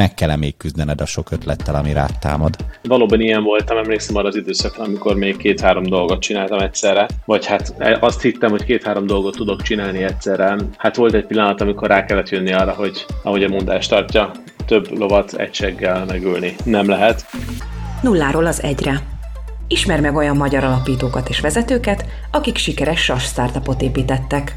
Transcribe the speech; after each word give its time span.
meg 0.00 0.14
kell 0.14 0.36
még 0.36 0.56
küzdened 0.56 1.00
a 1.00 1.06
sok 1.06 1.30
ötlettel, 1.30 1.74
ami 1.74 1.92
rád 1.92 2.18
támad. 2.18 2.56
Valóban 2.82 3.20
ilyen 3.20 3.42
voltam, 3.42 3.76
emlékszem 3.76 4.16
arra 4.16 4.28
az 4.28 4.36
időszakra, 4.36 4.84
amikor 4.84 5.16
még 5.16 5.36
két-három 5.36 5.82
dolgot 5.82 6.20
csináltam 6.20 6.58
egyszerre, 6.58 7.06
vagy 7.24 7.46
hát 7.46 7.74
azt 8.00 8.22
hittem, 8.22 8.50
hogy 8.50 8.64
két-három 8.64 9.06
dolgot 9.06 9.36
tudok 9.36 9.62
csinálni 9.62 10.02
egyszerre. 10.02 10.56
Hát 10.76 10.96
volt 10.96 11.14
egy 11.14 11.26
pillanat, 11.26 11.60
amikor 11.60 11.88
rá 11.88 12.04
kellett 12.04 12.28
jönni 12.28 12.52
arra, 12.52 12.72
hogy 12.72 13.06
ahogy 13.22 13.44
a 13.44 13.48
mondás 13.48 13.86
tartja, 13.86 14.30
több 14.66 14.98
lovat 14.98 15.34
egységgel 15.34 16.04
megülni 16.04 16.54
nem 16.64 16.88
lehet. 16.88 17.26
Nulláról 18.02 18.46
az 18.46 18.62
egyre. 18.62 19.02
Ismer 19.68 20.00
meg 20.00 20.14
olyan 20.14 20.36
magyar 20.36 20.64
alapítókat 20.64 21.28
és 21.28 21.40
vezetőket, 21.40 22.06
akik 22.30 22.56
sikeres 22.56 23.04
SAS 23.04 23.24
startupot 23.24 23.82
építettek. 23.82 24.54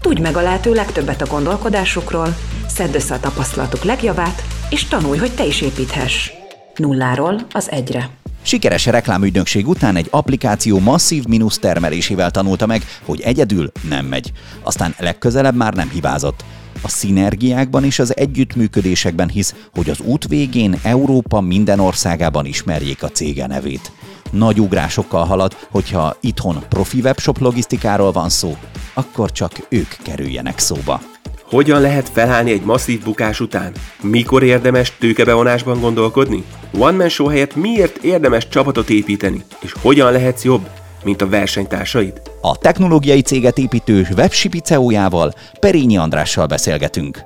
Tudj 0.00 0.20
meg 0.20 0.36
a 0.36 0.42
lehető 0.42 0.72
legtöbbet 0.72 1.22
a 1.22 1.26
gondolkodásukról, 1.26 2.36
szedd 2.66 2.94
össze 2.94 3.14
a 3.14 3.20
tapasztalatuk 3.20 3.84
legjavát, 3.84 4.42
és 4.70 4.84
tanulj, 4.84 5.18
hogy 5.18 5.34
te 5.34 5.46
is 5.46 5.60
építhess. 5.60 6.30
Nulláról 6.76 7.46
az 7.52 7.70
egyre. 7.70 8.10
Sikeres 8.42 8.86
reklámügynökség 8.86 9.68
után 9.68 9.96
egy 9.96 10.08
applikáció 10.10 10.78
masszív 10.78 11.24
mínusz 11.24 11.58
termelésével 11.58 12.30
tanulta 12.30 12.66
meg, 12.66 12.82
hogy 13.04 13.20
egyedül 13.20 13.72
nem 13.88 14.06
megy. 14.06 14.32
Aztán 14.62 14.94
legközelebb 14.98 15.56
már 15.56 15.74
nem 15.74 15.88
hibázott. 15.88 16.44
A 16.82 16.88
szinergiákban 16.88 17.84
és 17.84 17.98
az 17.98 18.16
együttműködésekben 18.16 19.28
hisz, 19.28 19.54
hogy 19.74 19.90
az 19.90 20.00
út 20.00 20.28
végén 20.28 20.78
Európa 20.82 21.40
minden 21.40 21.78
országában 21.78 22.46
ismerjék 22.46 23.02
a 23.02 23.08
cége 23.08 23.46
nevét 23.46 23.92
nagy 24.30 24.60
ugrásokkal 24.60 25.24
halad, 25.24 25.56
hogyha 25.70 26.16
itthon 26.20 26.64
profi 26.68 27.00
webshop 27.00 27.38
logisztikáról 27.38 28.12
van 28.12 28.28
szó, 28.28 28.56
akkor 28.94 29.32
csak 29.32 29.52
ők 29.68 29.88
kerüljenek 30.02 30.58
szóba. 30.58 31.00
Hogyan 31.42 31.80
lehet 31.80 32.08
felállni 32.08 32.50
egy 32.50 32.64
masszív 32.64 33.02
bukás 33.02 33.40
után? 33.40 33.72
Mikor 34.02 34.42
érdemes 34.42 34.92
tőkebevonásban 34.98 35.80
gondolkodni? 35.80 36.44
One 36.78 36.96
Man 36.96 37.08
Show 37.08 37.26
helyett 37.26 37.56
miért 37.56 37.96
érdemes 37.96 38.48
csapatot 38.48 38.90
építeni? 38.90 39.44
És 39.60 39.72
hogyan 39.80 40.12
lehetsz 40.12 40.44
jobb, 40.44 40.68
mint 41.06 41.22
a 41.22 41.28
versenytársaid? 41.28 42.20
A 42.40 42.58
technológiai 42.58 43.20
céget 43.20 43.58
építő 43.58 44.06
webshipi 44.16 44.58
CEO-jával, 44.58 45.32
Perényi 45.60 45.96
Andrással 45.96 46.46
beszélgetünk. 46.46 47.18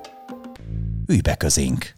Ülj 1.07 1.21
be 1.21 1.35
közénk! 1.35 1.93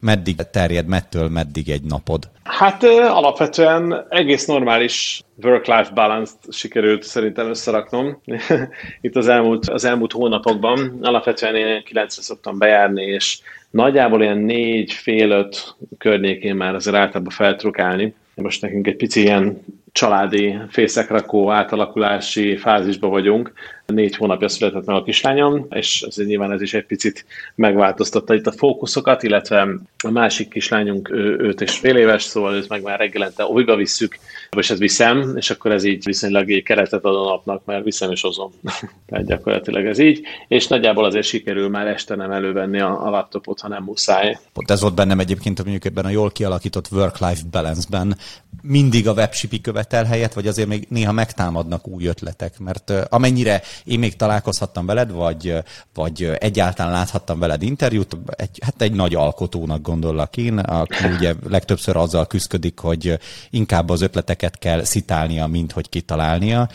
Meddig 0.00 0.36
terjed, 0.52 0.86
mettől 0.86 1.28
meddig 1.28 1.68
egy 1.68 1.82
napod? 1.82 2.30
Hát 2.42 2.84
alapvetően 2.84 4.06
egész 4.08 4.46
normális 4.46 5.22
work-life 5.42 5.90
balance-t 5.94 6.52
sikerült 6.52 7.02
szerintem 7.02 7.48
összeraknom 7.48 8.20
itt 9.00 9.16
az 9.16 9.28
elmúlt, 9.28 9.68
az 9.68 9.84
elmúlt 9.84 10.12
hónapokban. 10.12 10.98
Alapvetően 11.02 11.56
én 11.56 11.82
9 11.84 12.22
szoktam 12.22 12.58
bejárni, 12.58 13.04
és 13.04 13.40
nagyjából 13.70 14.22
ilyen 14.22 14.38
négy 14.38 14.92
fél 14.92 15.30
öt 15.30 15.76
környékén 15.98 16.56
már 16.56 16.74
azért 16.74 16.96
általában 16.96 17.32
feltrukálni. 17.32 18.14
Most 18.34 18.62
nekünk 18.62 18.86
egy 18.86 18.96
pici 18.96 19.20
ilyen 19.20 19.64
családi 19.92 20.58
fészekrakó 20.68 21.50
átalakulási 21.50 22.56
fázisba 22.56 23.08
vagyunk. 23.08 23.52
Négy 23.86 24.16
hónapja 24.16 24.48
született 24.48 24.84
meg 24.84 24.96
a 24.96 25.02
kislányom, 25.02 25.66
és 25.70 26.04
azért 26.06 26.28
nyilván 26.28 26.52
ez 26.52 26.62
is 26.62 26.74
egy 26.74 26.86
picit 26.86 27.24
megváltoztatta 27.54 28.34
itt 28.34 28.46
a 28.46 28.52
fókuszokat, 28.52 29.22
illetve 29.22 29.68
a 30.04 30.10
másik 30.10 30.48
kislányunk 30.48 31.10
ő, 31.10 31.38
őt 31.40 31.60
és 31.60 31.78
fél 31.78 31.96
éves, 31.96 32.22
szóval 32.22 32.54
őt 32.54 32.68
meg 32.68 32.82
már 32.82 32.98
reggelente 32.98 33.44
olyba 33.44 33.76
visszük, 33.76 34.18
és 34.56 34.70
ez 34.70 34.78
viszem, 34.78 35.34
és 35.36 35.50
akkor 35.50 35.72
ez 35.72 35.84
így 35.84 36.04
viszonylag 36.04 36.50
egy 36.50 36.62
keretet 36.62 37.04
ad 37.04 37.14
a 37.14 37.24
napnak, 37.24 37.64
mert 37.64 37.84
viszem 37.84 38.10
és 38.10 38.20
hozom. 38.20 38.52
Tehát 39.08 39.26
gyakorlatilag 39.26 39.86
ez 39.86 39.98
így, 39.98 40.20
és 40.48 40.66
nagyjából 40.66 41.04
azért 41.04 41.26
sikerül 41.26 41.68
már 41.68 41.86
este 41.86 42.14
nem 42.14 42.30
elővenni 42.30 42.80
a, 42.80 43.06
a 43.06 43.10
laptopot, 43.10 43.60
ha 43.60 43.68
nem 43.68 43.82
muszáj. 43.82 44.38
Pont 44.52 44.70
ez 44.70 44.80
volt 44.80 44.94
bennem 44.94 45.20
egyébként, 45.20 45.58
mondjuk 45.58 45.84
ebben 45.84 46.04
a 46.04 46.10
jól 46.10 46.30
kialakított 46.30 46.88
work-life 46.90 47.42
balance-ben 47.50 48.16
mindig 48.62 49.08
a 49.08 49.12
webshipi 49.12 49.60
követel 49.78 50.04
helyet, 50.04 50.34
vagy 50.34 50.46
azért 50.46 50.68
még 50.68 50.86
néha 50.90 51.12
megtámadnak 51.12 51.88
új 51.88 52.06
ötletek, 52.06 52.58
mert 52.58 52.92
amennyire 53.08 53.62
én 53.84 53.98
még 53.98 54.16
találkozhattam 54.16 54.86
veled, 54.86 55.10
vagy, 55.10 55.54
vagy 55.94 56.30
egyáltalán 56.38 56.92
láthattam 56.92 57.38
veled 57.38 57.62
interjút, 57.62 58.16
egy, 58.36 58.58
hát 58.62 58.82
egy 58.82 58.92
nagy 58.92 59.14
alkotónak 59.14 59.82
gondollak 59.82 60.36
én, 60.36 60.58
aki 60.58 61.06
ugye 61.16 61.34
legtöbbször 61.48 61.96
azzal 61.96 62.26
küzdik, 62.26 62.78
hogy 62.78 63.18
inkább 63.50 63.90
az 63.90 64.00
ötleteket 64.00 64.58
kell 64.58 64.84
szitálnia, 64.84 65.46
mint 65.46 65.72
hogy 65.72 65.88
kitalálnia. 65.88 66.68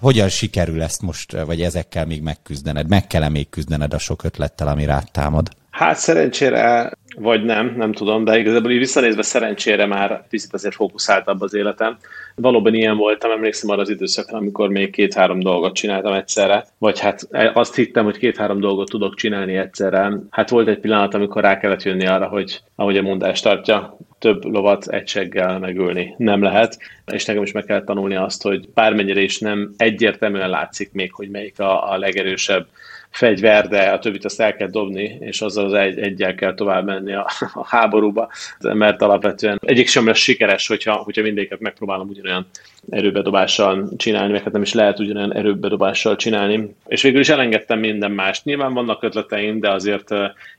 Hogyan 0.00 0.28
sikerül 0.28 0.82
ezt 0.82 1.02
most, 1.02 1.32
vagy 1.32 1.62
ezekkel 1.62 2.06
még 2.06 2.22
megküzdened? 2.22 2.88
Meg 2.88 3.06
kell-e 3.06 3.28
még 3.28 3.48
küzdened 3.48 3.94
a 3.94 3.98
sok 3.98 4.24
ötlettel, 4.24 4.68
ami 4.68 4.84
rád 4.84 5.10
támad? 5.10 5.48
Hát 5.70 5.96
szerencsére, 5.96 6.92
vagy 7.16 7.44
nem, 7.44 7.74
nem 7.76 7.92
tudom, 7.92 8.24
de 8.24 8.38
igazából 8.38 8.70
így 8.70 8.78
visszanézve 8.78 9.22
szerencsére 9.22 9.86
már 9.86 10.26
picit 10.28 10.52
azért 10.52 10.74
fókuszáltabb 10.74 11.40
az 11.40 11.54
életem. 11.54 11.96
Valóban 12.34 12.74
ilyen 12.74 12.96
voltam, 12.96 13.30
emlékszem 13.30 13.70
arra 13.70 13.80
az 13.80 13.90
időszakra, 13.90 14.36
amikor 14.36 14.68
még 14.68 14.90
két-három 14.90 15.40
dolgot 15.40 15.74
csináltam 15.74 16.12
egyszerre, 16.12 16.64
vagy 16.78 17.00
hát 17.00 17.28
azt 17.54 17.74
hittem, 17.74 18.04
hogy 18.04 18.18
két-három 18.18 18.60
dolgot 18.60 18.88
tudok 18.88 19.14
csinálni 19.14 19.56
egyszerre. 19.56 20.12
Hát 20.30 20.50
volt 20.50 20.68
egy 20.68 20.78
pillanat, 20.78 21.14
amikor 21.14 21.42
rá 21.42 21.58
kellett 21.58 21.82
jönni 21.82 22.06
arra, 22.06 22.26
hogy 22.26 22.60
ahogy 22.74 22.96
a 22.96 23.02
mondás 23.02 23.40
tartja, 23.40 23.98
több 24.18 24.44
lovat 24.44 24.88
egységgel 24.88 25.58
megülni 25.58 26.14
nem 26.18 26.42
lehet, 26.42 26.78
és 27.12 27.24
nekem 27.24 27.42
is 27.42 27.52
meg 27.52 27.64
kell 27.64 27.84
tanulni 27.84 28.14
azt, 28.14 28.42
hogy 28.42 28.68
bármennyire 28.74 29.20
is 29.20 29.38
nem 29.38 29.74
egyértelműen 29.76 30.50
látszik 30.50 30.92
még, 30.92 31.12
hogy 31.12 31.30
melyik 31.30 31.60
a, 31.60 31.92
a 31.92 31.98
legerősebb 31.98 32.66
fegyver, 33.10 33.68
de 33.68 33.82
a 33.82 33.98
többit 33.98 34.24
azt 34.24 34.40
el 34.40 34.56
kell 34.56 34.68
dobni, 34.68 35.16
és 35.20 35.40
azzal 35.40 35.64
az 35.64 35.72
egy, 35.72 35.98
egyel 35.98 36.34
kell 36.34 36.54
tovább 36.54 36.84
menni 36.84 37.14
a, 37.14 37.26
a 37.54 37.66
háborúba, 37.66 38.28
mert 38.60 39.02
alapvetően 39.02 39.58
egyik 39.62 39.88
sem 39.88 40.06
lesz 40.06 40.18
sikeres, 40.18 40.66
hogyha, 40.66 40.94
hogyha 40.94 41.22
mindéket 41.22 41.60
megpróbálom 41.60 42.08
ugyanolyan 42.08 42.46
erőbedobással 42.90 43.88
csinálni, 43.96 44.32
meg 44.32 44.42
hát 44.42 44.52
nem 44.52 44.62
is 44.62 44.72
lehet 44.72 44.98
ugyanolyan 44.98 45.34
erőbedobással 45.34 46.16
csinálni. 46.16 46.74
És 46.86 47.02
végül 47.02 47.20
is 47.20 47.28
elengedtem 47.28 47.78
minden 47.78 48.10
mást. 48.10 48.44
Nyilván 48.44 48.74
vannak 48.74 49.02
ötleteim, 49.02 49.60
de 49.60 49.70
azért 49.70 50.08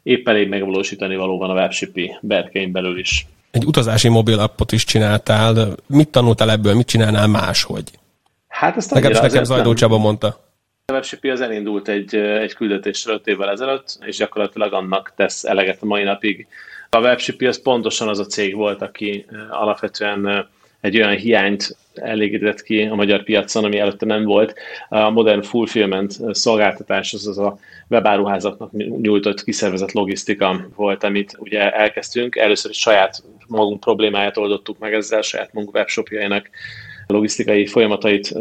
épp 0.03 0.27
elég 0.27 0.49
megvalósítani 0.49 1.15
valóban 1.15 1.49
a 1.49 1.53
webshipi 1.53 2.17
berkeim 2.21 2.71
belül 2.71 2.99
is. 2.99 3.25
Egy 3.51 3.65
utazási 3.65 4.09
mobil 4.09 4.39
appot 4.39 4.71
is 4.71 4.83
csináltál. 4.83 5.75
Mit 5.87 6.09
tanultál 6.09 6.51
ebből, 6.51 6.73
mit 6.73 6.87
csinálnál 6.87 7.27
máshogy? 7.27 7.83
Hát 8.47 8.77
ezt 8.77 8.91
Legalábbis 8.91 9.21
nekem 9.21 9.43
Zajdó 9.43 9.73
Csaba 9.73 9.97
mondta. 9.97 10.50
A 10.85 10.93
WebShippy 10.93 11.29
az 11.29 11.41
elindult 11.41 11.87
egy, 11.87 12.15
egy 12.15 12.53
küldetésről 12.53 13.15
5 13.15 13.27
évvel 13.27 13.49
ezelőtt, 13.49 13.97
és 14.05 14.17
gyakorlatilag 14.17 14.73
annak 14.73 15.13
tesz 15.15 15.43
eleget 15.43 15.81
a 15.81 15.85
mai 15.85 16.03
napig. 16.03 16.47
A 16.89 16.99
WebShippy 16.99 17.45
az 17.45 17.61
pontosan 17.61 18.07
az 18.07 18.19
a 18.19 18.25
cég 18.25 18.55
volt, 18.55 18.81
aki 18.81 19.25
alapvetően 19.49 20.49
egy 20.81 20.97
olyan 20.97 21.15
hiányt 21.15 21.77
elégített 21.93 22.61
ki 22.61 22.81
a 22.81 22.95
magyar 22.95 23.23
piacon, 23.23 23.63
ami 23.63 23.79
előtte 23.79 24.05
nem 24.05 24.23
volt. 24.23 24.53
A 24.89 25.09
modern 25.09 25.41
fulfillment 25.41 26.35
szolgáltatás, 26.35 27.13
az, 27.13 27.27
az 27.27 27.37
a 27.37 27.57
webáruházaknak 27.87 28.71
nyújtott 29.01 29.43
kiszervezett 29.43 29.91
logisztika 29.91 30.67
volt, 30.75 31.03
amit 31.03 31.35
ugye 31.39 31.71
elkezdtünk. 31.71 32.35
Először 32.35 32.71
is 32.71 32.77
saját 32.77 33.23
magunk 33.47 33.79
problémáját 33.79 34.37
oldottuk 34.37 34.79
meg 34.79 34.93
ezzel, 34.93 35.21
saját 35.21 35.53
magunk 35.53 35.75
webshopjainak 35.75 36.49
logisztikai 37.11 37.65
folyamatait 37.65 38.33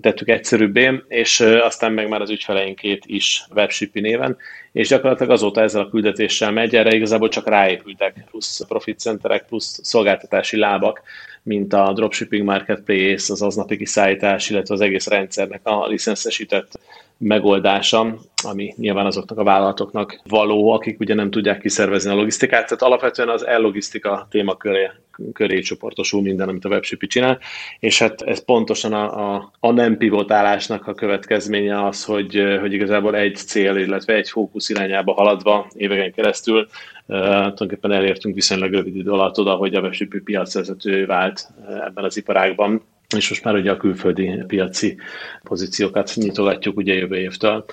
tettük 0.00 0.28
egyszerűbbé, 0.28 1.02
és 1.08 1.40
aztán 1.40 1.92
meg 1.92 2.08
már 2.08 2.20
az 2.20 2.30
ügyfeleinkét 2.30 3.02
is 3.06 3.46
webshipi 3.54 4.00
néven, 4.00 4.36
és 4.72 4.88
gyakorlatilag 4.88 5.32
azóta 5.32 5.60
ezzel 5.60 5.80
a 5.80 5.90
küldetéssel 5.90 6.52
megy, 6.52 6.76
erre 6.76 6.94
igazából 6.94 7.28
csak 7.28 7.48
ráépültek 7.48 8.24
plusz 8.30 8.64
profit 8.68 8.98
centerek, 8.98 9.46
plusz 9.46 9.78
szolgáltatási 9.82 10.56
lábak, 10.56 11.02
mint 11.42 11.72
a 11.72 11.92
dropshipping 11.92 12.44
marketplace, 12.44 13.32
az 13.32 13.42
aznapi 13.42 13.76
kiszállítás, 13.76 14.50
illetve 14.50 14.74
az 14.74 14.80
egész 14.80 15.06
rendszernek 15.06 15.60
a 15.64 15.86
licenszesített 15.86 16.78
megoldása, 17.22 18.18
ami 18.44 18.74
nyilván 18.76 19.06
azoknak 19.06 19.38
a 19.38 19.44
vállalatoknak 19.44 20.20
való, 20.28 20.72
akik 20.72 21.00
ugye 21.00 21.14
nem 21.14 21.30
tudják 21.30 21.60
kiszervezni 21.60 22.10
a 22.10 22.14
logisztikát. 22.14 22.64
Tehát 22.64 22.82
alapvetően 22.82 23.28
az 23.28 23.46
e-logisztika 23.46 24.26
témaköré 24.30 24.90
köré 25.32 25.60
csoportosul 25.60 26.22
minden, 26.22 26.48
amit 26.48 26.64
a 26.64 26.68
webshipi 26.68 27.06
csinál, 27.06 27.38
és 27.78 27.98
hát 27.98 28.22
ez 28.22 28.44
pontosan 28.44 28.92
a, 28.92 29.34
a, 29.34 29.52
a 29.60 29.70
nem 29.70 29.96
pivotálásnak 29.96 30.86
a 30.86 30.94
következménye 30.94 31.84
az, 31.86 32.04
hogy, 32.04 32.58
hogy 32.60 32.72
igazából 32.72 33.16
egy 33.16 33.36
cél, 33.36 33.76
illetve 33.76 34.14
egy 34.14 34.28
fókusz 34.28 34.68
irányába 34.68 35.12
haladva 35.12 35.70
éveken 35.74 36.12
keresztül 36.12 36.58
uh, 36.60 36.66
tulajdonképpen 37.18 37.92
elértünk 37.92 38.34
viszonylag 38.34 38.72
rövid 38.72 38.96
idő 38.96 39.10
alatt 39.10 39.38
oda, 39.38 39.54
hogy 39.54 39.74
a 39.74 39.80
webshipi 39.80 40.20
piacvezető 40.20 41.06
vált 41.06 41.48
ebben 41.66 42.04
az 42.04 42.16
iparágban, 42.16 42.82
és 43.18 43.28
most 43.28 43.44
már 43.44 43.54
ugye 43.54 43.70
a 43.70 43.76
külföldi 43.76 44.42
piaci 44.46 44.96
pozíciókat 45.42 46.12
nyitogatjuk 46.14 46.76
ugye 46.76 46.94
jövő 46.94 47.16
évtől. 47.16 47.64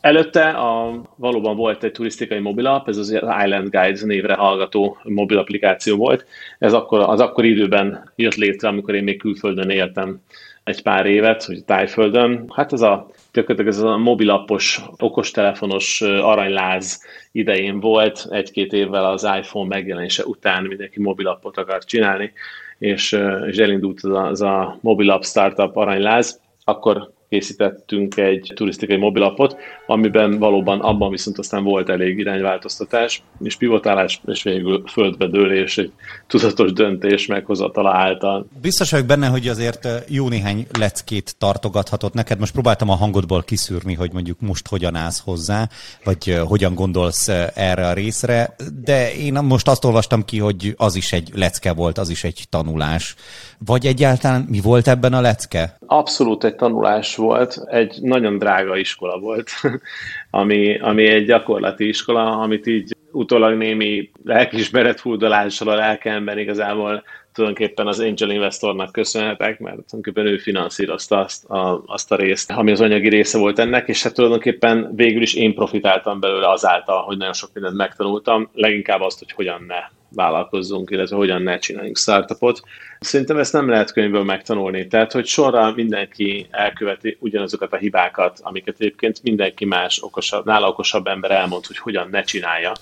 Előtte 0.00 0.48
a, 0.48 1.02
valóban 1.16 1.56
volt 1.56 1.84
egy 1.84 1.92
turisztikai 1.92 2.38
mobilap, 2.38 2.88
ez 2.88 2.96
az 2.96 3.10
Island 3.44 3.68
Guides 3.68 4.00
névre 4.00 4.34
hallgató 4.34 4.98
mobil 5.02 5.38
applikáció 5.38 5.96
volt. 5.96 6.26
Ez 6.58 6.72
akkor, 6.72 7.00
az 7.00 7.20
akkori 7.20 7.50
időben 7.50 8.12
jött 8.16 8.34
létre, 8.34 8.68
amikor 8.68 8.94
én 8.94 9.04
még 9.04 9.18
külföldön 9.18 9.70
éltem 9.70 10.20
egy 10.64 10.82
pár 10.82 11.06
évet, 11.06 11.44
hogy 11.44 11.64
Tájföldön. 11.64 12.52
Hát 12.54 12.72
ez 12.72 12.80
a 12.80 13.10
gyakorlatilag 13.32 13.72
ez 13.72 13.82
a 13.82 13.96
mobilapos, 13.96 14.80
okostelefonos 14.98 16.00
aranyláz 16.02 17.02
idején 17.32 17.80
volt, 17.80 18.26
egy-két 18.30 18.72
évvel 18.72 19.04
az 19.04 19.28
iPhone 19.38 19.68
megjelenése 19.68 20.24
után 20.24 20.64
mindenki 20.64 21.00
mobilapot 21.00 21.56
akar 21.56 21.84
csinálni, 21.84 22.32
és, 22.78 23.18
és 23.46 23.56
elindult 23.56 24.00
az 24.02 24.10
a, 24.10 24.26
az 24.26 24.42
a 24.42 24.78
mobilap 24.80 25.24
startup 25.24 25.76
aranyláz, 25.76 26.40
akkor 26.64 27.12
készítettünk 27.28 28.16
egy 28.16 28.52
turisztikai 28.54 28.96
mobilapot, 28.96 29.56
amiben 29.86 30.38
valóban 30.38 30.80
abban 30.80 31.10
viszont 31.10 31.38
aztán 31.38 31.64
volt 31.64 31.88
elég 31.88 32.18
irányváltoztatás, 32.18 33.22
és 33.42 33.56
pivotálás, 33.56 34.20
és 34.26 34.42
végül 34.42 34.82
földbedőlés, 34.86 35.78
egy 35.78 35.92
tudatos 36.26 36.72
döntés 36.72 37.26
meghozatala 37.26 37.90
által. 37.94 38.46
Biztos 38.60 38.90
vagyok 38.90 39.06
benne, 39.06 39.26
hogy 39.26 39.48
azért 39.48 39.88
jó 40.08 40.28
néhány 40.28 40.66
leckét 40.78 41.34
tartogathatott 41.38 42.14
neked. 42.14 42.38
Most 42.38 42.52
próbáltam 42.52 42.90
a 42.90 42.94
hangodból 42.94 43.42
kiszűrni, 43.42 43.94
hogy 43.94 44.12
mondjuk 44.12 44.40
most 44.40 44.68
hogyan 44.68 44.94
állsz 44.94 45.22
hozzá, 45.24 45.68
vagy 46.04 46.40
hogyan 46.46 46.74
gondolsz 46.74 47.28
erre 47.54 47.86
a 47.86 47.92
részre, 47.92 48.54
de 48.82 49.14
én 49.14 49.32
most 49.32 49.68
azt 49.68 49.84
olvastam 49.84 50.24
ki, 50.24 50.38
hogy 50.38 50.74
az 50.76 50.94
is 50.94 51.12
egy 51.12 51.30
lecke 51.34 51.72
volt, 51.72 51.98
az 51.98 52.08
is 52.08 52.24
egy 52.24 52.44
tanulás. 52.50 53.14
Vagy 53.58 53.86
egyáltalán 53.86 54.46
mi 54.50 54.60
volt 54.60 54.88
ebben 54.88 55.12
a 55.12 55.20
lecke? 55.20 55.76
Abszolút 55.86 56.44
egy 56.44 56.54
tanulás 56.54 57.15
volt, 57.16 57.58
egy 57.70 57.98
nagyon 58.02 58.38
drága 58.38 58.76
iskola 58.76 59.18
volt, 59.18 59.50
ami, 60.30 60.78
ami 60.78 61.06
egy 61.06 61.24
gyakorlati 61.24 61.88
iskola, 61.88 62.38
amit 62.38 62.66
így 62.66 62.96
utólag 63.12 63.56
némi 63.56 64.10
lelkismeret 64.24 65.00
furdalással 65.00 65.68
a 65.68 65.74
lelkemben 65.74 66.38
igazából 66.38 67.02
tulajdonképpen 67.32 67.86
az 67.86 68.00
angel 68.00 68.30
investornak 68.30 68.92
köszönhetek, 68.92 69.58
mert 69.58 69.76
tulajdonképpen 69.76 70.26
ő 70.26 70.36
finanszírozta 70.36 71.18
azt 71.18 71.44
a, 71.44 71.82
azt 71.86 72.12
a 72.12 72.16
részt, 72.16 72.50
ami 72.50 72.70
az 72.70 72.80
anyagi 72.80 73.08
része 73.08 73.38
volt 73.38 73.58
ennek, 73.58 73.88
és 73.88 74.02
hát 74.02 74.14
tulajdonképpen 74.14 74.92
végül 74.94 75.22
is 75.22 75.34
én 75.34 75.54
profitáltam 75.54 76.20
belőle 76.20 76.50
azáltal, 76.50 77.02
hogy 77.02 77.16
nagyon 77.16 77.32
sok 77.32 77.50
mindent 77.52 77.76
megtanultam, 77.76 78.50
leginkább 78.52 79.00
azt, 79.00 79.18
hogy 79.18 79.32
hogyan 79.32 79.64
ne 79.66 79.95
vállalkozzunk, 80.14 80.90
illetve 80.90 81.16
hogyan 81.16 81.42
ne 81.42 81.58
csináljunk 81.58 81.96
startupot. 81.96 82.60
Szerintem 83.00 83.38
ezt 83.38 83.52
nem 83.52 83.68
lehet 83.68 83.92
könyvből 83.92 84.24
megtanulni. 84.24 84.86
Tehát, 84.86 85.12
hogy 85.12 85.26
sorra 85.26 85.72
mindenki 85.74 86.46
elköveti 86.50 87.16
ugyanazokat 87.20 87.72
a 87.72 87.76
hibákat, 87.76 88.40
amiket 88.42 88.74
egyébként 88.78 89.22
mindenki 89.22 89.64
más 89.64 90.02
okosabb, 90.02 90.44
nála 90.44 90.68
okosabb 90.68 91.06
ember 91.06 91.30
elmond, 91.30 91.66
hogy 91.66 91.78
hogyan 91.78 92.08
ne 92.10 92.22
csinálja 92.22 92.72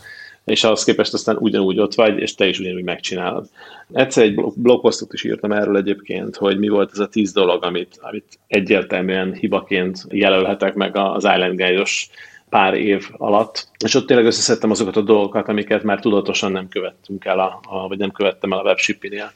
és 0.44 0.64
ahhoz 0.64 0.84
képest 0.84 1.12
aztán 1.12 1.36
ugyanúgy 1.36 1.78
ott 1.78 1.94
vagy, 1.94 2.18
és 2.18 2.34
te 2.34 2.46
is 2.46 2.58
ugyanúgy 2.58 2.84
megcsinálod. 2.84 3.46
Egyszer 3.92 4.24
egy 4.24 4.34
blogposztot 4.54 5.12
is 5.12 5.24
írtam 5.24 5.52
erről 5.52 5.76
egyébként, 5.76 6.36
hogy 6.36 6.58
mi 6.58 6.68
volt 6.68 6.90
ez 6.92 6.98
a 6.98 7.08
tíz 7.08 7.32
dolog, 7.32 7.64
amit, 7.64 7.98
amit 8.00 8.38
egyértelműen 8.46 9.32
hibaként 9.32 10.04
jelölhetek 10.08 10.74
meg 10.74 10.96
az 10.96 11.24
Island 11.24 11.56
Guide-os 11.56 12.08
pár 12.48 12.74
év 12.74 13.10
alatt, 13.16 13.68
és 13.84 13.94
ott 13.94 14.06
tényleg 14.06 14.26
összeszedtem 14.26 14.70
azokat 14.70 14.96
a 14.96 15.00
dolgokat, 15.00 15.48
amiket 15.48 15.82
már 15.82 16.00
tudatosan 16.00 16.52
nem 16.52 16.68
követtünk 16.68 17.24
el, 17.24 17.38
a, 17.38 17.60
a, 17.68 17.88
vagy 17.88 17.98
nem 17.98 18.10
követtem 18.10 18.52
el 18.52 18.58
a 18.58 18.62
webshipping-nél. 18.62 19.32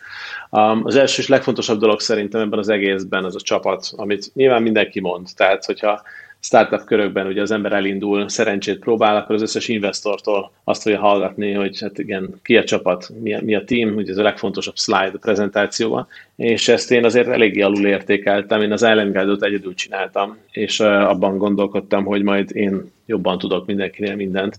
Um, 0.50 0.80
az 0.84 0.96
első 0.96 1.22
és 1.22 1.28
legfontosabb 1.28 1.78
dolog 1.78 2.00
szerintem 2.00 2.40
ebben 2.40 2.58
az 2.58 2.68
egészben 2.68 3.24
az 3.24 3.34
a 3.34 3.40
csapat, 3.40 3.92
amit 3.96 4.30
nyilván 4.34 4.62
mindenki 4.62 5.00
mond. 5.00 5.28
Tehát, 5.36 5.64
hogyha 5.64 6.02
startup 6.40 6.84
körökben 6.84 7.26
ugye 7.26 7.40
az 7.40 7.50
ember 7.50 7.72
elindul, 7.72 8.28
szerencsét 8.28 8.78
próbál, 8.78 9.16
akkor 9.16 9.34
az 9.34 9.42
összes 9.42 9.68
investortól 9.68 10.52
azt 10.64 10.82
fogja 10.82 10.98
hallgatni, 10.98 11.52
hogy 11.52 11.80
hát 11.80 11.98
igen, 11.98 12.34
ki 12.42 12.56
a 12.56 12.64
csapat, 12.64 13.10
mi 13.22 13.34
a, 13.34 13.40
mi 13.42 13.54
a 13.54 13.64
team, 13.64 13.96
ugye 13.96 14.10
ez 14.10 14.18
a 14.18 14.22
legfontosabb 14.22 14.76
slide 14.76 15.12
a 15.14 15.18
prezentációban, 15.18 16.06
és 16.36 16.68
ezt 16.68 16.90
én 16.90 17.04
azért 17.04 17.28
eléggé 17.28 17.60
alul 17.60 17.86
értékeltem, 17.86 18.62
én 18.62 18.72
az 18.72 18.80
Guide-ot 18.80 19.44
egyedül 19.44 19.74
csináltam, 19.74 20.36
és 20.50 20.80
abban 20.80 21.38
gondolkodtam, 21.38 22.04
hogy 22.04 22.22
majd 22.22 22.56
én 22.56 22.92
jobban 23.06 23.38
tudok 23.38 23.66
mindenkinél 23.66 24.16
mindent, 24.16 24.58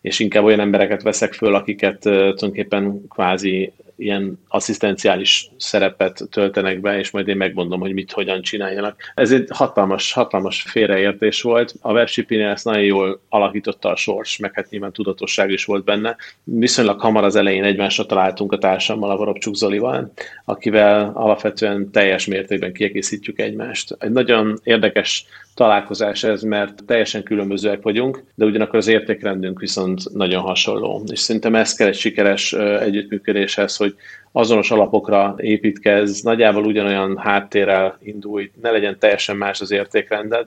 és 0.00 0.18
inkább 0.18 0.44
olyan 0.44 0.60
embereket 0.60 1.02
veszek 1.02 1.32
föl, 1.32 1.54
akiket 1.54 1.98
tulajdonképpen 1.98 3.08
kvázi 3.08 3.72
ilyen 3.98 4.38
asszisztenciális 4.48 5.50
szerepet 5.56 6.22
töltenek 6.30 6.80
be, 6.80 6.98
és 6.98 7.10
majd 7.10 7.28
én 7.28 7.36
megmondom, 7.36 7.80
hogy 7.80 7.92
mit, 7.92 8.12
hogyan 8.12 8.42
csináljanak. 8.42 9.12
Ez 9.14 9.32
egy 9.32 9.46
hatalmas, 9.48 10.12
hatalmas 10.12 10.62
félreértés 10.62 11.42
volt. 11.42 11.74
A 11.80 11.92
webshipping 11.92 12.40
ezt 12.40 12.64
nagyon 12.64 12.82
jól 12.82 13.20
alakította 13.28 13.88
a 13.88 13.96
sors, 13.96 14.38
meg 14.38 14.54
hát 14.54 14.70
nyilván 14.70 14.92
tudatosság 14.92 15.50
is 15.50 15.64
volt 15.64 15.84
benne. 15.84 16.16
Viszonylag 16.44 17.00
hamar 17.00 17.24
az 17.24 17.36
elején 17.36 17.64
egymásra 17.64 18.06
találtunk 18.06 18.52
a 18.52 18.58
társammal, 18.58 19.10
a 19.10 19.16
Varobcsuk 19.16 19.54
Zolival, 19.54 20.12
akivel 20.44 21.10
alapvetően 21.14 21.90
teljes 21.90 22.26
mértékben 22.26 22.72
kiegészítjük 22.72 23.38
egymást. 23.38 23.96
Egy 23.98 24.12
nagyon 24.12 24.58
érdekes 24.62 25.24
találkozás 25.54 26.24
ez, 26.24 26.42
mert 26.42 26.84
teljesen 26.86 27.22
különbözőek 27.22 27.82
vagyunk, 27.82 28.24
de 28.34 28.44
ugyanakkor 28.44 28.78
az 28.78 28.88
értékrendünk 28.88 29.60
viszont 29.60 30.12
nagyon 30.12 30.42
hasonló. 30.42 31.04
És 31.10 31.18
szerintem 31.20 31.54
ez 31.54 31.74
kell 31.74 31.88
egy 31.88 31.94
sikeres 31.94 32.52
együttműködéshez, 32.52 33.76
hogy 33.76 33.87
azonos 34.32 34.70
alapokra 34.70 35.34
építkez, 35.38 36.22
nagyjából 36.22 36.64
ugyanolyan 36.64 37.16
háttérrel 37.16 37.98
indulj, 38.02 38.50
ne 38.62 38.70
legyen 38.70 38.98
teljesen 38.98 39.36
más 39.36 39.60
az 39.60 39.70
értékrended, 39.70 40.46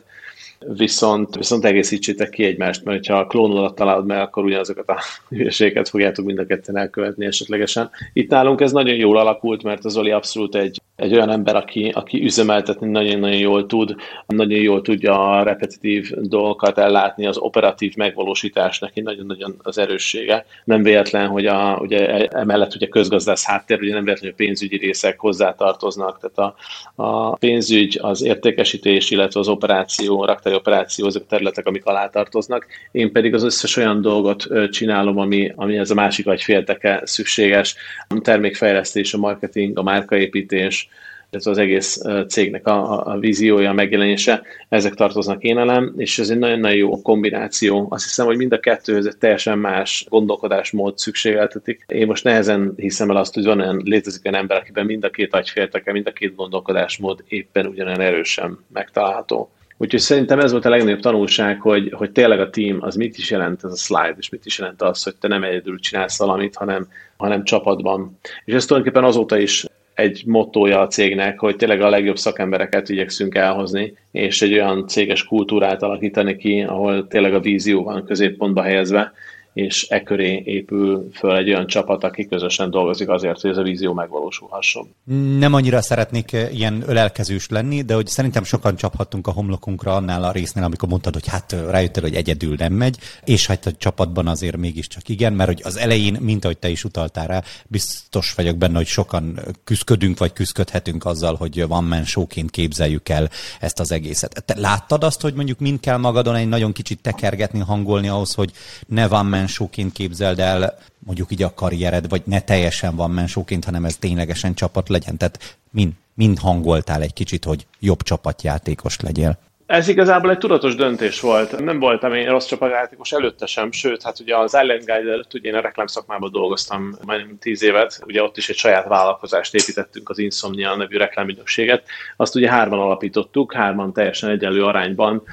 viszont, 0.67 1.35
viszont 1.35 1.65
egészítsétek 1.65 2.29
ki 2.29 2.43
egymást, 2.43 2.83
mert 2.83 3.07
ha 3.07 3.17
a 3.17 3.25
klónodat 3.27 3.75
találod 3.75 4.05
meg, 4.05 4.19
akkor 4.19 4.43
ugyanazokat 4.43 4.89
a 4.89 5.01
hülyeségeket 5.35 5.89
fogjátok 5.89 6.25
mind 6.25 6.39
a 6.39 6.45
ketten 6.45 6.77
elkövetni 6.77 7.25
esetlegesen. 7.25 7.89
Itt 8.13 8.29
nálunk 8.29 8.61
ez 8.61 8.71
nagyon 8.71 8.95
jól 8.95 9.17
alakult, 9.17 9.63
mert 9.63 9.85
az 9.85 9.97
Oli 9.97 10.11
abszolút 10.11 10.55
egy, 10.55 10.81
egy 11.01 11.13
olyan 11.13 11.29
ember, 11.29 11.55
aki, 11.55 11.91
aki 11.93 12.23
üzemeltetni 12.23 12.87
nagyon-nagyon 12.87 13.37
jól 13.37 13.65
tud, 13.65 13.95
nagyon 14.25 14.59
jól 14.59 14.81
tudja 14.81 15.29
a 15.29 15.43
repetitív 15.43 16.11
dolgokat 16.15 16.77
ellátni, 16.77 17.25
az 17.25 17.37
operatív 17.37 17.95
megvalósítás 17.95 18.79
neki 18.79 19.01
nagyon-nagyon 19.01 19.55
az 19.63 19.77
erőssége. 19.77 20.45
Nem 20.63 20.83
véletlen, 20.83 21.27
hogy 21.27 21.45
a, 21.45 21.77
ugye 21.81 22.27
emellett 22.27 22.75
ugye 22.75 22.87
közgazdász 22.87 23.45
háttér, 23.45 23.79
ugye 23.81 23.93
nem 23.93 24.03
véletlen, 24.03 24.31
hogy 24.31 24.39
a 24.39 24.43
pénzügyi 24.45 24.77
részek 24.77 25.19
hozzátartoznak, 25.19 26.19
tehát 26.19 26.55
a, 26.95 27.03
a 27.03 27.35
pénzügy, 27.35 27.99
az 28.01 28.23
értékesítés, 28.23 29.11
illetve 29.11 29.39
az 29.39 29.47
operáció, 29.47 30.25
raktári 30.25 30.55
operáció, 30.55 31.05
azok 31.05 31.23
a 31.23 31.29
területek, 31.29 31.67
amik 31.67 31.85
alá 31.85 32.09
tartoznak. 32.09 32.65
Én 32.91 33.11
pedig 33.11 33.33
az 33.33 33.43
összes 33.43 33.77
olyan 33.77 34.01
dolgot 34.01 34.47
csinálom, 34.69 35.17
ami, 35.17 35.53
ami 35.55 35.77
ez 35.77 35.91
a 35.91 35.95
másik 35.95 36.25
vagy 36.25 36.41
félteke 36.41 37.01
szükséges, 37.03 37.75
a 38.07 38.19
termékfejlesztés, 38.21 39.13
a 39.13 39.17
marketing, 39.17 39.77
a 39.77 39.83
márkaépítés, 39.83 40.89
ez 41.31 41.45
az 41.45 41.57
egész 41.57 42.01
cégnek 42.27 42.67
a, 42.67 43.05
a 43.05 43.17
víziója, 43.19 43.69
a 43.69 43.73
megjelenése, 43.73 44.41
ezek 44.69 44.93
tartoznak 44.93 45.43
én 45.43 45.57
elem, 45.57 45.93
és 45.97 46.19
ez 46.19 46.29
egy 46.29 46.37
nagyon-nagyon 46.37 46.77
jó 46.77 47.01
kombináció. 47.01 47.87
Azt 47.89 48.03
hiszem, 48.03 48.25
hogy 48.25 48.37
mind 48.37 48.51
a 48.53 48.59
kettőhöz 48.59 49.05
egy 49.05 49.17
teljesen 49.17 49.59
más 49.59 50.05
gondolkodásmód 50.09 50.97
szükségeltetik. 50.97 51.85
Én 51.87 52.07
most 52.07 52.23
nehezen 52.23 52.73
hiszem 52.75 53.09
el 53.09 53.15
azt, 53.15 53.33
hogy 53.33 53.45
van 53.45 53.59
olyan, 53.59 53.81
létezik 53.85 54.25
olyan 54.25 54.39
ember, 54.39 54.57
akiben 54.57 54.85
mind 54.85 55.03
a 55.03 55.09
két 55.09 55.33
agyfélteke, 55.33 55.91
mind 55.91 56.07
a 56.07 56.11
két 56.11 56.35
gondolkodásmód 56.35 57.23
éppen 57.27 57.65
ugyanolyan 57.65 58.01
erősen 58.01 58.59
megtalálható. 58.73 59.51
Úgyhogy 59.77 59.99
szerintem 59.99 60.39
ez 60.39 60.51
volt 60.51 60.65
a 60.65 60.69
legnagyobb 60.69 60.99
tanulság, 60.99 61.61
hogy, 61.61 61.91
hogy 61.91 62.11
tényleg 62.11 62.39
a 62.39 62.49
team 62.49 62.77
az 62.81 62.95
mit 62.95 63.17
is 63.17 63.31
jelent 63.31 63.63
ez 63.63 63.71
a 63.71 63.75
slide, 63.75 64.15
és 64.17 64.29
mit 64.29 64.45
is 64.45 64.59
jelent 64.59 64.81
az, 64.81 65.03
hogy 65.03 65.15
te 65.15 65.27
nem 65.27 65.43
egyedül 65.43 65.79
csinálsz 65.79 66.17
valamit, 66.17 66.55
hanem, 66.55 66.87
hanem 67.17 67.43
csapatban. 67.43 68.19
És 68.45 68.53
ez 68.53 68.65
tulajdonképpen 68.65 69.07
azóta 69.07 69.37
is 69.37 69.65
egy 69.93 70.23
mottoja 70.25 70.79
a 70.79 70.87
cégnek, 70.87 71.39
hogy 71.39 71.55
tényleg 71.55 71.81
a 71.81 71.89
legjobb 71.89 72.17
szakembereket 72.17 72.89
igyekszünk 72.89 73.35
elhozni, 73.35 73.93
és 74.11 74.41
egy 74.41 74.53
olyan 74.53 74.87
céges 74.87 75.23
kultúrát 75.23 75.83
alakítani 75.83 76.35
ki, 76.35 76.61
ahol 76.61 77.07
tényleg 77.07 77.33
a 77.33 77.39
vízió 77.39 77.83
van 77.83 78.05
középpontba 78.05 78.61
helyezve, 78.61 79.11
és 79.53 79.85
e 79.89 80.03
köré 80.03 80.41
épül 80.45 81.09
föl 81.13 81.35
egy 81.35 81.49
olyan 81.49 81.67
csapat, 81.67 82.03
aki 82.03 82.27
közösen 82.27 82.69
dolgozik 82.69 83.09
azért, 83.09 83.41
hogy 83.41 83.49
ez 83.49 83.57
a 83.57 83.61
vízió 83.61 83.93
megvalósulhasson. 83.93 84.93
Nem 85.37 85.53
annyira 85.53 85.81
szeretnék 85.81 86.33
eh, 86.33 86.55
ilyen 86.55 86.83
ölelkezős 86.87 87.49
lenni, 87.49 87.81
de 87.81 87.93
hogy 87.93 88.07
szerintem 88.07 88.43
sokan 88.43 88.75
csaphattunk 88.75 89.27
a 89.27 89.31
homlokunkra 89.31 89.95
annál 89.95 90.23
a 90.23 90.31
résznél, 90.31 90.63
amikor 90.63 90.89
mondtad, 90.89 91.13
hogy 91.13 91.27
hát 91.27 91.53
eh, 91.53 91.69
rájöttél, 91.69 92.03
hogy 92.03 92.15
egyedül 92.15 92.55
nem 92.57 92.73
megy, 92.73 92.97
és 93.25 93.47
hát 93.47 93.65
a 93.65 93.71
csapatban 93.71 94.27
azért 94.27 94.57
mégiscsak 94.57 95.09
igen, 95.09 95.33
mert 95.33 95.49
hogy 95.49 95.61
az 95.63 95.77
elején, 95.77 96.17
mint 96.19 96.43
ahogy 96.43 96.57
te 96.57 96.69
is 96.69 96.83
utaltál 96.83 97.27
rá, 97.27 97.43
biztos 97.67 98.33
vagyok 98.33 98.57
benne, 98.57 98.77
hogy 98.77 98.87
sokan 98.87 99.39
küzdködünk, 99.63 100.17
vagy 100.17 100.33
küzdködhetünk 100.33 101.05
azzal, 101.05 101.35
hogy 101.35 101.67
van 101.67 101.83
men 101.83 102.05
showként 102.05 102.51
képzeljük 102.51 103.09
el 103.09 103.29
ezt 103.59 103.79
az 103.79 103.91
egészet. 103.91 104.43
Te 104.45 104.59
láttad 104.59 105.03
azt, 105.03 105.21
hogy 105.21 105.33
mondjuk 105.33 105.59
mind 105.59 105.79
kell 105.79 105.97
magadon 105.97 106.35
egy 106.35 106.47
nagyon 106.47 106.71
kicsit 106.71 107.01
tekergetni, 107.01 107.59
hangolni 107.59 108.07
ahhoz, 108.07 108.33
hogy 108.33 108.51
ne 108.87 109.07
van 109.07 109.25
men 109.41 109.49
showként 109.49 109.91
képzeld 109.91 110.39
el 110.39 110.77
mondjuk 110.99 111.31
így 111.31 111.43
a 111.43 111.53
karriered, 111.53 112.09
vagy 112.09 112.21
ne 112.25 112.41
teljesen 112.41 112.95
van 112.95 113.11
mensóként, 113.11 113.65
hanem 113.65 113.85
ez 113.85 113.97
ténylegesen 113.97 114.53
csapat 114.53 114.89
legyen. 114.89 115.17
Tehát 115.17 115.57
mind, 115.71 115.91
mind 116.13 116.39
hangoltál 116.39 117.01
egy 117.01 117.13
kicsit, 117.13 117.43
hogy 117.43 117.65
jobb 117.79 118.01
csapatjátékos 118.01 118.99
legyél. 118.99 119.37
Ez 119.65 119.87
igazából 119.87 120.29
egy 120.29 120.37
tudatos 120.37 120.75
döntés 120.75 121.19
volt. 121.19 121.63
Nem 121.63 121.79
voltam 121.79 122.13
én 122.13 122.29
rossz 122.29 122.45
csapatjátékos 122.45 123.11
előtte 123.11 123.45
sem, 123.45 123.71
sőt, 123.71 124.03
hát 124.03 124.19
ugye 124.19 124.37
az 124.37 124.57
Island 124.61 124.85
Guide 124.85 125.11
előtt 125.11 125.33
ugye 125.33 125.49
én 125.49 125.55
a 125.55 125.61
reklámszakmában 125.61 126.31
dolgoztam 126.31 126.97
majdnem 127.05 127.37
tíz 127.39 127.63
évet, 127.63 128.01
ugye 128.05 128.23
ott 128.23 128.37
is 128.37 128.49
egy 128.49 128.55
saját 128.55 128.87
vállalkozást 128.87 129.55
építettünk, 129.55 130.09
az 130.09 130.17
Insomnia 130.17 130.75
nevű 130.75 130.97
reklámügynökséget. 130.97 131.83
Azt 132.17 132.35
ugye 132.35 132.49
hárman 132.49 132.79
alapítottuk, 132.79 133.53
hárman 133.53 133.93
teljesen 133.93 134.29
egyenlő 134.29 134.63
arányban 134.63 135.23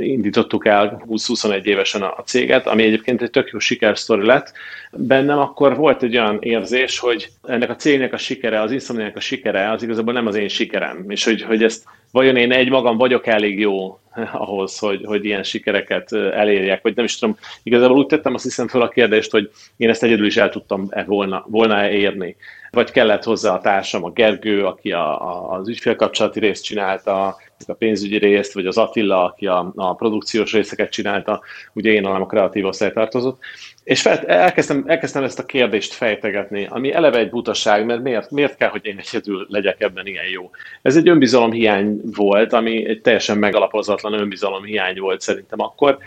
indítottuk 0.00 0.66
el 0.66 1.04
20-21 1.08 1.64
évesen 1.64 2.02
a 2.02 2.22
céget, 2.24 2.66
ami 2.66 2.82
egyébként 2.82 3.22
egy 3.22 3.30
tök 3.30 3.50
jó 3.50 3.58
sikersztori 3.58 4.26
lett. 4.26 4.52
Bennem 4.92 5.38
akkor 5.38 5.76
volt 5.76 6.02
egy 6.02 6.16
olyan 6.16 6.38
érzés, 6.40 6.98
hogy 6.98 7.28
ennek 7.44 7.70
a 7.70 7.76
cégnek 7.76 8.12
a 8.12 8.16
sikere, 8.16 8.60
az 8.60 8.70
Insomniának 8.70 9.16
a 9.16 9.20
sikere, 9.20 9.70
az 9.70 9.82
igazából 9.82 10.12
nem 10.12 10.26
az 10.26 10.34
én 10.34 10.48
sikerem, 10.48 11.04
és 11.08 11.24
hogy, 11.24 11.42
hogy 11.42 11.62
ezt 11.62 11.84
vajon 12.10 12.36
én 12.36 12.52
egy 12.52 12.70
magam 12.70 12.96
vagyok 12.96 13.26
elég 13.26 13.58
jó 13.58 13.98
ahhoz, 14.32 14.78
hogy, 14.78 15.04
hogy 15.04 15.24
ilyen 15.24 15.42
sikereket 15.42 16.12
elérjek, 16.12 16.82
vagy 16.82 16.96
nem 16.96 17.04
is 17.04 17.18
tudom, 17.18 17.36
igazából 17.62 17.96
úgy 17.96 18.06
tettem 18.06 18.34
azt 18.34 18.44
hiszem 18.44 18.68
fel 18.68 18.80
a 18.80 18.88
kérdést, 18.88 19.30
hogy 19.30 19.50
én 19.76 19.88
ezt 19.88 20.02
egyedül 20.02 20.26
is 20.26 20.36
el 20.36 20.50
tudtam 20.50 20.86
-e 20.90 21.04
volna, 21.04 21.44
volna 21.48 21.90
érni. 21.90 22.36
Vagy 22.70 22.90
kellett 22.90 23.24
hozzá 23.24 23.54
a 23.54 23.60
társam, 23.60 24.04
a 24.04 24.10
Gergő, 24.10 24.64
aki 24.64 24.92
a, 24.92 25.28
a, 25.28 25.58
az 25.58 25.68
ügyfélkapcsolati 25.68 26.40
részt 26.40 26.64
csinálta, 26.64 27.36
a 27.66 27.72
pénzügyi 27.72 28.18
részt, 28.18 28.52
vagy 28.52 28.66
az 28.66 28.78
Attila, 28.78 29.24
aki 29.24 29.46
a, 29.46 29.72
a 29.74 29.94
produkciós 29.94 30.52
részeket 30.52 30.90
csinálta, 30.90 31.40
ugye 31.72 31.90
én 31.90 32.02
nem 32.02 32.22
a 32.22 32.26
kreatív 32.26 32.64
osztály 32.64 32.92
tartozott, 32.92 33.38
és 33.84 34.00
fel, 34.00 34.18
elkezdtem, 34.26 34.84
elkezdtem 34.86 35.22
ezt 35.22 35.38
a 35.38 35.46
kérdést 35.46 35.92
fejtegetni, 35.92 36.66
ami 36.70 36.92
eleve 36.92 37.18
egy 37.18 37.30
butaság, 37.30 37.86
mert 37.86 38.02
miért, 38.02 38.30
miért 38.30 38.56
kell, 38.56 38.68
hogy 38.68 38.84
én 38.84 38.98
egyedül 38.98 39.46
legyek 39.48 39.80
ebben 39.80 40.06
ilyen 40.06 40.28
jó? 40.28 40.50
Ez 40.82 40.96
egy 40.96 41.08
önbizalomhiány 41.08 42.00
volt, 42.04 42.52
ami 42.52 42.86
egy 42.86 43.00
teljesen 43.00 43.38
megalapozatlan 43.38 44.12
önbizalomhiány 44.12 44.98
volt 44.98 45.20
szerintem 45.20 45.60
akkor, 45.60 45.98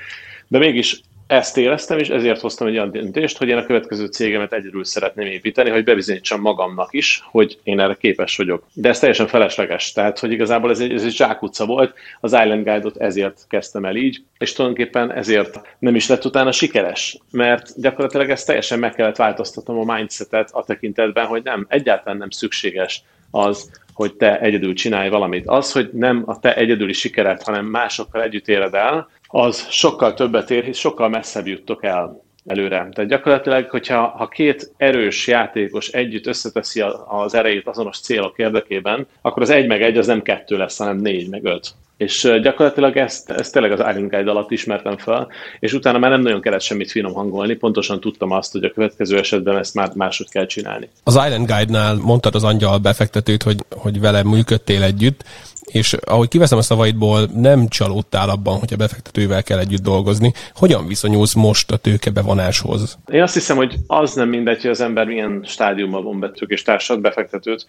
de 0.48 0.58
mégis 0.58 1.02
ezt 1.30 1.58
éreztem, 1.58 1.98
és 1.98 2.10
ezért 2.10 2.40
hoztam 2.40 2.68
egy 2.68 2.74
olyan 2.74 2.92
döntést, 2.92 3.38
hogy 3.38 3.48
én 3.48 3.58
a 3.58 3.66
következő 3.66 4.06
cégemet 4.06 4.54
egyedül 4.54 4.84
szeretném 4.84 5.28
építeni, 5.28 5.70
hogy 5.70 5.84
bebizonyítsam 5.84 6.42
magamnak 6.42 6.94
is, 6.94 7.24
hogy 7.32 7.60
én 7.64 7.80
erre 7.80 7.96
képes 8.00 8.38
vagyok. 8.38 8.64
De 8.74 8.90
ez 8.90 9.00
teljesen 9.00 9.28
felesleges, 9.28 9.92
tehát 9.92 10.20
hogy 10.20 10.32
igazából 10.32 10.70
ez 10.70 10.80
egy, 10.80 10.94
ez 10.94 11.04
egy 11.04 11.16
zsákutca 11.16 11.66
volt, 11.66 11.94
az 12.20 12.32
Island 12.32 12.64
Guide-ot 12.64 12.98
ezért 12.98 13.46
kezdtem 13.50 13.86
el 13.86 13.96
így, 13.96 14.24
és 14.38 14.54
tulajdonképpen 14.54 15.12
ezért 15.12 15.62
nem 15.80 15.96
is 15.96 16.08
lett 16.08 16.26
utána 16.26 16.52
sikeres, 16.52 17.18
mert 17.32 17.82
gyakorlatilag 17.82 18.30
ezt 18.30 18.46
teljesen 18.46 18.80
meg 18.80 18.94
kellett 18.94 19.16
változtatnom 19.16 19.90
a 19.90 19.96
mindsetet 19.96 20.50
a 20.52 20.64
tekintetben, 20.64 21.26
hogy 21.26 21.44
nem, 21.44 21.66
egyáltalán 21.70 22.18
nem 22.18 22.30
szükséges 22.30 23.04
az, 23.32 23.70
hogy 23.94 24.14
te 24.14 24.40
egyedül 24.40 24.74
csinálj 24.74 25.10
valamit. 25.10 25.48
Az, 25.48 25.72
hogy 25.72 25.90
nem 25.94 26.24
a 26.26 26.40
te 26.40 26.56
egyedüli 26.56 26.94
sikered, 26.94 27.42
hanem 27.42 27.66
másokkal 27.66 28.22
együtt 28.22 28.48
éred 28.48 28.74
el, 28.74 29.10
az 29.32 29.68
sokkal 29.70 30.14
többet 30.14 30.52
ér, 30.52 30.64
hisz 30.64 30.78
sokkal 30.78 31.10
messzebb 31.10 31.48
juttok 31.48 31.84
el 31.84 32.24
előre. 32.46 32.90
Tehát 32.94 33.10
gyakorlatilag, 33.10 33.70
hogyha 33.70 34.08
ha 34.08 34.28
két 34.28 34.72
erős 34.78 35.28
játékos 35.28 35.88
együtt 35.88 36.28
összeteszi 36.28 36.84
az 37.08 37.34
erejét 37.34 37.68
azonos 37.68 38.00
célok 38.00 38.38
érdekében, 38.38 39.08
akkor 39.22 39.42
az 39.42 39.50
egy 39.50 39.68
meg 39.68 39.82
egy 39.82 39.98
az 39.98 40.08
nem 40.08 40.22
kettő 40.22 40.58
lesz, 40.58 40.78
hanem 40.78 40.98
négy 40.98 41.30
meg 41.30 41.46
öt. 41.46 41.74
És 41.98 42.32
gyakorlatilag 42.42 42.98
ezt, 42.98 43.30
ezt 43.30 43.54
tényleg 43.54 43.72
az 43.72 43.80
Island 43.80 44.10
Guide 44.10 44.30
alatt 44.30 44.52
ismertem 44.52 44.98
fel, 44.98 45.28
és 45.60 45.74
utána 45.74 45.98
már 45.98 46.12
nem 46.12 46.22
nagyon 46.22 46.42
kellett 46.42 46.62
semmit 46.62 46.92
finom 46.92 47.14
hangolni, 47.14 47.56
pontosan 47.56 48.00
tudtam 48.00 48.32
azt, 48.32 48.52
hogy 48.52 48.64
a 48.64 48.72
következő 48.72 49.18
esetben 49.18 49.58
ezt 49.58 49.74
már 49.74 49.92
máshogy 49.96 50.30
kell 50.30 50.46
csinálni. 50.46 50.90
Az 51.04 51.14
Island 51.14 51.52
Guide-nál 51.52 51.96
mondtad 51.96 52.36
az 52.36 52.44
angyal 52.44 52.78
befektetőt, 52.78 53.44
hogy, 53.44 53.58
hogy 53.70 54.00
vele 54.00 54.24
működtél 54.24 54.84
együtt, 54.84 55.24
és 55.66 55.94
ahogy 55.94 56.28
kiveszem 56.28 56.58
a 56.58 56.62
szavaidból, 56.62 57.28
nem 57.36 57.68
csalódtál 57.68 58.30
abban, 58.30 58.60
hogy 58.60 58.74
a 58.74 58.78
befektetővel 58.78 59.44
kell 59.44 59.60
együtt 59.60 59.82
dolgozni. 59.82 60.34
Hogyan 60.54 60.88
viszonyulsz 60.88 61.34
most 61.34 61.72
a 61.72 61.78
tőkebevonáshoz? 61.78 62.98
Én 63.12 63.22
azt 63.22 63.34
hiszem, 63.34 63.58
hogy 63.58 63.76
az 63.88 64.14
nem 64.14 64.30
mindegy, 64.30 64.62
hogy 64.62 64.70
az 64.70 64.82
ember 64.82 65.06
milyen 65.06 65.44
stádiumban 65.46 66.04
von 66.04 66.20
be 66.20 66.32
és 66.48 66.62
társad 66.62 67.02
befektetőt. 67.02 67.66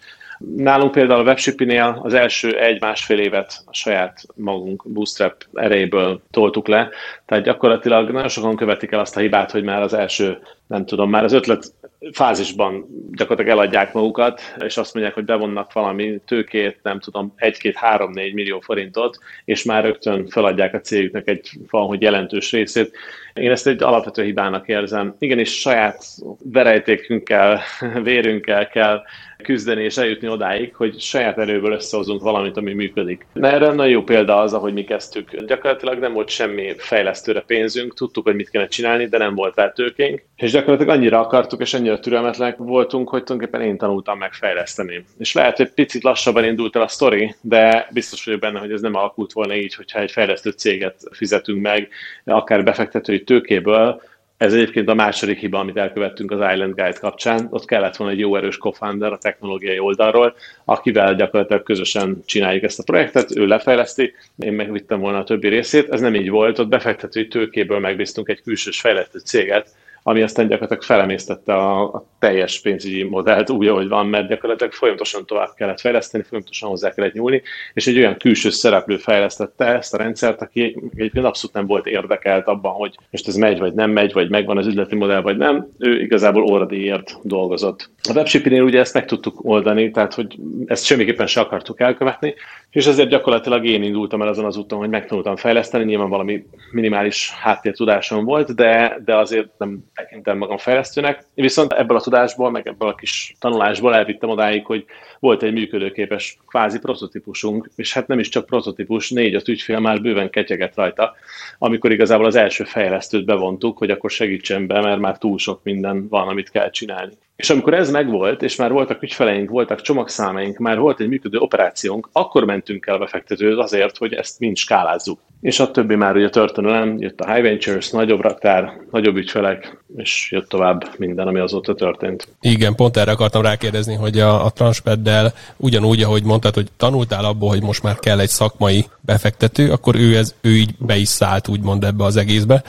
Nálunk 0.55 0.91
például 0.91 1.19
a 1.19 1.23
webshipinél 1.23 1.99
az 2.03 2.13
első 2.13 2.59
egy-másfél 2.59 3.19
évet 3.19 3.63
a 3.65 3.73
saját 3.73 4.21
magunk 4.35 4.83
bootstrap 4.87 5.45
erejéből 5.53 6.21
toltuk 6.31 6.67
le, 6.67 6.89
tehát 7.25 7.43
gyakorlatilag 7.43 8.11
nagyon 8.11 8.27
sokan 8.27 8.55
követik 8.55 8.91
el 8.91 8.99
azt 8.99 9.17
a 9.17 9.19
hibát, 9.19 9.51
hogy 9.51 9.63
már 9.63 9.81
az 9.81 9.93
első, 9.93 10.37
nem 10.67 10.85
tudom, 10.85 11.09
már 11.09 11.23
az 11.23 11.33
ötlet 11.33 11.73
fázisban 12.11 12.85
gyakorlatilag 13.11 13.57
eladják 13.57 13.93
magukat, 13.93 14.41
és 14.65 14.77
azt 14.77 14.93
mondják, 14.93 15.15
hogy 15.15 15.25
bevonnak 15.25 15.73
valami 15.73 16.19
tőkét, 16.25 16.79
nem 16.83 16.99
tudom, 16.99 17.33
egy-két, 17.35 17.75
három-négy 17.75 18.33
millió 18.33 18.59
forintot, 18.59 19.17
és 19.45 19.63
már 19.63 19.83
rögtön 19.83 20.27
feladják 20.27 20.73
a 20.73 20.79
cégüknek 20.79 21.27
egy 21.27 21.49
valahogy 21.69 22.01
jelentős 22.01 22.51
részét. 22.51 22.97
Én 23.33 23.51
ezt 23.51 23.67
egy 23.67 23.83
alapvető 23.83 24.23
hibának 24.23 24.67
érzem. 24.67 25.15
Igenis 25.19 25.59
saját 25.59 26.03
verejtékünkkel, 26.43 27.61
vérünkkel 28.03 28.67
kell 28.67 29.01
küzdeni 29.41 29.83
és 29.83 29.97
eljutni 29.97 30.27
odáig, 30.27 30.75
hogy 30.75 30.99
saját 30.99 31.37
erőből 31.37 31.71
összehozunk 31.71 32.21
valamit, 32.21 32.57
ami 32.57 32.73
működik. 32.73 33.25
Na, 33.33 33.47
erre 33.47 33.67
nagyon 33.67 33.91
jó 33.91 34.03
példa 34.03 34.39
az, 34.39 34.53
ahogy 34.53 34.73
mi 34.73 34.83
kezdtük. 34.83 35.35
Gyakorlatilag 35.45 35.99
nem 35.99 36.13
volt 36.13 36.29
semmi 36.29 36.73
fejlesztőre 36.77 37.41
pénzünk, 37.41 37.93
tudtuk, 37.93 38.25
hogy 38.25 38.35
mit 38.35 38.49
kellene 38.49 38.69
csinálni, 38.69 39.07
de 39.07 39.17
nem 39.17 39.35
volt 39.35 39.55
rá 39.55 39.71
tőkénk, 39.71 40.23
és 40.35 40.51
gyakorlatilag 40.51 40.95
annyira 40.95 41.19
akartuk, 41.19 41.61
és 41.61 41.73
annyira 41.73 41.99
türelmetlenek 41.99 42.57
voltunk, 42.57 43.09
hogy 43.09 43.23
tulajdonképpen 43.23 43.67
én 43.67 43.77
tanultam 43.77 44.17
meg 44.17 44.33
fejleszteni. 44.33 45.05
És 45.17 45.33
lehet, 45.33 45.57
hogy 45.57 45.71
picit 45.71 46.03
lassabban 46.03 46.45
indult 46.45 46.75
el 46.75 46.81
a 46.81 46.87
sztori, 46.87 47.35
de 47.41 47.87
biztos 47.93 48.25
vagyok 48.25 48.39
benne, 48.39 48.59
hogy 48.59 48.71
ez 48.71 48.81
nem 48.81 48.95
alakult 48.95 49.31
volna 49.31 49.55
így, 49.55 49.75
hogyha 49.75 49.99
egy 49.99 50.11
fejlesztő 50.11 50.49
céget 50.49 50.95
fizetünk 51.11 51.61
meg, 51.61 51.89
akár 52.25 52.63
befektetői 52.63 53.23
tőkéből, 53.23 54.01
ez 54.41 54.53
egyébként 54.53 54.89
a 54.89 54.93
második 54.93 55.39
hiba, 55.39 55.59
amit 55.59 55.77
elkövettünk 55.77 56.31
az 56.31 56.51
Island 56.53 56.73
Guide 56.73 56.97
kapcsán. 56.99 57.47
Ott 57.49 57.65
kellett 57.65 57.95
volna 57.95 58.13
egy 58.13 58.19
jó 58.19 58.35
erős 58.35 58.57
co-founder 58.57 59.11
a 59.11 59.17
technológiai 59.17 59.79
oldalról, 59.79 60.35
akivel 60.65 61.15
gyakorlatilag 61.15 61.63
közösen 61.63 62.21
csináljuk 62.25 62.63
ezt 62.63 62.79
a 62.79 62.83
projektet, 62.83 63.35
ő 63.35 63.45
lefejleszti, 63.45 64.13
én 64.37 64.53
megvittem 64.53 64.99
volna 64.99 65.17
a 65.17 65.23
többi 65.23 65.47
részét. 65.47 65.89
Ez 65.89 66.01
nem 66.01 66.15
így 66.15 66.29
volt, 66.29 66.59
ott 66.59 66.67
befektetői 66.67 67.27
tőkéből 67.27 67.79
megbíztunk 67.79 68.29
egy 68.29 68.41
külsős 68.41 68.79
fejlesztő 68.79 69.19
céget, 69.19 69.69
ami 70.03 70.21
aztán 70.21 70.47
gyakorlatilag 70.47 70.83
felemésztette 70.83 71.53
a, 71.53 71.81
a 71.81 72.05
teljes 72.19 72.61
pénzügyi 72.61 73.03
modellt 73.03 73.49
úgy, 73.49 73.67
ahogy 73.67 73.87
van, 73.87 74.07
mert 74.07 74.27
gyakorlatilag 74.27 74.73
folyamatosan 74.73 75.25
tovább 75.25 75.49
kellett 75.55 75.79
fejleszteni, 75.79 76.23
folyamatosan 76.23 76.69
hozzá 76.69 76.91
kellett 76.93 77.13
nyúlni, 77.13 77.41
és 77.73 77.87
egy 77.87 77.97
olyan 77.97 78.17
külső 78.17 78.49
szereplő 78.49 78.97
fejlesztette 78.97 79.65
ezt 79.65 79.93
a 79.93 79.97
rendszert, 79.97 80.41
aki 80.41 80.89
egyébként 80.95 81.25
abszolút 81.25 81.55
nem 81.55 81.65
volt 81.65 81.85
érdekelt 81.85 82.47
abban, 82.47 82.73
hogy 82.73 82.95
most 83.11 83.27
ez 83.27 83.35
megy, 83.35 83.59
vagy 83.59 83.73
nem 83.73 83.91
megy, 83.91 84.13
vagy 84.13 84.29
megvan 84.29 84.57
az 84.57 84.67
üzleti 84.67 84.95
modell, 84.95 85.21
vagy 85.21 85.37
nem. 85.37 85.67
Ő 85.77 86.01
igazából 86.01 86.43
óradíjért 86.43 87.17
dolgozott. 87.23 87.89
A 88.09 88.13
webshipping 88.15 88.63
ugye 88.63 88.79
ezt 88.79 88.93
meg 88.93 89.05
tudtuk 89.05 89.45
oldani, 89.45 89.91
tehát 89.91 90.13
hogy 90.13 90.39
ezt 90.65 90.85
semmiképpen 90.85 91.27
se 91.27 91.39
akartuk 91.39 91.79
elkövetni, 91.79 92.33
és 92.71 92.85
ezért 92.85 93.09
gyakorlatilag 93.09 93.65
én 93.65 93.83
indultam 93.83 94.21
el 94.21 94.27
azon 94.27 94.45
az 94.45 94.57
úton, 94.57 94.79
hogy 94.79 94.89
megtanultam 94.89 95.35
fejleszteni, 95.35 95.83
nyilván 95.83 96.09
valami 96.09 96.45
minimális 96.71 97.31
háttértudásom 97.31 98.25
volt, 98.25 98.55
de, 98.55 99.01
de 99.05 99.15
azért 99.15 99.49
nem 99.57 99.79
tekintem 99.93 100.37
magam 100.37 100.57
fejlesztőnek. 100.57 101.25
Viszont 101.33 101.71
ebből 101.71 101.97
a 101.97 102.01
tudásból, 102.01 102.51
meg 102.51 102.67
ebből 102.67 102.89
a 102.89 102.95
kis 102.95 103.35
tanulásból 103.39 103.95
elvittem 103.95 104.29
odáig, 104.29 104.65
hogy 104.65 104.85
volt 105.19 105.43
egy 105.43 105.53
működőképes 105.53 106.37
kvázi 106.47 106.79
prototípusunk, 106.79 107.69
és 107.75 107.93
hát 107.93 108.07
nem 108.07 108.19
is 108.19 108.29
csak 108.29 108.45
prototípus, 108.45 109.09
négy-öt 109.09 109.47
ügyfél 109.47 109.79
már 109.79 110.01
bőven 110.01 110.29
ketyeget 110.29 110.75
rajta, 110.75 111.15
amikor 111.57 111.91
igazából 111.91 112.25
az 112.25 112.35
első 112.35 112.63
fejlesztőt 112.63 113.25
bevontuk, 113.25 113.77
hogy 113.77 113.89
akkor 113.91 114.11
segítsen 114.11 114.67
be, 114.67 114.81
mert 114.81 114.99
már 114.99 115.17
túl 115.17 115.37
sok 115.37 115.63
minden 115.63 116.07
van, 116.07 116.27
amit 116.27 116.49
kell 116.49 116.69
csinálni. 116.69 117.13
És 117.41 117.49
amikor 117.49 117.73
ez 117.73 117.91
megvolt, 117.91 118.41
és 118.41 118.55
már 118.55 118.71
voltak 118.71 119.03
ügyfeleink, 119.03 119.49
voltak 119.49 119.81
csomagszámaink, 119.81 120.57
már 120.57 120.79
volt 120.79 120.99
egy 120.99 121.07
működő 121.07 121.37
operációnk, 121.37 122.09
akkor 122.11 122.45
mentünk 122.45 122.85
el 122.85 122.97
befektetőhöz 122.97 123.57
azért, 123.57 123.97
hogy 123.97 124.13
ezt 124.13 124.39
mind 124.39 124.57
skálázzuk. 124.57 125.19
És 125.41 125.59
a 125.59 125.71
többi 125.71 125.95
már 125.95 126.15
ugye 126.15 126.29
történelem, 126.29 126.97
jött 126.99 127.19
a 127.19 127.33
High 127.33 127.43
Ventures, 127.43 127.89
nagyobb 127.89 128.21
raktár, 128.21 128.73
nagyobb 128.91 129.15
ügyfelek, 129.15 129.83
és 129.95 130.31
jött 130.31 130.49
tovább 130.49 130.89
minden, 130.97 131.27
ami 131.27 131.39
azóta 131.39 131.75
történt. 131.75 132.27
Igen, 132.41 132.75
pont 132.75 132.97
erre 132.97 133.11
akartam 133.11 133.41
rákérdezni, 133.41 133.95
hogy 133.95 134.19
a, 134.19 134.45
a 134.45 134.49
Transpeddel 134.49 135.33
ugyanúgy, 135.57 136.03
ahogy 136.03 136.23
mondtad, 136.23 136.53
hogy 136.53 136.67
tanultál 136.77 137.25
abból, 137.25 137.49
hogy 137.49 137.61
most 137.61 137.83
már 137.83 137.95
kell 137.99 138.19
egy 138.19 138.29
szakmai 138.29 138.85
befektető, 138.99 139.71
akkor 139.71 139.95
ő, 139.95 140.17
ez, 140.17 140.35
ő 140.41 140.49
így 140.49 140.71
be 140.77 140.95
is 140.95 141.07
szállt 141.07 141.47
úgymond 141.47 141.83
ebbe 141.83 142.03
az 142.03 142.17
egészbe 142.17 142.63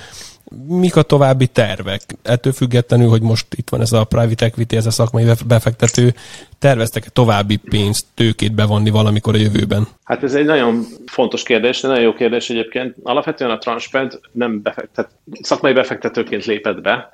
mik 0.69 0.97
a 0.97 1.03
további 1.03 1.47
tervek? 1.47 2.01
Ettől 2.23 2.53
függetlenül, 2.53 3.09
hogy 3.09 3.23
most 3.23 3.55
itt 3.55 3.69
van 3.69 3.81
ez 3.81 3.93
a 3.93 4.05
private 4.05 4.45
equity, 4.45 4.77
ez 4.77 4.87
a 4.87 4.91
szakmai 4.91 5.25
befektető, 5.47 6.15
terveztek-e 6.59 7.09
további 7.13 7.57
pénzt, 7.57 8.07
tőkét 8.15 8.55
bevonni 8.55 8.91
valamikor 8.91 9.35
a 9.35 9.39
jövőben? 9.39 9.87
Hát 10.05 10.23
ez 10.23 10.35
egy 10.35 10.45
nagyon 10.45 10.85
fontos 11.07 11.43
kérdés, 11.43 11.81
de 11.81 11.89
nagyon 11.89 12.03
jó 12.03 12.13
kérdés 12.13 12.51
egyébként. 12.51 12.97
Alapvetően 13.03 13.51
a 13.51 13.59
Transped 13.59 14.21
nem 14.33 14.63
befektet, 14.63 15.09
szakmai 15.41 15.73
befektetőként 15.73 16.45
lépett 16.45 16.81
be, 16.81 17.11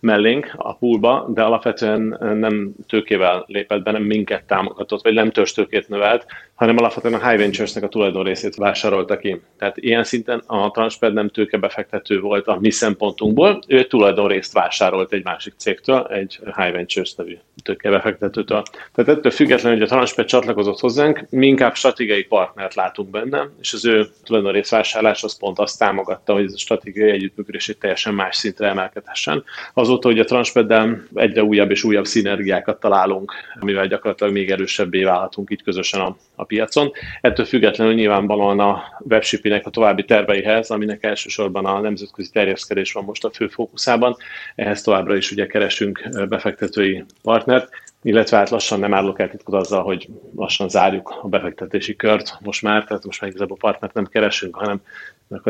mellénk 0.00 0.52
a 0.56 0.74
poolba, 0.74 1.30
de 1.34 1.42
alapvetően 1.42 2.18
nem 2.38 2.72
tőkével 2.88 3.44
lépett 3.46 3.82
be, 3.82 3.90
nem 3.90 4.02
minket 4.02 4.44
támogatott, 4.44 5.02
vagy 5.02 5.14
nem 5.14 5.30
tőkét 5.30 5.88
növelt, 5.88 6.26
hanem 6.54 6.76
alapvetően 6.76 7.14
a 7.14 7.28
High 7.28 7.40
Ventures-nek 7.40 7.84
a 7.84 7.88
tulajdon 7.88 8.24
részét 8.24 8.54
vásárolta 8.54 9.18
ki. 9.18 9.40
Tehát 9.58 9.76
ilyen 9.76 10.04
szinten 10.04 10.42
a 10.46 10.70
Transped 10.70 11.12
nem 11.12 11.28
tőkebefektető 11.28 12.20
volt 12.20 12.46
a 12.46 12.58
mi 12.60 12.70
szempontunkból, 12.70 13.60
ő 13.66 13.84
tulajdon 13.84 14.28
részt 14.28 14.52
vásárolt 14.52 15.12
egy 15.12 15.24
másik 15.24 15.54
cégtől, 15.56 16.06
egy 16.06 16.38
High 16.44 16.72
Ventures 16.72 17.14
nevű 17.14 17.38
tőkebefektetőtől. 17.62 18.62
Tehát 18.94 19.16
ettől 19.16 19.32
függetlenül, 19.32 19.78
hogy 19.78 19.86
a 19.86 19.90
Transped 19.90 20.26
csatlakozott 20.26 20.80
hozzánk, 20.80 21.26
mi 21.30 21.46
inkább 21.46 21.74
stratégiai 21.74 22.24
partnert 22.24 22.74
látunk 22.74 23.10
benne, 23.10 23.48
és 23.60 23.72
az 23.72 23.84
ő 23.84 24.06
tulajdon 24.24 24.52
részvásárlás 24.52 25.22
az 25.22 25.38
pont 25.38 25.58
azt 25.58 25.78
támogatta, 25.78 26.32
hogy 26.32 26.44
ez 26.44 26.52
a 26.52 26.58
stratégiai 26.58 27.10
együttműködés 27.10 27.68
egy 27.68 27.78
teljesen 27.78 28.14
más 28.14 28.36
szintre 28.36 28.68
emelkedhessen. 28.68 29.44
Azóta, 29.74 30.08
hogy 30.08 30.18
a 30.18 30.24
Transpeddel 30.24 31.02
egyre 31.14 31.42
újabb 31.42 31.70
és 31.70 31.84
újabb 31.84 32.06
szinergiákat 32.06 32.80
találunk, 32.80 33.32
amivel 33.60 33.86
gyakorlatilag 33.86 34.32
még 34.32 34.50
erősebbé 34.50 35.04
válhatunk 35.04 35.50
itt 35.50 35.62
közösen 35.62 36.00
a, 36.00 36.16
a 36.34 36.44
piacon. 36.52 36.92
Ettől 37.20 37.46
függetlenül 37.46 37.94
nyilvánvalóan 37.94 38.60
a 38.60 38.82
webshipping 39.08 39.60
a 39.64 39.70
további 39.70 40.04
terveihez, 40.04 40.70
aminek 40.70 41.04
elsősorban 41.04 41.66
a 41.66 41.80
nemzetközi 41.80 42.30
terjeszkedés 42.30 42.92
van 42.92 43.04
most 43.04 43.24
a 43.24 43.30
fő 43.30 43.48
fókuszában, 43.48 44.16
ehhez 44.54 44.82
továbbra 44.82 45.16
is 45.16 45.30
ugye 45.30 45.46
keresünk 45.46 46.08
befektetői 46.28 47.04
partnert, 47.22 47.68
illetve 48.02 48.36
hát 48.36 48.50
lassan 48.50 48.78
nem 48.78 48.94
állok 48.94 49.20
el 49.20 49.30
titkot 49.30 49.54
azzal, 49.54 49.82
hogy 49.82 50.08
lassan 50.36 50.68
zárjuk 50.68 51.18
a 51.22 51.28
befektetési 51.28 51.96
kört 51.96 52.38
most 52.40 52.62
már, 52.62 52.84
tehát 52.84 53.04
most 53.04 53.20
már 53.20 53.30
igazából 53.30 53.56
partnert 53.56 53.94
nem 53.94 54.06
keresünk, 54.06 54.56
hanem 54.56 54.80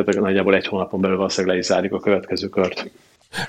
nagyjából 0.04 0.54
egy 0.54 0.66
hónapon 0.66 1.00
belül 1.00 1.16
valószínűleg 1.16 1.54
le 1.54 1.60
is 1.62 1.66
zárjuk 1.66 1.92
a 1.92 2.00
következő 2.00 2.48
kört. 2.48 2.90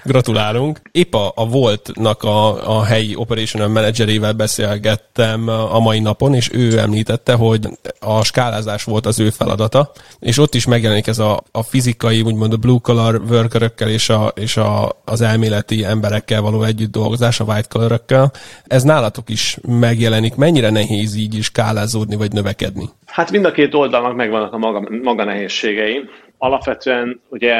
Gratulálunk. 0.03 0.79
Épp 0.91 1.13
a, 1.13 1.31
a 1.35 1.47
Voltnak 1.47 2.23
a, 2.23 2.69
a 2.77 2.83
helyi 2.83 3.15
operational 3.15 3.67
managerével 3.67 4.33
beszélgettem 4.33 5.47
a 5.47 5.79
mai 5.79 5.99
napon, 5.99 6.33
és 6.33 6.49
ő 6.53 6.79
említette, 6.79 7.33
hogy 7.33 7.67
a 7.99 8.23
skálázás 8.23 8.83
volt 8.83 9.05
az 9.05 9.19
ő 9.19 9.29
feladata, 9.29 9.91
és 10.19 10.37
ott 10.37 10.55
is 10.55 10.65
megjelenik 10.65 11.07
ez 11.07 11.19
a, 11.19 11.43
a 11.51 11.63
fizikai, 11.63 12.21
úgymond 12.21 12.53
a 12.53 12.57
blue 12.57 12.79
collar 12.81 13.21
workerökkel 13.29 13.89
és, 13.89 14.09
a, 14.09 14.31
és 14.35 14.57
a, 14.57 14.91
az 15.05 15.21
elméleti 15.21 15.83
emberekkel 15.83 16.41
való 16.41 16.63
együtt 16.63 16.91
dolgozás, 16.91 17.39
a 17.39 17.43
white 17.43 17.67
collar 17.69 18.01
Ez 18.67 18.83
nálatok 18.83 19.29
is 19.29 19.57
megjelenik. 19.67 20.35
Mennyire 20.35 20.69
nehéz 20.69 21.15
így 21.15 21.35
is 21.35 21.45
skálázódni 21.45 22.15
vagy 22.15 22.31
növekedni? 22.31 22.89
Hát 23.05 23.31
mind 23.31 23.45
a 23.45 23.51
két 23.51 23.73
oldalnak 23.73 24.15
megvannak 24.15 24.53
a 24.53 24.57
maga, 24.57 24.89
maga 25.03 25.23
nehézségei. 25.23 26.09
Alapvetően 26.37 27.21
ugye 27.29 27.53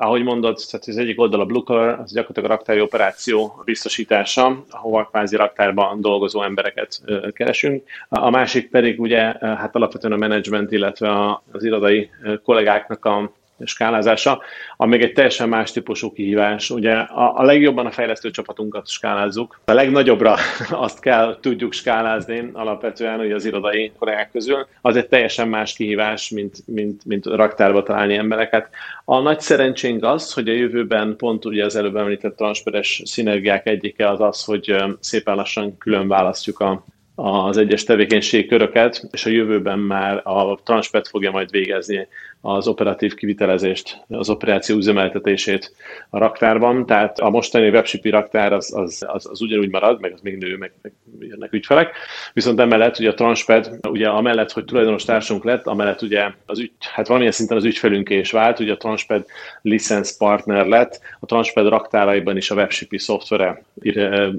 ahogy 0.00 0.22
mondod, 0.22 0.60
tehát 0.70 0.86
az 0.86 0.96
egyik 0.96 1.20
oldal 1.20 1.40
a 1.40 1.44
Blue 1.44 1.62
Color, 1.64 1.88
az 1.88 2.12
gyakorlatilag 2.12 2.50
a 2.50 2.54
raktári 2.54 2.80
operáció 2.80 3.62
biztosítása, 3.64 4.64
ahova 4.70 5.04
kvázi 5.04 5.36
raktárban 5.36 6.00
dolgozó 6.00 6.42
embereket 6.42 7.02
keresünk. 7.32 7.84
A 8.08 8.30
másik 8.30 8.70
pedig 8.70 9.00
ugye 9.00 9.20
hát 9.40 9.74
alapvetően 9.74 10.12
a 10.12 10.16
menedzsment, 10.16 10.72
illetve 10.72 11.40
az 11.52 11.64
irodai 11.64 12.10
kollégáknak 12.44 13.04
a 13.04 13.30
skálázása, 13.64 14.42
ami 14.76 15.02
egy 15.02 15.12
teljesen 15.12 15.48
más 15.48 15.72
típusú 15.72 16.12
kihívás. 16.12 16.70
Ugye 16.70 16.92
a, 16.92 17.38
a 17.38 17.42
legjobban 17.42 17.86
a 17.86 17.90
fejlesztő 17.90 18.30
csapatunkat 18.30 18.88
skálázzuk. 18.88 19.60
A 19.64 19.72
legnagyobbra 19.72 20.36
azt 20.70 21.00
kell 21.00 21.38
tudjuk 21.40 21.72
skálázni 21.72 22.50
alapvetően 22.52 23.20
ugye 23.20 23.34
az 23.34 23.44
irodai 23.44 23.92
kollégák 23.98 24.30
közül. 24.30 24.66
Az 24.80 24.96
egy 24.96 25.08
teljesen 25.08 25.48
más 25.48 25.74
kihívás, 25.74 26.30
mint, 26.30 26.56
mint, 26.66 27.04
mint 27.04 27.26
raktárba 27.26 27.82
találni 27.82 28.14
embereket. 28.14 28.68
A 29.04 29.20
nagy 29.20 29.40
szerencsénk 29.40 30.04
az, 30.04 30.32
hogy 30.32 30.48
a 30.48 30.52
jövőben 30.52 31.16
pont 31.16 31.44
ugye 31.44 31.64
az 31.64 31.76
előbb 31.76 31.96
említett 31.96 32.36
transzperes 32.36 33.02
szinergiák 33.04 33.66
egyike 33.66 34.08
az 34.08 34.20
az, 34.20 34.44
hogy 34.44 34.76
szépen 35.00 35.34
lassan 35.34 35.78
külön 35.78 36.08
választjuk 36.08 36.60
a 36.60 36.84
az 37.20 37.56
egyes 37.56 37.84
tevékenységköröket, 37.84 39.08
és 39.10 39.26
a 39.26 39.30
jövőben 39.30 39.78
már 39.78 40.20
a 40.24 40.58
Transpet 40.64 41.08
fogja 41.08 41.30
majd 41.30 41.50
végezni 41.50 42.08
az 42.40 42.68
operatív 42.68 43.14
kivitelezést, 43.14 44.04
az 44.08 44.30
operáció 44.30 44.76
üzemeltetését 44.76 45.72
a 46.10 46.18
raktárban, 46.18 46.86
tehát 46.86 47.18
a 47.18 47.30
mostani 47.30 47.68
webshipi 47.68 48.10
raktár 48.10 48.52
az, 48.52 48.74
az, 48.74 49.04
az, 49.06 49.26
az 49.30 49.40
ugyanúgy 49.40 49.70
marad, 49.70 50.00
meg 50.00 50.12
az 50.12 50.20
még 50.20 50.38
nő, 50.38 50.56
meg, 50.56 50.72
meg 50.82 50.92
jönnek 51.20 51.52
ügyfelek, 51.52 51.92
viszont 52.32 52.60
emellett 52.60 52.98
ugye 52.98 53.10
a 53.10 53.14
Transped, 53.14 53.70
ugye 53.88 54.08
amellett, 54.08 54.52
hogy 54.52 54.64
tulajdonos 54.64 55.04
társunk 55.04 55.44
lett, 55.44 55.66
amellett 55.66 56.02
ugye 56.02 56.30
az 56.46 56.58
ügy, 56.58 56.70
hát 56.78 57.06
valamilyen 57.06 57.32
szinten 57.32 57.56
az 57.56 57.64
ügyfelünké 57.64 58.18
is 58.18 58.30
vált, 58.30 58.60
ugye 58.60 58.72
a 58.72 58.76
Transped 58.76 59.24
license 59.62 60.14
partner 60.18 60.66
lett, 60.66 61.00
a 61.20 61.26
Transped 61.26 61.68
raktáraiban 61.68 62.36
is 62.36 62.50
a 62.50 62.54
webshipi 62.54 62.98
szoftvere 62.98 63.62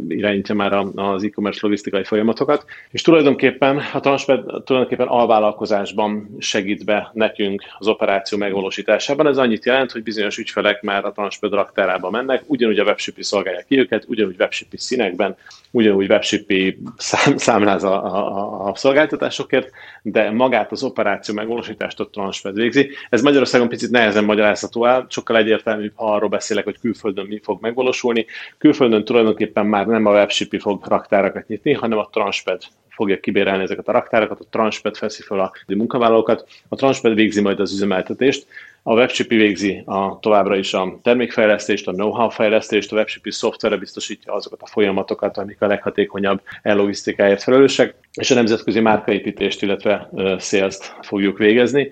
irányítja 0.08 0.56
már 0.56 0.74
az 0.96 1.24
e-commerce 1.24 1.60
logisztikai 1.62 2.04
folyamatokat, 2.04 2.66
és 2.92 3.02
tulajdonképpen 3.02 3.82
a 3.94 4.00
Transped 4.00 4.40
tulajdonképpen 4.64 5.08
alvállalkozásban 5.08 6.36
segít 6.40 6.86
be 6.86 7.10
nekünk 7.14 7.64
az 7.78 7.88
operáció 7.90 8.38
megvalósításában. 8.38 9.28
Ez 9.28 9.38
annyit 9.38 9.66
jelent, 9.66 9.92
hogy 9.92 10.04
bizonyos 10.04 10.38
ügyfelek 10.38 10.82
már 10.82 11.06
a 11.06 11.12
Transped 11.12 11.52
raktárába 11.52 12.10
mennek, 12.10 12.44
ugyanúgy 12.46 12.80
a 12.80 12.84
webshipi 12.84 13.24
szolgálják 13.24 13.66
ki 13.66 13.80
őket, 13.80 14.04
ugyanúgy 14.08 14.36
webshipi 14.40 14.78
színekben, 14.78 15.36
ugyanúgy 15.72 16.10
webshipi 16.10 16.78
szám, 16.98 17.38
számláz 17.38 17.84
a, 17.84 18.06
a, 18.06 18.68
a 18.68 18.76
szolgáltatásokért, 18.76 19.70
de 20.02 20.32
magát 20.32 20.72
az 20.72 20.84
operáció 20.84 21.36
megvalósítást 21.36 22.00
a 22.00 22.10
Transped 22.10 22.56
végzi. 22.56 22.90
Ez 23.10 23.22
Magyarországon 23.22 23.70
picit 23.70 23.92
nehezen 23.92 24.24
magyarázható 24.24 24.86
el, 24.86 25.06
sokkal 25.10 25.38
egyértelműbb, 25.38 25.92
ha 25.96 26.14
arról 26.14 26.30
beszélek, 26.30 26.64
hogy 26.64 26.80
külföldön 26.80 27.26
mi 27.26 27.40
fog 27.44 27.62
megvalósulni. 27.62 28.26
Külföldön 28.58 29.06
tulajdonképpen 29.06 29.66
már 29.66 29.86
nem 29.86 30.06
a 30.06 30.12
webshipi 30.12 30.60
fog 30.60 30.86
raktárakat 30.88 31.48
nyitni, 31.48 31.74
hanem 31.74 31.98
a 31.98 32.10
Transped 32.12 32.62
fogja 33.00 33.20
kibérelni 33.20 33.64
ezeket 33.64 33.88
a 33.88 33.92
raktárakat, 33.92 34.40
a 34.40 34.46
Transped 34.50 34.96
feszi 34.96 35.22
fel 35.22 35.40
a 35.40 35.52
munkavállalókat, 35.68 36.48
a 36.68 36.76
Transped 36.76 37.14
végzi 37.14 37.42
majd 37.42 37.60
az 37.60 37.74
üzemeltetést, 37.74 38.46
a 38.84 38.94
WebShipi 38.94 39.36
végzi 39.36 39.82
a, 39.86 40.20
továbbra 40.20 40.56
is 40.56 40.74
a 40.74 41.00
termékfejlesztést, 41.04 41.88
a 41.88 41.92
know-how 41.92 42.30
fejlesztést, 42.30 42.92
a 42.92 42.96
WebShipi 42.96 43.32
szoftverre 43.32 43.78
biztosítja 43.78 44.34
azokat 44.34 44.62
a 44.62 44.68
folyamatokat, 44.68 45.38
amik 45.38 45.62
a 45.62 45.68
leghatékonyabb 45.68 46.42
e-logisztikáért 46.62 47.44
felelősek, 47.44 47.94
és 48.14 48.32
a 48.32 48.36
nemzetközi 48.36 48.80
márkaépítést, 48.80 49.62
illetve 49.62 50.10
sales 50.40 50.78
fogjuk 51.02 51.38
végezni. 51.38 51.90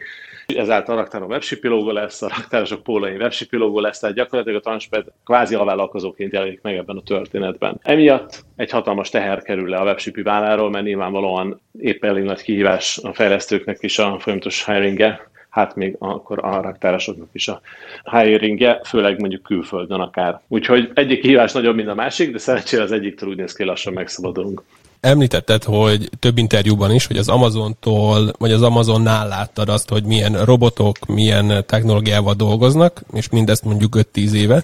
Ezáltal 0.56 0.96
a 0.96 1.00
raktáron 1.00 1.30
webshipi 1.30 1.68
logo 1.68 1.92
lesz, 1.92 2.22
a 2.22 2.28
raktárosok 2.28 2.84
pólai 2.84 3.16
webshipi 3.16 3.58
logo 3.58 3.80
lesz, 3.80 4.00
tehát 4.00 4.16
gyakorlatilag 4.16 4.60
a 4.60 4.64
Transped 4.64 5.06
kvázi 5.26 5.56
alvállalkozóként 5.56 6.34
jelenik 6.34 6.62
meg 6.62 6.76
ebben 6.76 6.98
a 6.98 7.02
történetben. 7.02 7.80
Emiatt 7.84 8.44
egy 8.56 8.72
hatalmas 8.72 9.10
teher 9.10 9.42
kerül 9.42 9.70
le 9.70 9.78
a 9.78 9.84
webshipi 9.84 10.22
válláról, 10.22 10.70
mert 10.70 10.86
nyilvánvalóan 10.86 11.62
épp 11.80 12.04
elég 12.04 12.24
nagy 12.24 12.42
kihívás 12.42 12.98
a 13.04 13.14
fejlesztőknek 13.14 13.78
is 13.82 14.00
a 14.00 14.20
folyamatos 14.20 14.66
hiringje, 14.66 15.30
hát 15.50 15.76
még 15.76 15.96
akkor 16.00 16.46
a 16.46 16.62
raktárosoknak 16.62 17.30
is 17.32 17.48
a 17.48 17.62
hiringje, 18.04 18.82
főleg 18.84 19.20
mondjuk 19.20 19.44
külföldön 19.44 20.00
akár. 20.00 20.42
Úgyhogy 20.48 20.92
egyik 20.94 21.22
kihívás 21.22 21.52
nagyobb, 21.52 21.76
mint 21.76 21.88
a 21.88 21.96
másik, 21.96 22.32
de 22.32 22.38
szerencsére 22.38 22.84
az 22.84 22.92
egyiktől 22.92 23.30
úgy 23.30 23.38
néz 23.38 23.54
ki, 23.54 23.64
lassan 23.64 23.94
megszabadulunk. 23.94 24.64
Említetted, 25.00 25.64
hogy 25.64 26.10
több 26.20 26.38
interjúban 26.38 26.92
is, 26.92 27.06
hogy 27.06 27.18
az 27.18 27.30
Amazontól, 27.30 28.34
vagy 28.38 28.52
az 28.52 28.62
Amazonnál 28.62 29.28
láttad 29.28 29.70
azt, 29.70 29.90
hogy 29.90 30.04
milyen 30.04 30.46
robotok, 30.46 30.98
milyen 31.08 31.66
technológiával 31.66 32.34
dolgoznak, 32.34 33.02
és 33.14 33.30
mindezt 33.30 33.64
mondjuk 33.64 33.96
5-10 34.14 34.32
éve. 34.32 34.64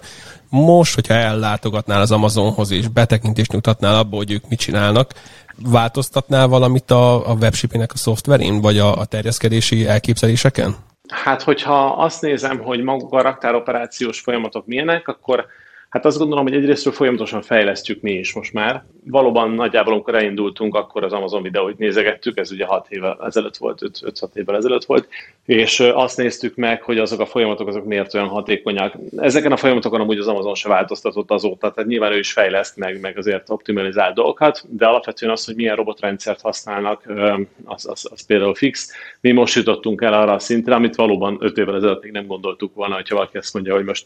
Most, 0.50 0.96
hogyha 0.96 1.14
ellátogatnál 1.14 2.02
az 2.02 2.12
Amazonhoz, 2.12 2.72
és 2.72 2.88
betekintést 2.88 3.52
nyugtatnál 3.52 3.96
abba, 3.96 4.16
hogy 4.16 4.32
ők 4.32 4.50
mit 4.50 4.60
csinálnak, 4.60 5.14
változtatnál 5.58 6.48
valamit 6.48 6.92
a, 6.92 7.30
a 7.30 7.34
webshipping 7.34 7.84
a 7.94 7.98
szoftverén, 7.98 8.62
vagy 8.62 8.78
a, 8.78 8.98
a 8.98 9.06
terjeszkedési 9.06 9.88
elképzeléseken? 9.88 10.76
Hát, 11.08 11.42
hogyha 11.42 11.86
azt 11.86 12.22
nézem, 12.22 12.60
hogy 12.60 12.84
maguk 12.84 13.14
a 13.14 13.22
raktároperációs 13.22 14.20
folyamatok 14.20 14.66
milyenek, 14.66 15.08
akkor 15.08 15.46
Hát 15.94 16.06
azt 16.06 16.18
gondolom, 16.18 16.44
hogy 16.44 16.54
egyrésztről 16.54 16.94
folyamatosan 16.94 17.42
fejlesztjük 17.42 18.02
mi 18.02 18.12
is 18.12 18.34
most 18.34 18.54
már. 18.54 18.84
Valóban 19.06 19.52
nagyjából, 19.52 19.94
amikor 19.94 20.16
elindultunk, 20.16 20.76
akkor 20.76 21.04
az 21.04 21.14
Amazon 21.14 21.42
videóit 21.42 21.78
nézegettük, 21.78 22.38
ez 22.38 22.52
ugye 22.52 22.66
6 22.66 22.88
évvel 22.90 23.18
ezelőtt 23.26 23.58
volt, 23.58 23.80
5-6 23.82 24.36
évvel 24.36 24.56
ezelőtt 24.56 24.86
volt, 24.86 25.08
és 25.46 25.80
azt 25.80 26.18
néztük 26.18 26.56
meg, 26.56 26.82
hogy 26.82 26.98
azok 26.98 27.20
a 27.20 27.26
folyamatok 27.26 27.68
azok 27.68 27.86
miért 27.86 28.14
olyan 28.14 28.28
hatékonyak. 28.28 28.96
Ezeken 29.18 29.52
a 29.52 29.58
folyamatokon 29.58 30.02
amúgy 30.02 30.18
az 30.18 30.28
Amazon 30.28 30.56
se 30.56 30.70
változtatott 30.70 31.32
azóta, 31.32 31.72
tehát 31.72 31.90
nyilván 31.90 32.12
ő 32.12 32.18
is 32.18 32.32
fejleszt 32.32 32.78
meg, 32.78 33.00
meg 33.00 33.18
azért 33.18 33.50
optimalizál 33.50 34.14
dolgokat, 34.14 34.66
de 34.70 34.86
alapvetően 34.86 35.32
az, 35.32 35.46
hogy 35.46 35.56
milyen 35.56 35.76
robotrendszert 35.76 36.42
használnak, 36.42 37.12
az, 37.66 37.88
az, 37.88 38.08
az 38.12 38.26
például 38.26 38.56
fix. 38.56 38.92
Mi 39.22 39.32
most 39.32 39.56
jutottunk 39.56 40.02
el 40.02 40.14
arra 40.14 40.34
a 40.34 40.40
szintre, 40.40 40.76
amit 40.76 40.96
valóban 40.96 41.38
5 41.40 41.58
évvel 41.58 41.76
ezelőtt 41.76 42.04
még 42.04 42.12
nem 42.12 42.28
gondoltuk 42.28 42.74
volna, 42.74 42.96
hogyha 42.96 43.16
valaki 43.16 43.38
ezt 43.38 43.54
mondja, 43.54 43.74
hogy 43.74 43.86
most 43.86 44.06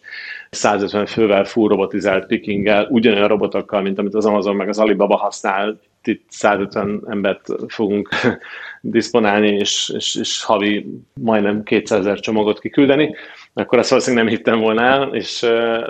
150 0.50 1.06
fővel 1.06 1.46
fúr 1.46 1.76
robotizált 1.78 2.26
pickinggel, 2.26 2.88
ugyanolyan 2.90 3.28
robotokkal, 3.28 3.82
mint 3.82 4.00
amit 4.00 4.14
az 4.14 4.26
Amazon 4.26 4.56
meg 4.56 4.70
az 4.70 4.80
Alibaba 4.80 5.16
használ, 5.16 5.80
itt 6.04 6.24
150 6.30 7.04
embert 7.10 7.48
fogunk 7.68 8.10
diszponálni, 8.82 9.48
és, 9.48 9.92
és, 9.96 10.16
és 10.16 10.44
havi 10.44 10.86
majdnem 11.14 11.64
200 11.64 12.00
ezer 12.00 12.20
csomagot 12.20 12.60
kiküldeni, 12.60 13.16
akkor 13.54 13.80
ezt 13.80 13.90
valószínűleg 13.90 14.26
nem 14.26 14.36
hittem 14.36 14.60
volna 14.60 14.82
el, 14.82 15.16
és, 15.16 15.40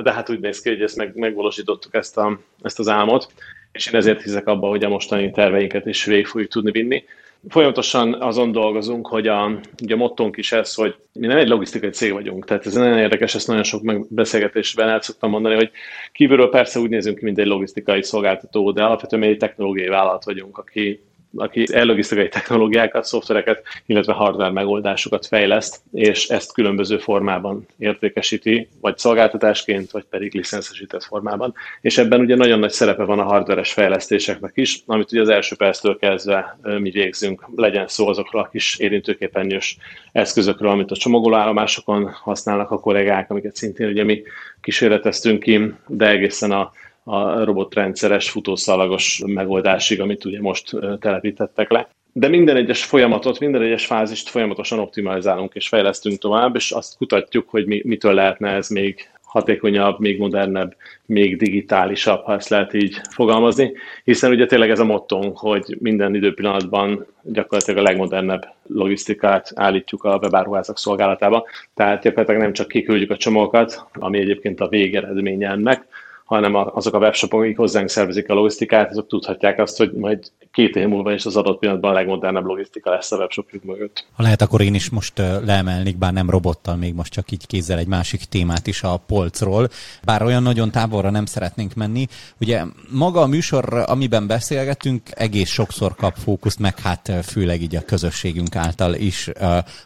de 0.03 0.13
hát 0.13 0.29
úgy 0.29 0.39
néz 0.39 0.61
ki, 0.61 0.69
hogy 0.69 0.81
ezt 0.81 0.97
meg, 0.97 1.15
megvalósítottuk 1.15 1.93
ezt, 1.93 2.17
a, 2.17 2.39
ezt 2.61 2.79
az 2.79 2.87
álmot, 2.87 3.33
és 3.71 3.87
én 3.87 3.95
ezért 3.95 4.21
hiszek 4.21 4.47
abba, 4.47 4.67
hogy 4.67 4.83
a 4.83 4.89
mostani 4.89 5.31
terveinket 5.31 5.85
is 5.85 6.05
végig 6.05 6.25
fogjuk 6.25 6.49
tudni 6.49 6.71
vinni. 6.71 7.03
Folyamatosan 7.49 8.13
azon 8.13 8.51
dolgozunk, 8.51 9.07
hogy 9.07 9.27
a, 9.27 9.59
ugye 9.83 9.93
a 9.93 9.97
mottónk 9.97 10.37
is 10.37 10.51
ez, 10.51 10.73
hogy 10.73 10.95
mi 11.13 11.27
nem 11.27 11.37
egy 11.37 11.47
logisztikai 11.47 11.89
cég 11.89 12.13
vagyunk, 12.13 12.45
tehát 12.45 12.65
ez 12.65 12.73
nagyon 12.73 12.97
érdekes, 12.97 13.35
ezt 13.35 13.47
nagyon 13.47 13.63
sok 13.63 14.05
beszélgetésben 14.09 14.89
el 14.89 15.01
szoktam 15.01 15.29
mondani, 15.29 15.55
hogy 15.55 15.71
kívülről 16.11 16.49
persze 16.49 16.79
úgy 16.79 16.89
nézünk 16.89 17.17
ki, 17.17 17.25
mint 17.25 17.37
egy 17.37 17.45
logisztikai 17.45 18.03
szolgáltató, 18.03 18.71
de 18.71 18.83
alapvetően 18.83 19.21
mi 19.21 19.27
egy 19.27 19.37
technológiai 19.37 19.87
vállalat 19.87 20.23
vagyunk, 20.23 20.57
aki 20.57 21.01
aki 21.37 21.65
ellogisztikai 21.71 22.29
technológiákat, 22.29 23.05
szoftvereket, 23.05 23.63
illetve 23.85 24.13
hardware 24.13 24.51
megoldásokat 24.51 25.25
fejleszt, 25.25 25.81
és 25.93 26.27
ezt 26.27 26.53
különböző 26.53 26.97
formában 26.97 27.65
értékesíti, 27.77 28.69
vagy 28.81 28.97
szolgáltatásként, 28.97 29.91
vagy 29.91 30.05
pedig 30.09 30.33
licenszesített 30.33 31.03
formában. 31.03 31.53
És 31.81 31.97
ebben 31.97 32.19
ugye 32.19 32.35
nagyon 32.35 32.59
nagy 32.59 32.71
szerepe 32.71 33.03
van 33.03 33.19
a 33.19 33.23
hardveres 33.23 33.73
fejlesztéseknek 33.73 34.51
is, 34.53 34.83
amit 34.85 35.11
ugye 35.11 35.21
az 35.21 35.29
első 35.29 35.55
perctől 35.55 35.97
kezdve 35.97 36.59
mi 36.61 36.89
végzünk, 36.89 37.45
legyen 37.55 37.87
szó 37.87 38.07
azokról 38.07 38.41
a 38.41 38.49
kis 38.49 38.77
érintőképernyős 38.77 39.77
eszközökről, 40.11 40.69
amit 40.69 40.91
a 40.91 40.95
csomagolóállomásokon 40.95 42.09
használnak 42.11 42.71
a 42.71 42.79
kollégák, 42.79 43.29
amiket 43.31 43.55
szintén 43.55 43.87
ugye 43.87 44.03
mi 44.03 44.21
kísérleteztünk 44.61 45.39
ki, 45.39 45.73
de 45.87 46.07
egészen 46.07 46.51
a 46.51 46.71
a 47.09 47.43
robotrendszeres 47.43 48.29
futószalagos 48.29 49.21
megoldásig, 49.25 50.01
amit 50.01 50.25
ugye 50.25 50.41
most 50.41 50.75
telepítettek 50.99 51.71
le. 51.71 51.89
De 52.13 52.27
minden 52.27 52.55
egyes 52.55 52.83
folyamatot, 52.83 53.39
minden 53.39 53.61
egyes 53.61 53.85
fázist 53.85 54.29
folyamatosan 54.29 54.79
optimalizálunk 54.79 55.55
és 55.55 55.67
fejlesztünk 55.67 56.17
tovább, 56.17 56.55
és 56.55 56.71
azt 56.71 56.97
kutatjuk, 56.97 57.49
hogy 57.49 57.65
mi, 57.65 57.81
mitől 57.83 58.13
lehetne 58.13 58.49
ez 58.49 58.69
még 58.69 59.09
hatékonyabb, 59.23 59.99
még 59.99 60.19
modernebb, 60.19 60.75
még 61.05 61.37
digitálisabb, 61.37 62.23
ha 62.23 62.33
ezt 62.33 62.49
lehet 62.49 62.73
így 62.73 63.01
fogalmazni, 63.09 63.71
hiszen 64.03 64.31
ugye 64.31 64.45
tényleg 64.45 64.69
ez 64.69 64.79
a 64.79 64.85
mottónk, 64.85 65.37
hogy 65.37 65.77
minden 65.79 66.15
időpillanatban 66.15 67.05
gyakorlatilag 67.23 67.79
a 67.79 67.87
legmodernebb 67.87 68.47
logisztikát 68.67 69.51
állítjuk 69.55 70.03
a 70.03 70.19
webáruházak 70.21 70.77
szolgálatába, 70.77 71.45
tehát 71.73 72.03
gyakorlatilag 72.03 72.41
nem 72.41 72.53
csak 72.53 72.67
kiküldjük 72.67 73.11
a 73.11 73.17
csomókat, 73.17 73.85
ami 73.93 74.19
egyébként 74.19 74.59
a 74.59 74.67
végeredménye 74.67 75.49
ennek, 75.49 75.85
hanem 76.27 76.55
azok 76.55 76.93
a 76.93 76.97
webshopok, 76.97 77.41
akik 77.41 77.57
hozzánk 77.57 77.89
szervezik 77.89 78.29
a 78.29 78.33
logisztikát, 78.33 78.89
azok 78.89 79.07
tudhatják 79.07 79.59
azt, 79.59 79.77
hogy 79.77 79.91
majd 79.91 80.31
két 80.51 80.75
év 80.75 80.87
múlva 80.87 81.13
is 81.13 81.25
az 81.25 81.35
adott 81.35 81.59
pillanatban 81.59 81.91
a 81.91 81.93
legmodernebb 81.93 82.45
logisztika 82.45 82.89
lesz 82.89 83.11
a 83.11 83.17
webshopjuk 83.17 83.63
mögött. 83.63 84.05
Ha 84.13 84.23
lehet, 84.23 84.41
akkor 84.41 84.61
én 84.61 84.73
is 84.73 84.89
most 84.89 85.17
leemelnék, 85.45 85.97
bár 85.97 86.13
nem 86.13 86.29
robottal, 86.29 86.75
még 86.75 86.93
most 86.93 87.11
csak 87.11 87.31
így 87.31 87.47
kézzel 87.47 87.77
egy 87.77 87.87
másik 87.87 88.23
témát 88.23 88.67
is 88.67 88.83
a 88.83 88.97
polcról, 88.97 89.69
bár 90.03 90.23
olyan 90.23 90.43
nagyon 90.43 90.71
távolra 90.71 91.09
nem 91.09 91.25
szeretnénk 91.25 91.73
menni. 91.73 92.07
Ugye 92.39 92.63
maga 92.89 93.21
a 93.21 93.27
műsor, 93.27 93.83
amiben 93.87 94.27
beszélgetünk, 94.27 95.01
egész 95.11 95.49
sokszor 95.49 95.95
kap 95.95 96.15
fókuszt, 96.17 96.59
meg 96.59 96.79
hát 96.79 97.11
főleg 97.23 97.61
így 97.61 97.75
a 97.75 97.81
közösségünk 97.81 98.55
által 98.55 98.93
is 98.93 99.29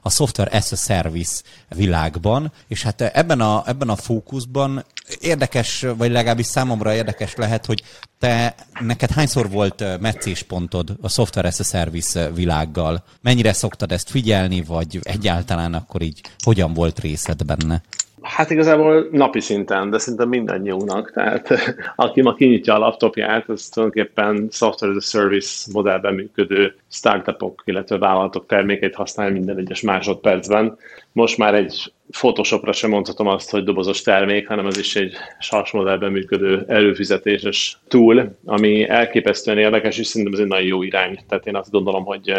a 0.01 0.09
software 0.09 0.57
as 0.57 0.71
a 0.71 0.75
service 0.75 1.41
világban, 1.75 2.51
és 2.67 2.83
hát 2.83 3.01
ebben 3.01 3.41
a, 3.41 3.63
ebben 3.65 3.89
a 3.89 3.95
fókuszban 3.95 4.85
érdekes, 5.19 5.85
vagy 5.97 6.11
legalábbis 6.31 6.53
számomra 6.61 6.93
érdekes 6.93 7.35
lehet, 7.35 7.65
hogy 7.65 7.83
te, 8.19 8.55
neked 8.79 9.11
hányszor 9.11 9.49
volt 9.49 9.99
meccéspontod 9.99 10.97
a 11.01 11.09
Software 11.09 11.47
as 11.47 11.59
a 11.59 11.63
Service 11.63 12.31
világgal? 12.31 13.03
Mennyire 13.21 13.53
szoktad 13.53 13.91
ezt 13.91 14.09
figyelni, 14.09 14.61
vagy 14.61 14.99
egyáltalán 15.03 15.73
akkor 15.73 16.01
így 16.01 16.21
hogyan 16.43 16.73
volt 16.73 16.99
részed 16.99 17.43
benne? 17.43 17.81
Hát 18.21 18.49
igazából 18.49 19.07
napi 19.11 19.39
szinten, 19.39 19.89
de 19.89 19.97
szinte 19.97 20.25
mindannyiunknak. 20.25 21.11
Tehát 21.11 21.49
aki 21.95 22.21
ma 22.21 22.33
kinyitja 22.33 22.75
a 22.75 22.77
laptopját, 22.77 23.49
az 23.49 23.69
tulajdonképpen 23.69 24.47
software 24.51 24.93
as 24.93 25.05
a 25.05 25.17
service 25.17 25.69
modellben 25.73 26.13
működő 26.13 26.75
startupok, 26.91 27.61
illetve 27.65 27.97
vállalatok 27.97 28.45
termékeit 28.45 28.95
használja 28.95 29.33
minden 29.33 29.57
egyes 29.57 29.81
másodpercben. 29.81 30.77
Most 31.11 31.37
már 31.37 31.53
egy 31.55 31.93
Photoshopra 32.11 32.73
sem 32.73 32.89
mondhatom 32.89 33.27
azt, 33.27 33.51
hogy 33.51 33.63
dobozos 33.63 34.01
termék, 34.01 34.47
hanem 34.47 34.65
ez 34.65 34.77
is 34.77 34.95
egy 34.95 35.13
SaaS 35.39 35.71
modellben 35.71 36.11
működő 36.11 36.65
előfizetéses 36.67 37.77
tool, 37.87 38.37
ami 38.45 38.89
elképesztően 38.89 39.57
érdekes, 39.57 39.97
és 39.97 40.07
szerintem 40.07 40.33
ez 40.33 40.39
egy 40.39 40.47
nagyon 40.47 40.67
jó 40.67 40.83
irány. 40.83 41.19
Tehát 41.27 41.47
én 41.47 41.55
azt 41.55 41.71
gondolom, 41.71 42.03
hogy 42.03 42.33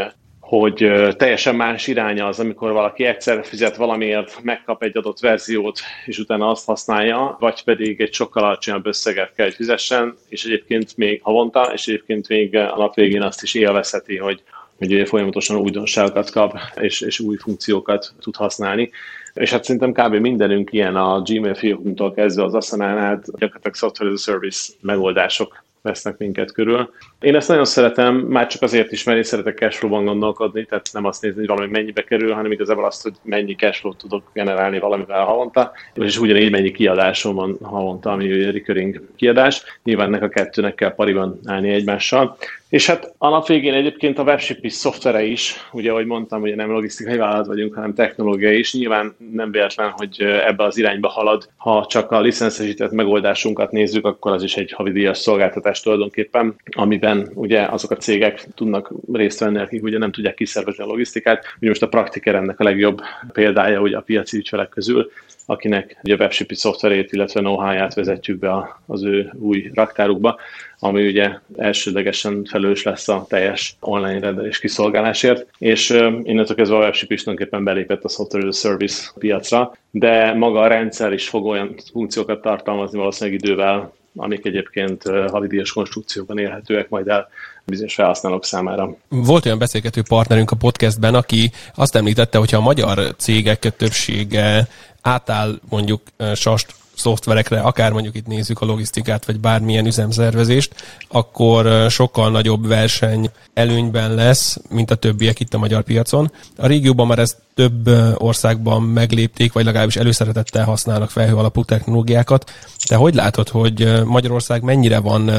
hogy 0.58 0.92
teljesen 1.16 1.54
más 1.54 1.86
iránya 1.86 2.26
az, 2.26 2.40
amikor 2.40 2.72
valaki 2.72 3.04
egyszer 3.04 3.44
fizet 3.44 3.76
valamiért, 3.76 4.42
megkap 4.42 4.82
egy 4.82 4.96
adott 4.96 5.20
verziót, 5.20 5.80
és 6.06 6.18
utána 6.18 6.50
azt 6.50 6.66
használja, 6.66 7.36
vagy 7.40 7.64
pedig 7.64 8.00
egy 8.00 8.12
sokkal 8.12 8.44
alacsonyabb 8.44 8.86
összeget 8.86 9.32
kell, 9.34 9.46
hogy 9.46 9.54
fizessen, 9.54 10.16
és 10.28 10.44
egyébként 10.44 10.96
még 10.96 11.20
havonta, 11.22 11.70
és 11.72 11.86
egyébként 11.86 12.28
még 12.28 12.56
a 12.56 12.76
nap 12.76 12.94
végén 12.94 13.22
azt 13.22 13.42
is 13.42 13.54
élvezheti, 13.54 14.16
hogy 14.16 14.42
hogy 14.78 14.92
ugye 14.92 15.06
folyamatosan 15.06 15.56
újdonságokat 15.56 16.30
kap, 16.30 16.58
és, 16.80 17.00
és 17.00 17.20
új 17.20 17.36
funkciókat 17.36 18.14
tud 18.20 18.36
használni. 18.36 18.90
És 19.34 19.50
hát 19.50 19.64
szerintem 19.64 19.92
kb. 19.92 20.14
mindenünk 20.14 20.72
ilyen 20.72 20.96
a 20.96 21.22
Gmail 21.22 21.54
fiókunktól 21.54 22.14
kezdve 22.14 22.44
az 22.44 22.54
Asana-nál 22.54 23.20
gyakorlatilag 23.24 23.74
software 23.74 24.12
as 24.12 24.26
a 24.26 24.30
service 24.30 24.72
megoldások 24.80 25.64
vesznek 25.82 26.18
minket 26.18 26.52
körül. 26.52 26.90
Én 27.22 27.34
ezt 27.34 27.48
nagyon 27.48 27.64
szeretem, 27.64 28.14
már 28.14 28.46
csak 28.46 28.62
azért 28.62 28.92
is, 28.92 29.04
mert 29.04 29.18
én 29.18 29.24
szeretek 29.24 29.58
cashflow-ban 29.58 30.04
gondolkodni, 30.04 30.64
tehát 30.64 30.88
nem 30.92 31.04
azt 31.04 31.22
nézni, 31.22 31.38
hogy 31.38 31.48
valami 31.48 31.70
mennyibe 31.70 32.04
kerül, 32.04 32.32
hanem 32.32 32.52
igazából 32.52 32.84
azt, 32.84 33.02
hogy 33.02 33.12
mennyi 33.22 33.54
cashflow 33.54 33.94
tudok 33.94 34.22
generálni 34.32 34.78
valamivel 34.78 35.24
havonta, 35.24 35.72
és 35.94 36.18
ugyanígy 36.18 36.50
mennyi 36.50 36.70
kiadásom 36.70 37.34
van 37.34 37.58
havonta, 37.62 38.10
ami 38.10 38.50
recurring 38.50 39.02
kiadás. 39.16 39.62
Nyilván 39.84 40.06
ennek 40.06 40.22
a 40.22 40.28
kettőnek 40.28 40.74
kell 40.74 40.94
pariban 40.94 41.40
állni 41.44 41.70
egymással. 41.70 42.36
És 42.72 42.86
hát 42.86 43.14
a 43.18 43.28
nap 43.28 43.46
végén 43.46 43.74
egyébként 43.74 44.18
a 44.18 44.22
webship 44.22 44.64
is 44.64 44.72
szoftvere 44.72 45.22
is, 45.22 45.68
ugye 45.72 45.90
ahogy 45.90 46.06
mondtam, 46.06 46.40
hogy 46.40 46.54
nem 46.54 46.70
logisztikai 46.70 47.16
vállalat 47.16 47.46
vagyunk, 47.46 47.74
hanem 47.74 47.94
technológiai 47.94 48.58
is. 48.58 48.74
Nyilván 48.74 49.14
nem 49.32 49.50
véletlen, 49.50 49.90
hogy 49.90 50.20
ebbe 50.20 50.64
az 50.64 50.78
irányba 50.78 51.08
halad. 51.08 51.48
Ha 51.56 51.86
csak 51.88 52.10
a 52.10 52.20
licenszesített 52.20 52.90
megoldásunkat 52.90 53.70
nézzük, 53.70 54.06
akkor 54.06 54.32
az 54.32 54.42
is 54.42 54.56
egy 54.56 54.72
havidíjas 54.72 55.18
szolgáltatás 55.18 55.80
tulajdonképpen, 55.80 56.54
amiben 56.70 57.11
ugye 57.34 57.62
azok 57.62 57.90
a 57.90 57.96
cégek 57.96 58.46
tudnak 58.54 58.92
részt 59.12 59.40
venni, 59.40 59.58
akik 59.58 59.82
ugye 59.82 59.98
nem 59.98 60.12
tudják 60.12 60.34
kiszervezni 60.34 60.84
a 60.84 60.86
logisztikát. 60.86 61.44
Ugye 61.60 61.68
most 61.68 61.82
a 61.82 61.88
Praktiker 61.88 62.34
ennek 62.34 62.60
a 62.60 62.64
legjobb 62.64 63.00
példája 63.32 63.80
ugye 63.80 63.96
a 63.96 64.00
piaci 64.00 64.36
ügyfelek 64.36 64.68
közül, 64.68 65.10
akinek 65.46 65.98
ugye 66.02 66.14
a 66.14 66.18
webshipi 66.18 66.54
szoftverét, 66.54 67.12
illetve 67.12 67.40
know-how-ját 67.40 67.94
vezetjük 67.94 68.38
be 68.38 68.80
az 68.86 69.04
ő 69.04 69.32
új 69.38 69.70
raktárukba, 69.74 70.38
ami 70.78 71.06
ugye 71.06 71.30
elsődlegesen 71.56 72.44
felelős 72.44 72.82
lesz 72.82 73.08
a 73.08 73.24
teljes 73.28 73.76
online 73.80 74.20
rendelés 74.20 74.58
kiszolgálásért, 74.58 75.46
és 75.58 75.90
innentől 76.22 76.56
kezdve 76.56 76.76
a 76.76 76.80
webship 76.80 77.10
is 77.10 77.22
tulajdonképpen 77.22 77.64
belépett 77.64 78.04
a 78.04 78.08
Software 78.08 78.46
as 78.46 78.64
a 78.64 78.68
Service 78.68 79.10
piacra, 79.18 79.72
de 79.90 80.32
maga 80.32 80.60
a 80.60 80.66
rendszer 80.66 81.12
is 81.12 81.28
fog 81.28 81.46
olyan 81.46 81.74
funkciókat 81.92 82.42
tartalmazni 82.42 82.98
valószínűleg 82.98 83.40
idővel, 83.42 83.92
amik 84.16 84.46
egyébként 84.46 85.02
havidíjas 85.30 85.72
konstrukcióban 85.72 86.38
élhetőek 86.38 86.88
majd 86.88 87.08
el 87.08 87.28
bizonyos 87.64 87.94
felhasználók 87.94 88.44
számára. 88.44 88.96
Volt 89.08 89.46
olyan 89.46 89.58
beszélgető 89.58 90.02
partnerünk 90.08 90.50
a 90.50 90.56
podcastben, 90.56 91.14
aki 91.14 91.50
azt 91.74 91.94
említette, 91.94 92.38
hogy 92.38 92.54
a 92.54 92.60
magyar 92.60 93.14
cégek 93.16 93.76
többsége 93.76 94.68
átáll 95.02 95.60
mondjuk 95.68 96.00
sast 96.34 96.74
szoftverekre, 96.94 97.60
akár 97.60 97.92
mondjuk 97.92 98.14
itt 98.14 98.26
nézzük 98.26 98.60
a 98.60 98.66
logisztikát, 98.66 99.26
vagy 99.26 99.40
bármilyen 99.40 99.86
üzemszervezést, 99.86 100.74
akkor 101.08 101.90
sokkal 101.90 102.30
nagyobb 102.30 102.66
verseny 102.66 103.30
előnyben 103.54 104.14
lesz, 104.14 104.60
mint 104.68 104.90
a 104.90 104.94
többiek 104.94 105.40
itt 105.40 105.54
a 105.54 105.58
magyar 105.58 105.82
piacon. 105.82 106.32
A 106.56 106.66
régióban 106.66 107.06
már 107.06 107.18
ezt 107.18 107.36
több 107.54 107.88
országban 108.16 108.82
meglépték, 108.82 109.52
vagy 109.52 109.64
legalábbis 109.64 109.96
előszeretettel 109.96 110.64
használnak 110.64 111.10
felhő 111.10 111.36
alapú 111.36 111.64
technológiákat. 111.64 112.50
De 112.88 112.96
hogy 112.96 113.14
látod, 113.14 113.48
hogy 113.48 114.04
Magyarország 114.04 114.62
mennyire 114.62 114.98
van 114.98 115.30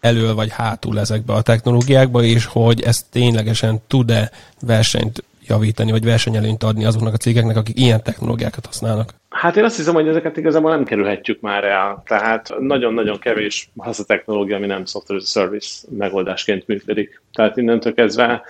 elől 0.00 0.34
vagy 0.34 0.50
hátul 0.50 1.00
ezekbe 1.00 1.32
a 1.32 1.42
technológiákba, 1.42 2.22
és 2.22 2.44
hogy 2.44 2.82
ez 2.82 3.04
ténylegesen 3.10 3.80
tud-e 3.86 4.30
versenyt 4.60 5.24
javítani, 5.48 5.90
vagy 5.90 6.04
versenyelőnyt 6.04 6.62
adni 6.62 6.84
azoknak 6.84 7.14
a 7.14 7.16
cégeknek, 7.16 7.56
akik 7.56 7.78
ilyen 7.78 8.02
technológiákat 8.02 8.66
használnak? 8.66 9.14
Hát 9.30 9.56
én 9.56 9.64
azt 9.64 9.76
hiszem, 9.76 9.94
hogy 9.94 10.08
ezeket 10.08 10.36
igazából 10.36 10.70
nem 10.70 10.84
kerülhetjük 10.84 11.40
már 11.40 11.64
el. 11.64 12.02
Tehát 12.06 12.54
nagyon-nagyon 12.58 13.18
kevés 13.18 13.68
az 13.76 14.00
a 14.00 14.04
technológia, 14.04 14.56
ami 14.56 14.66
nem 14.66 14.86
software 14.86 15.22
service 15.24 15.86
megoldásként 15.98 16.66
működik. 16.66 17.20
Tehát 17.32 17.56
innentől 17.56 17.94
kezdve, 17.94 18.42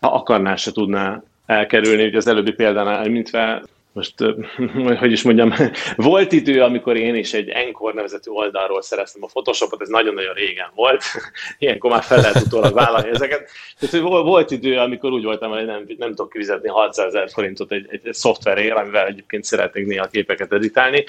ha 0.00 0.08
akarná, 0.08 0.56
se 0.56 0.72
tudná 0.72 1.22
elkerülni, 1.46 2.06
ugye 2.06 2.16
az 2.16 2.26
előbbi 2.26 2.52
példánál 2.52 3.04
említve, 3.04 3.62
most, 3.92 4.14
hogy 5.00 5.12
is 5.12 5.22
mondjam, 5.22 5.52
volt 5.96 6.32
idő, 6.32 6.62
amikor 6.62 6.96
én 6.96 7.14
is 7.14 7.32
egy 7.32 7.48
Encore 7.48 7.94
nevezetű 7.94 8.30
oldalról 8.30 8.82
szereztem 8.82 9.22
a 9.22 9.26
Photoshopot, 9.26 9.80
ez 9.80 9.88
nagyon-nagyon 9.88 10.34
régen 10.34 10.70
volt, 10.74 11.02
ilyenkor 11.58 11.90
már 11.90 12.02
fel 12.02 12.20
lehet 12.20 12.42
utólag 12.46 12.74
vállalni 12.74 13.08
ezeket. 13.08 13.50
Tehát 13.78 13.94
hogy 13.94 14.24
volt 14.24 14.50
idő, 14.50 14.78
amikor 14.78 15.12
úgy 15.12 15.24
voltam, 15.24 15.50
hogy 15.50 15.64
nem, 15.64 15.84
nem 15.98 16.08
tudok 16.08 16.32
kifizetni 16.32 16.68
600 16.68 17.06
ezer 17.06 17.30
forintot 17.30 17.72
egy, 17.72 17.86
egy, 17.90 18.12
szoftverért, 18.12 18.76
amivel 18.76 19.06
egyébként 19.06 19.44
szeretnék 19.44 19.86
néha 19.86 20.06
képeket 20.06 20.52
editálni. 20.52 21.04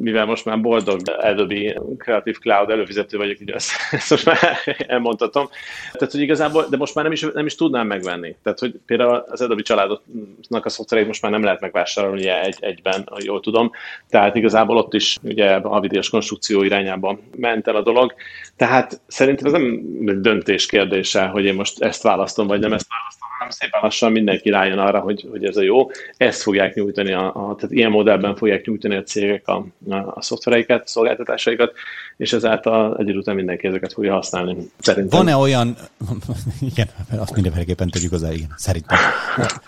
Mivel 0.00 0.24
most 0.24 0.44
már 0.44 0.60
boldog 0.60 1.00
Adobe 1.06 1.80
Creative 1.98 2.38
Cloud 2.38 2.70
előfizető 2.70 3.16
vagyok, 3.16 3.40
így 3.40 3.50
ezt, 3.50 3.70
ezt 3.90 4.10
most 4.10 4.24
már 4.24 4.38
elmondhatom. 4.86 5.48
Tehát, 5.92 6.12
hogy 6.12 6.20
igazából, 6.20 6.66
de 6.70 6.76
most 6.76 6.94
már 6.94 7.04
nem 7.04 7.12
is, 7.12 7.26
nem 7.34 7.46
is 7.46 7.54
tudnám 7.54 7.86
megvenni. 7.86 8.36
Tehát, 8.42 8.58
hogy 8.58 8.74
például 8.86 9.24
az 9.28 9.40
Adobe 9.40 9.62
családnak 9.62 10.64
a 10.64 10.68
szoftvereit 10.68 11.06
most 11.06 11.22
már 11.22 11.30
nem 11.30 11.42
lehet 11.42 11.60
megvásárolni 11.60 12.28
egy, 12.28 12.56
egyben, 12.60 13.08
jól 13.18 13.40
tudom. 13.40 13.70
Tehát 14.08 14.34
igazából 14.34 14.76
ott 14.76 14.94
is 14.94 15.16
ugye 15.22 15.50
a 15.54 15.80
videós 15.80 16.08
konstrukció 16.08 16.62
irányába 16.62 17.18
ment 17.36 17.68
el 17.68 17.76
a 17.76 17.82
dolog. 17.82 18.14
Tehát 18.56 19.00
szerintem 19.06 19.46
ez 19.46 19.52
nem 19.52 19.80
döntés 20.22 20.66
kérdése, 20.66 21.24
hogy 21.24 21.44
én 21.44 21.54
most 21.54 21.82
ezt 21.82 22.02
választom, 22.02 22.46
vagy 22.46 22.60
nem 22.60 22.72
ezt 22.72 22.86
választom, 22.88 23.28
hanem 23.42 23.50
szépen 23.50 23.80
lassan 23.82 24.12
mindenki 24.12 24.50
rájön 24.50 24.78
arra, 24.78 25.00
hogy, 25.00 25.26
hogy 25.30 25.44
ez 25.44 25.56
a 25.56 25.62
jó. 25.62 25.90
Ezt 26.16 26.42
fogják 26.42 26.74
nyújtani, 26.74 27.12
a, 27.12 27.26
a, 27.26 27.54
tehát 27.54 27.74
ilyen 27.74 27.90
modellben 27.90 28.36
fogják 28.36 28.66
nyújtani 28.66 28.96
a 28.96 29.02
cégek 29.02 29.48
a, 29.48 29.66
a, 29.88 29.94
a 29.94 30.22
szoftvereiket, 30.22 30.88
szolgáltatásaikat, 30.88 31.72
és 32.16 32.32
ezáltal 32.32 32.96
egy 32.96 33.16
után 33.16 33.34
mindenki 33.34 33.66
ezeket 33.66 33.92
fogja 33.92 34.12
használni. 34.12 34.70
Szerintem. 34.78 35.18
Van-e 35.18 35.36
olyan, 35.36 35.76
igen, 36.70 36.88
azt 37.16 37.34
mindenféleképpen 37.34 37.88
tegyük 37.88 38.10
hozzá, 38.10 38.32
igen, 38.32 38.54
szerintem. 38.56 38.98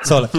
Szóval 0.01 0.31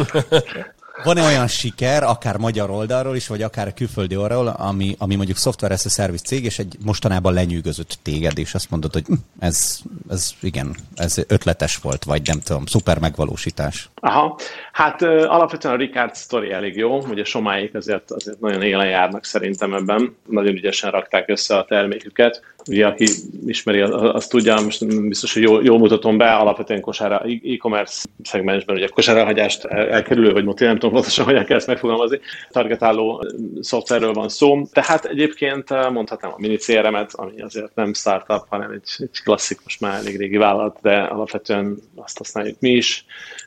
van-e 1.03 1.25
olyan 1.25 1.47
siker, 1.47 2.03
akár 2.03 2.37
magyar 2.37 2.69
oldalról 2.69 3.15
is, 3.15 3.27
vagy 3.27 3.41
akár 3.41 3.73
külföldi 3.73 4.15
oldalról, 4.15 4.47
ami, 4.47 4.95
ami 4.97 5.15
mondjuk 5.15 5.37
Software 5.37 5.73
as 5.73 5.85
a 5.85 5.89
Service 5.89 6.23
cég, 6.23 6.43
és 6.43 6.59
egy 6.59 6.77
mostanában 6.83 7.33
lenyűgözött 7.33 7.97
téged, 8.01 8.37
és 8.37 8.53
azt 8.53 8.69
mondod, 8.69 8.93
hogy 8.93 9.05
hm, 9.05 9.13
ez, 9.39 9.79
ez 10.09 10.31
igen, 10.41 10.75
ez 10.95 11.17
ötletes 11.27 11.77
volt, 11.77 12.03
vagy 12.03 12.21
nem 12.25 12.39
tudom, 12.39 12.65
szuper 12.65 12.99
megvalósítás? 12.99 13.89
Aha, 14.05 14.37
hát 14.71 15.01
alapvetően 15.01 15.73
a 15.73 15.77
Ricard 15.77 16.15
story 16.15 16.51
elég 16.51 16.75
jó, 16.75 16.97
ugye 16.97 17.23
somáik 17.23 17.75
azért, 17.75 18.11
azért 18.11 18.39
nagyon 18.39 18.61
élen 18.61 18.87
járnak 18.87 19.25
szerintem 19.25 19.73
ebben, 19.73 20.15
nagyon 20.27 20.55
ügyesen 20.55 20.91
rakták 20.91 21.29
össze 21.29 21.57
a 21.57 21.65
terméküket, 21.65 22.41
ugye 22.67 22.87
aki 22.87 23.05
ismeri, 23.45 23.81
azt 23.81 24.29
tudja, 24.29 24.61
most 24.61 25.07
biztos, 25.07 25.33
hogy 25.33 25.41
jól, 25.41 25.63
jól 25.63 25.77
mutatom 25.77 26.17
be, 26.17 26.33
alapvetően 26.33 26.81
kosára, 26.81 27.25
e-commerce 27.43 28.07
szegmensben, 28.23 28.75
ugye 28.75 28.87
kosárelhagyást 28.87 29.65
elkerülő, 29.65 30.31
vagy 30.31 30.45
motiv, 30.45 30.67
nem 30.67 30.75
tudom 30.77 30.93
pontosan, 30.93 31.25
hogy 31.25 31.43
kell 31.43 31.57
ezt 31.57 31.67
megfogalmazni, 31.67 32.19
targetáló 32.49 33.25
szoftverről 33.61 34.13
van 34.13 34.29
szó. 34.29 34.67
Tehát 34.71 35.05
egyébként 35.05 35.89
mondhatnám 35.91 36.31
a 36.31 36.39
mini 36.39 36.55
CRM-et, 36.57 37.13
ami 37.13 37.41
azért 37.41 37.75
nem 37.75 37.93
startup, 37.93 38.45
hanem 38.49 38.71
egy, 38.71 38.89
egy 38.97 39.21
klasszikus, 39.23 39.77
már 39.77 39.99
elég 39.99 40.17
régi 40.17 40.37
vállalat, 40.37 40.77
de 40.81 40.97
alapvetően 40.97 41.77
azt 41.95 42.17
használjuk 42.17 42.59
mi 42.59 42.69
is 42.69 43.05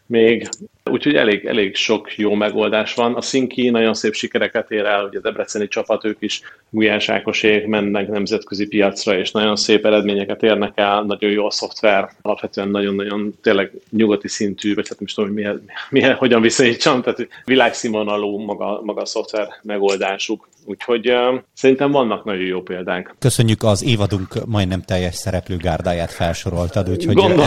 még. 0.08 0.48
Úgyhogy 0.88 1.14
elég, 1.14 1.44
elég 1.44 1.74
sok 1.74 2.16
jó 2.16 2.34
megoldás 2.34 2.94
van. 2.94 3.14
A 3.14 3.20
Szinki 3.20 3.70
nagyon 3.70 3.94
szép 3.94 4.14
sikereket 4.14 4.70
ér 4.70 4.84
el, 4.84 5.04
ugye 5.04 5.18
a 5.18 5.22
debreceni 5.22 5.68
csapat, 5.68 6.04
ők 6.04 6.16
is 6.20 6.40
Gulyás 6.70 7.08
Ákosék 7.08 7.66
mennek 7.66 8.08
nemzetközi 8.08 8.66
piacra, 8.66 9.18
és 9.18 9.30
nagyon 9.30 9.56
szép 9.56 9.86
eredményeket 9.86 10.42
érnek 10.42 10.72
el, 10.74 11.02
nagyon 11.02 11.30
jó 11.30 11.46
a 11.46 11.50
szoftver, 11.50 12.10
alapvetően 12.22 12.68
nagyon-nagyon 12.68 13.34
tényleg 13.42 13.70
nyugati 13.90 14.28
szintű, 14.28 14.74
vagy 14.74 14.88
hát 14.88 14.98
nem 14.98 15.06
is 15.06 15.14
tudom, 15.14 15.30
hogy 15.30 15.38
milyen, 15.38 15.62
milyen, 15.90 16.14
hogyan 16.14 16.40
viszonyítsam, 16.40 17.02
tehát 17.02 17.28
világszínvonalú 17.44 18.38
maga, 18.38 18.80
maga 18.84 19.00
a 19.00 19.06
szoftver 19.06 19.48
megoldásuk. 19.62 20.48
Úgyhogy 20.64 21.10
uh, 21.10 21.40
szerintem 21.52 21.90
vannak 21.90 22.24
nagyon 22.24 22.44
jó 22.44 22.62
példánk. 22.62 23.14
Köszönjük 23.18 23.62
az 23.62 23.84
évadunk 23.84 24.46
majdnem 24.46 24.82
teljes 24.82 25.14
szereplő 25.14 25.56
gárdáját 25.56 26.12
felsoroltad, 26.12 26.90
úgyhogy... 26.90 27.14
Gondolom, 27.14 27.46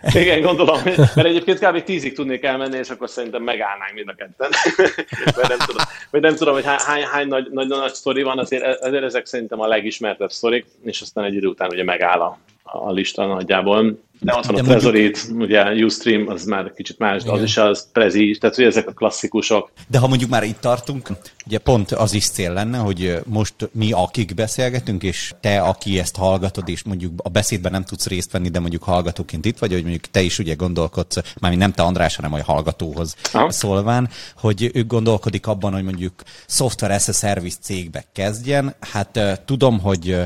ez... 0.00 0.14
igen, 0.14 0.40
gondolom, 0.40 0.78
mert 0.96 1.24
egyébként 1.24 1.58
kb. 1.58 1.82
tízig 1.82 2.14
tudnék 2.14 2.44
elmenni, 2.44 2.75
és 2.78 2.90
akkor 2.90 3.10
szerintem 3.10 3.42
megállnánk 3.42 3.94
mind 3.94 4.08
a 4.08 4.14
ketten. 4.14 4.50
vagy 5.36 5.48
nem 5.48 5.58
tudom, 5.58 5.82
vagy 6.10 6.20
nem 6.20 6.34
tudom 6.34 6.54
hogy 6.54 6.64
hány, 6.64 7.04
hány 7.04 7.28
nagy, 7.28 7.50
nagy, 7.50 7.68
nagy 7.68 7.94
sztori 7.94 8.22
van, 8.22 8.38
azért, 8.38 8.80
azért 8.82 9.04
ezek 9.04 9.26
szerintem 9.26 9.60
a 9.60 9.66
legismertebb 9.66 10.30
sztorik, 10.30 10.66
és 10.84 11.00
aztán 11.00 11.24
egy 11.24 11.34
idő 11.34 11.46
után 11.46 11.70
ugye 11.70 11.84
megáll 11.84 12.20
a, 12.20 12.38
a 12.66 12.92
lista 12.92 13.26
nagyjából. 13.26 14.04
De 14.20 14.34
ott 14.34 14.46
van 14.46 14.54
a 14.54 14.62
Trezorit, 14.62 15.28
mondjuk... 15.28 15.48
ugye 15.48 15.84
Ustream, 15.84 16.28
az 16.28 16.44
már 16.44 16.72
kicsit 16.72 16.98
más, 16.98 17.22
de 17.22 17.32
az 17.32 17.42
is 17.42 17.56
az 17.56 17.88
Prezi, 17.92 18.36
tehát 18.40 18.58
ugye 18.58 18.66
ezek 18.66 18.88
a 18.88 18.92
klasszikusok. 18.92 19.70
De 19.88 19.98
ha 19.98 20.06
mondjuk 20.06 20.30
már 20.30 20.42
itt 20.42 20.60
tartunk, 20.60 21.08
ugye 21.46 21.58
pont 21.58 21.92
az 21.92 22.14
is 22.14 22.28
cél 22.28 22.52
lenne, 22.52 22.78
hogy 22.78 23.18
most 23.26 23.54
mi 23.72 23.92
akik 23.92 24.34
beszélgetünk, 24.34 25.02
és 25.02 25.34
te, 25.40 25.60
aki 25.60 25.98
ezt 25.98 26.16
hallgatod, 26.16 26.68
és 26.68 26.82
mondjuk 26.82 27.12
a 27.22 27.28
beszédben 27.28 27.72
nem 27.72 27.84
tudsz 27.84 28.06
részt 28.06 28.32
venni, 28.32 28.48
de 28.48 28.60
mondjuk 28.60 28.82
hallgatóként 28.82 29.44
itt 29.44 29.58
vagy, 29.58 29.72
hogy 29.72 29.82
mondjuk 29.82 30.06
te 30.10 30.20
is 30.20 30.38
ugye 30.38 30.54
gondolkodsz, 30.54 31.16
mármint 31.40 31.62
nem 31.62 31.72
te 31.72 31.82
András, 31.82 32.16
hanem 32.16 32.32
a 32.32 32.44
hallgatóhoz 32.44 33.16
Aha. 33.32 33.50
szólván, 33.50 34.08
hogy 34.36 34.70
ő 34.74 34.84
gondolkodik 34.84 35.46
abban, 35.46 35.72
hogy 35.72 35.84
mondjuk 35.84 36.22
software 36.46 36.94
as 36.94 37.08
a 37.08 37.12
service 37.12 37.58
cégbe 37.60 38.04
kezdjen. 38.12 38.74
Hát 38.80 39.42
tudom, 39.44 39.80
hogy 39.80 40.16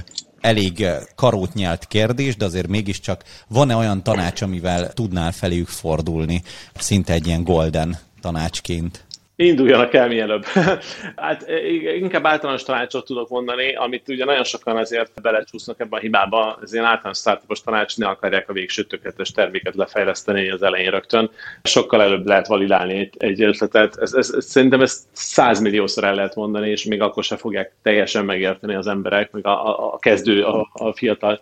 elég 0.41 0.81
eh, 0.81 0.99
karót 1.15 1.55
nyelt 1.55 1.87
kérdés, 1.87 2.37
de 2.37 2.45
azért 2.45 2.69
mégiscsak 2.69 3.25
van-e 3.49 3.77
olyan 3.77 4.03
tanács, 4.03 4.43
amivel 4.43 4.93
tudnál 4.93 5.33
feléjük 5.33 5.69
fordulni, 5.69 6.43
szinte 6.75 7.13
egy 7.13 7.27
ilyen 7.27 7.45
golden 7.45 7.99
tanácsként? 8.21 9.05
Induljanak 9.41 9.95
el 9.95 10.09
mielőbb. 10.09 10.45
hát 11.17 11.43
e, 11.49 11.69
inkább 11.97 12.27
általános 12.27 12.63
tanácsot 12.63 13.05
tudok 13.05 13.29
mondani, 13.29 13.75
amit 13.75 14.09
ugye 14.09 14.25
nagyon 14.25 14.45
sokan 14.45 14.79
ezért 14.79 15.23
belecsúsznak 15.23 15.81
ebben 15.81 15.99
a 15.99 16.03
hibába, 16.03 16.59
ez 16.63 16.73
ilyen 16.73 16.85
általános 16.85 17.19
startupos 17.19 17.61
tanács, 17.61 17.97
ne 17.97 18.07
akarják 18.07 18.49
a 18.49 18.53
végső 18.53 18.83
tökéletes 18.83 19.31
terméket 19.31 19.75
lefejleszteni 19.75 20.51
az 20.51 20.63
elején 20.63 20.91
rögtön. 20.91 21.31
Sokkal 21.63 22.03
előbb 22.03 22.27
lehet 22.27 22.47
validálni 22.47 23.11
egy, 23.17 23.43
ötletet. 23.43 23.97
Ez, 23.97 24.13
ez, 24.13 24.33
ez, 24.37 24.45
szerintem 24.47 24.81
ezt 24.81 25.01
százmilliószor 25.13 26.05
el 26.05 26.15
lehet 26.15 26.35
mondani, 26.35 26.71
és 26.71 26.85
még 26.85 27.01
akkor 27.01 27.25
se 27.25 27.37
fogják 27.37 27.73
teljesen 27.83 28.25
megérteni 28.25 28.75
az 28.75 28.87
emberek, 28.87 29.31
meg 29.31 29.47
a, 29.47 29.69
a, 29.69 29.93
a 29.93 29.99
kezdő, 29.99 30.45
a, 30.45 30.71
a 30.73 30.93
fiatal 30.93 31.41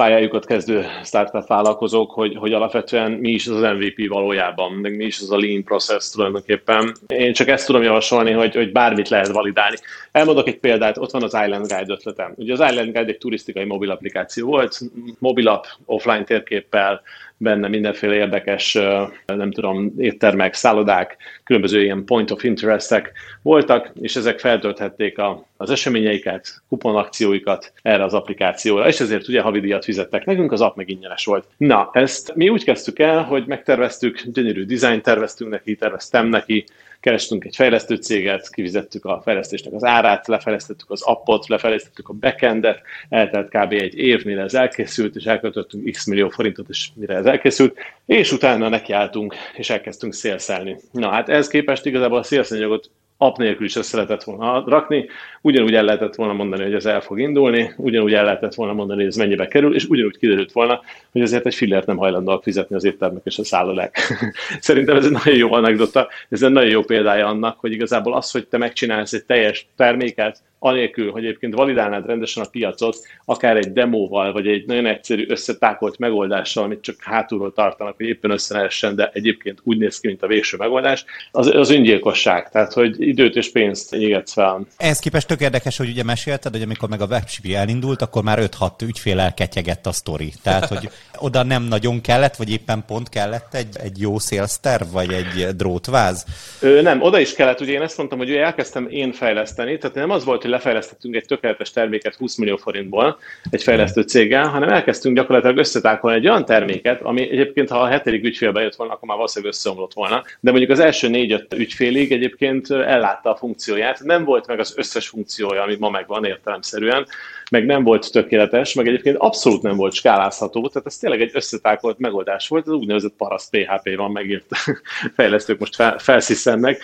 pályájukat 0.00 0.46
kezdő 0.46 0.84
startup 1.04 1.46
vállalkozók, 1.46 2.10
hogy, 2.10 2.36
hogy 2.36 2.52
alapvetően 2.52 3.10
mi 3.12 3.30
is 3.30 3.46
az 3.46 3.56
az 3.56 3.76
MVP 3.78 4.08
valójában, 4.08 4.72
meg 4.72 4.96
mi 4.96 5.04
is 5.04 5.20
az 5.20 5.30
a 5.30 5.38
lean 5.38 5.64
process 5.64 6.10
tulajdonképpen. 6.10 6.94
Én 7.06 7.32
csak 7.32 7.48
ezt 7.48 7.66
tudom 7.66 7.82
javasolni, 7.82 8.30
hogy, 8.32 8.54
hogy 8.54 8.72
bármit 8.72 9.08
lehet 9.08 9.28
validálni. 9.28 9.76
Elmondok 10.12 10.48
egy 10.48 10.58
példát, 10.58 10.98
ott 10.98 11.10
van 11.10 11.22
az 11.22 11.38
Island 11.44 11.66
Guide 11.66 11.92
ötletem. 11.92 12.32
Ugye 12.36 12.52
az 12.52 12.70
Island 12.70 12.92
Guide 12.92 13.10
egy 13.12 13.18
turisztikai 13.18 13.64
mobil 13.64 13.90
applikáció 13.90 14.46
volt, 14.46 14.78
mobilap, 15.18 15.66
offline 15.84 16.24
térképpel, 16.24 17.02
benne 17.42 17.68
mindenféle 17.68 18.14
érdekes, 18.14 18.78
nem 19.26 19.50
tudom, 19.50 19.92
éttermek, 19.98 20.54
szállodák, 20.54 21.16
különböző 21.44 21.82
ilyen 21.82 22.04
point 22.04 22.30
of 22.30 22.44
interestek 22.44 23.12
voltak, 23.42 23.92
és 24.00 24.16
ezek 24.16 24.38
feltölthették 24.38 25.18
a, 25.18 25.46
az 25.56 25.70
eseményeiket, 25.70 26.62
kuponakcióikat 26.68 27.72
erre 27.82 28.04
az 28.04 28.14
applikációra, 28.14 28.88
és 28.88 29.00
ezért 29.00 29.28
ugye 29.28 29.40
havidíjat 29.40 29.84
fizettek 29.84 30.24
nekünk, 30.24 30.52
az 30.52 30.60
app 30.60 30.76
meg 30.76 30.88
ingyenes 30.88 31.24
volt. 31.24 31.46
Na, 31.56 31.90
ezt 31.92 32.34
mi 32.34 32.48
úgy 32.48 32.64
kezdtük 32.64 32.98
el, 32.98 33.22
hogy 33.22 33.46
megterveztük, 33.46 34.22
gyönyörű 34.24 34.64
dizájn 34.64 35.02
terveztünk 35.02 35.50
neki, 35.50 35.74
terveztem 35.74 36.26
neki, 36.26 36.64
kerestünk 37.00 37.44
egy 37.44 37.56
fejlesztő 37.56 37.94
céget, 37.94 38.50
kivizettük 38.50 39.04
a 39.04 39.20
fejlesztésnek 39.24 39.72
az 39.72 39.84
árát, 39.84 40.26
lefejlesztettük 40.26 40.90
az 40.90 41.02
appot, 41.02 41.48
lefejlesztettük 41.48 42.08
a 42.08 42.12
backendet, 42.12 42.82
eltelt 43.08 43.48
kb. 43.48 43.72
egy 43.72 43.98
év, 43.98 44.24
mire 44.24 44.42
ez 44.42 44.54
elkészült, 44.54 45.16
és 45.16 45.24
elköltöttünk 45.24 45.90
x 45.90 46.06
millió 46.06 46.28
forintot, 46.28 46.68
és 46.68 46.88
mire 46.94 47.14
ez 47.14 47.26
elkészült, 47.26 47.78
és 48.06 48.32
utána 48.32 48.68
nekiálltunk, 48.68 49.34
és 49.56 49.70
elkezdtünk 49.70 50.14
szélszelni. 50.14 50.76
Na 50.92 51.10
hát 51.10 51.28
ehhez 51.28 51.48
képest 51.48 51.86
igazából 51.86 52.18
a 52.18 52.22
szélszenyagot 52.22 52.90
app 53.22 53.36
nélkül 53.36 53.66
is 53.66 53.76
össze 53.76 53.96
lehetett 53.96 54.22
volna 54.22 54.64
rakni, 54.66 55.08
ugyanúgy 55.40 55.74
el 55.74 55.84
lehetett 55.84 56.14
volna 56.14 56.32
mondani, 56.32 56.62
hogy 56.62 56.74
ez 56.74 56.86
el 56.86 57.00
fog 57.00 57.20
indulni, 57.20 57.72
ugyanúgy 57.76 58.12
el 58.12 58.24
lehetett 58.24 58.54
volna 58.54 58.72
mondani, 58.72 58.98
hogy 58.98 59.08
ez 59.08 59.16
mennyibe 59.16 59.48
kerül, 59.48 59.74
és 59.74 59.84
ugyanúgy 59.84 60.18
kiderült 60.18 60.52
volna, 60.52 60.80
hogy 61.12 61.20
ezért 61.20 61.46
egy 61.46 61.54
fillert 61.54 61.86
nem 61.86 61.96
hajlandóak 61.96 62.42
fizetni 62.42 62.76
az 62.76 62.84
éttermek 62.84 63.22
és 63.24 63.38
a 63.38 63.44
szállodák. 63.44 63.98
Szerintem 64.60 64.96
ez 64.96 65.04
egy 65.04 65.10
nagyon 65.10 65.36
jó 65.36 65.52
anekdota, 65.52 66.08
ez 66.28 66.42
egy 66.42 66.50
nagyon 66.50 66.70
jó 66.70 66.82
példája 66.82 67.26
annak, 67.26 67.60
hogy 67.60 67.72
igazából 67.72 68.14
az, 68.14 68.30
hogy 68.30 68.46
te 68.46 68.58
megcsinálsz 68.58 69.12
egy 69.12 69.24
teljes 69.24 69.66
terméket, 69.76 70.42
anélkül, 70.62 71.10
hogy 71.10 71.24
egyébként 71.24 71.54
validálnád 71.54 72.06
rendesen 72.06 72.42
a 72.42 72.48
piacot, 72.48 72.96
akár 73.24 73.56
egy 73.56 73.72
demóval, 73.72 74.32
vagy 74.32 74.46
egy 74.46 74.66
nagyon 74.66 74.86
egyszerű 74.86 75.24
összetákolt 75.28 75.98
megoldással, 75.98 76.64
amit 76.64 76.80
csak 76.80 76.96
hátulról 76.98 77.52
tartanak, 77.52 77.96
hogy 77.96 78.06
éppen 78.06 78.30
összenehessen, 78.30 78.94
de 78.94 79.10
egyébként 79.12 79.60
úgy 79.62 79.78
néz 79.78 80.00
ki, 80.00 80.06
mint 80.06 80.22
a 80.22 80.26
végső 80.26 80.56
megoldás, 80.56 81.04
az, 81.30 81.46
az 81.46 81.70
öngyilkosság. 81.70 82.50
Tehát, 82.50 82.72
hogy 82.72 83.08
időt 83.08 83.36
és 83.36 83.50
pénzt 83.50 83.94
égetsz 83.94 84.32
fel. 84.32 84.66
Ehhez 84.76 84.98
képest 84.98 85.26
tök 85.26 85.40
érdekes, 85.40 85.76
hogy 85.76 85.88
ugye 85.88 86.02
mesélted, 86.02 86.52
hogy 86.52 86.62
amikor 86.62 86.88
meg 86.88 87.00
a 87.00 87.06
webship 87.06 87.54
elindult, 87.54 88.02
akkor 88.02 88.22
már 88.22 88.38
5-6 88.60 88.82
ügyfél 88.82 89.32
ketyegett 89.36 89.86
a 89.86 89.92
sztori. 89.92 90.32
Tehát, 90.42 90.66
hogy 90.66 90.88
oda 91.18 91.42
nem 91.42 91.62
nagyon 91.62 92.00
kellett, 92.00 92.36
vagy 92.36 92.50
éppen 92.50 92.84
pont 92.86 93.08
kellett 93.08 93.54
egy, 93.54 93.76
egy 93.82 94.00
jó 94.00 94.18
szélszter, 94.18 94.80
vagy 94.92 95.12
egy 95.12 95.56
drótváz? 95.56 96.24
Ö, 96.60 96.82
nem, 96.82 97.02
oda 97.02 97.18
is 97.18 97.34
kellett, 97.34 97.60
ugye 97.60 97.72
én 97.72 97.82
ezt 97.82 97.96
mondtam, 97.96 98.18
hogy 98.18 98.32
elkezdtem 98.32 98.88
én 98.90 99.12
fejleszteni, 99.12 99.78
tehát 99.78 99.96
nem 99.96 100.10
az 100.10 100.24
volt, 100.24 100.44
lefejlesztettünk 100.50 101.14
egy 101.14 101.24
tökéletes 101.24 101.70
terméket 101.70 102.14
20 102.14 102.36
millió 102.36 102.56
forintból 102.56 103.18
egy 103.50 103.62
fejlesztő 103.62 104.02
céggel, 104.02 104.48
hanem 104.48 104.68
elkezdtünk 104.68 105.16
gyakorlatilag 105.16 105.56
összetákolni 105.56 106.16
egy 106.16 106.28
olyan 106.28 106.44
terméket, 106.44 107.02
ami 107.02 107.30
egyébként, 107.30 107.68
ha 107.68 107.80
a 107.80 107.86
hetedik 107.86 108.24
ügyfél 108.24 108.52
bejött 108.52 108.74
volna, 108.74 108.92
akkor 108.92 109.08
már 109.08 109.16
valószínűleg 109.16 109.54
összeomlott 109.54 109.92
volna. 109.92 110.22
De 110.40 110.50
mondjuk 110.50 110.70
az 110.70 110.78
első 110.78 111.08
négy-öt 111.08 111.54
ügyfélig 111.54 112.12
egyébként 112.12 112.70
ellátta 112.70 113.30
a 113.32 113.36
funkcióját. 113.36 114.00
Nem 114.00 114.24
volt 114.24 114.46
meg 114.46 114.58
az 114.58 114.74
összes 114.76 115.08
funkciója, 115.08 115.62
amit 115.62 115.78
ma 115.78 115.90
megvan 115.90 116.24
értelemszerűen, 116.24 117.06
meg 117.50 117.66
nem 117.66 117.82
volt 117.82 118.12
tökéletes, 118.12 118.74
meg 118.74 118.86
egyébként 118.86 119.16
abszolút 119.16 119.62
nem 119.62 119.76
volt 119.76 119.92
skálázható, 119.92 120.68
tehát 120.68 120.86
ez 120.86 120.96
tényleg 120.96 121.20
egy 121.20 121.30
összetákolt 121.32 121.98
megoldás 121.98 122.48
volt, 122.48 122.66
az 122.66 122.72
úgynevezett 122.72 123.14
paraszt 123.16 123.50
PHP 123.50 123.96
van 123.96 124.10
megírt 124.10 124.46
fejlesztők 125.16 125.58
most 125.58 125.74
fel, 125.74 125.98
felsziszennek, 125.98 126.82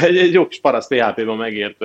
egy, 0.00 0.16
egy 0.16 0.32
jó 0.32 0.46
kis 0.46 0.60
paraszt 0.60 0.94
PHP-ban 0.94 1.36
megírt 1.36 1.76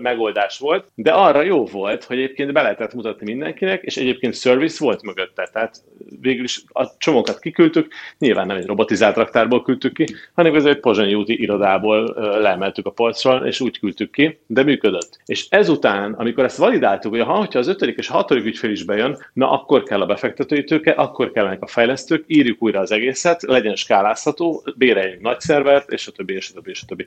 megoldás 0.00 0.58
volt, 0.58 0.84
de 0.94 1.10
arra 1.10 1.42
jó 1.42 1.64
volt, 1.66 2.04
hogy 2.04 2.16
egyébként 2.16 2.52
be 2.52 2.62
lehetett 2.62 2.94
mutatni 2.94 3.26
mindenkinek, 3.26 3.82
és 3.82 3.96
egyébként 3.96 4.34
service 4.34 4.84
volt 4.84 5.02
mögötte, 5.02 5.48
tehát 5.52 5.76
végül 6.20 6.44
is 6.44 6.62
a 6.68 6.96
csomókat 6.98 7.38
kiküldtük, 7.38 7.92
nyilván 8.18 8.46
nem 8.46 8.56
egy 8.56 8.66
robotizált 8.66 9.16
raktárból 9.16 9.62
küldtük 9.62 9.94
ki, 9.94 10.06
hanem 10.34 10.54
ez 10.54 10.64
egy 10.64 10.80
pozsonyi 10.80 11.14
úti 11.14 11.40
irodából 11.40 12.14
leemeltük 12.40 12.86
a 12.86 12.90
polcról, 12.90 13.46
és 13.46 13.60
úgy 13.60 13.78
küldtük 13.78 14.12
ki, 14.12 14.38
de 14.46 14.62
működött. 14.62 15.20
És 15.24 15.46
ezután, 15.50 16.12
amikor 16.12 16.44
ezt 16.44 16.56
validált 16.56 17.01
láttuk, 17.02 17.26
hogy 17.26 17.34
ha, 17.34 17.38
hogyha 17.38 17.58
az 17.58 17.68
ötödik 17.68 17.98
és 17.98 18.08
hatodik 18.08 18.44
ügyfél 18.44 18.70
is 18.70 18.84
bejön, 18.84 19.18
na 19.32 19.50
akkor 19.50 19.82
kell 19.82 20.00
a 20.00 20.06
befektetői 20.06 20.64
tőke, 20.64 20.90
akkor 20.90 21.32
kellenek 21.32 21.62
a 21.62 21.66
fejlesztők, 21.66 22.24
írjuk 22.26 22.62
újra 22.62 22.80
az 22.80 22.92
egészet, 22.92 23.42
legyen 23.42 23.76
skálázható, 23.76 24.64
béreljünk 24.76 25.22
nagy 25.22 25.40
szervert, 25.40 25.90
és 25.90 26.06
a 26.06 26.12
többi, 26.12 26.34
és 26.34 26.50
a 26.50 26.54
többi, 26.54 26.70
és 26.70 26.82
a 26.82 26.86
többi. 26.86 27.06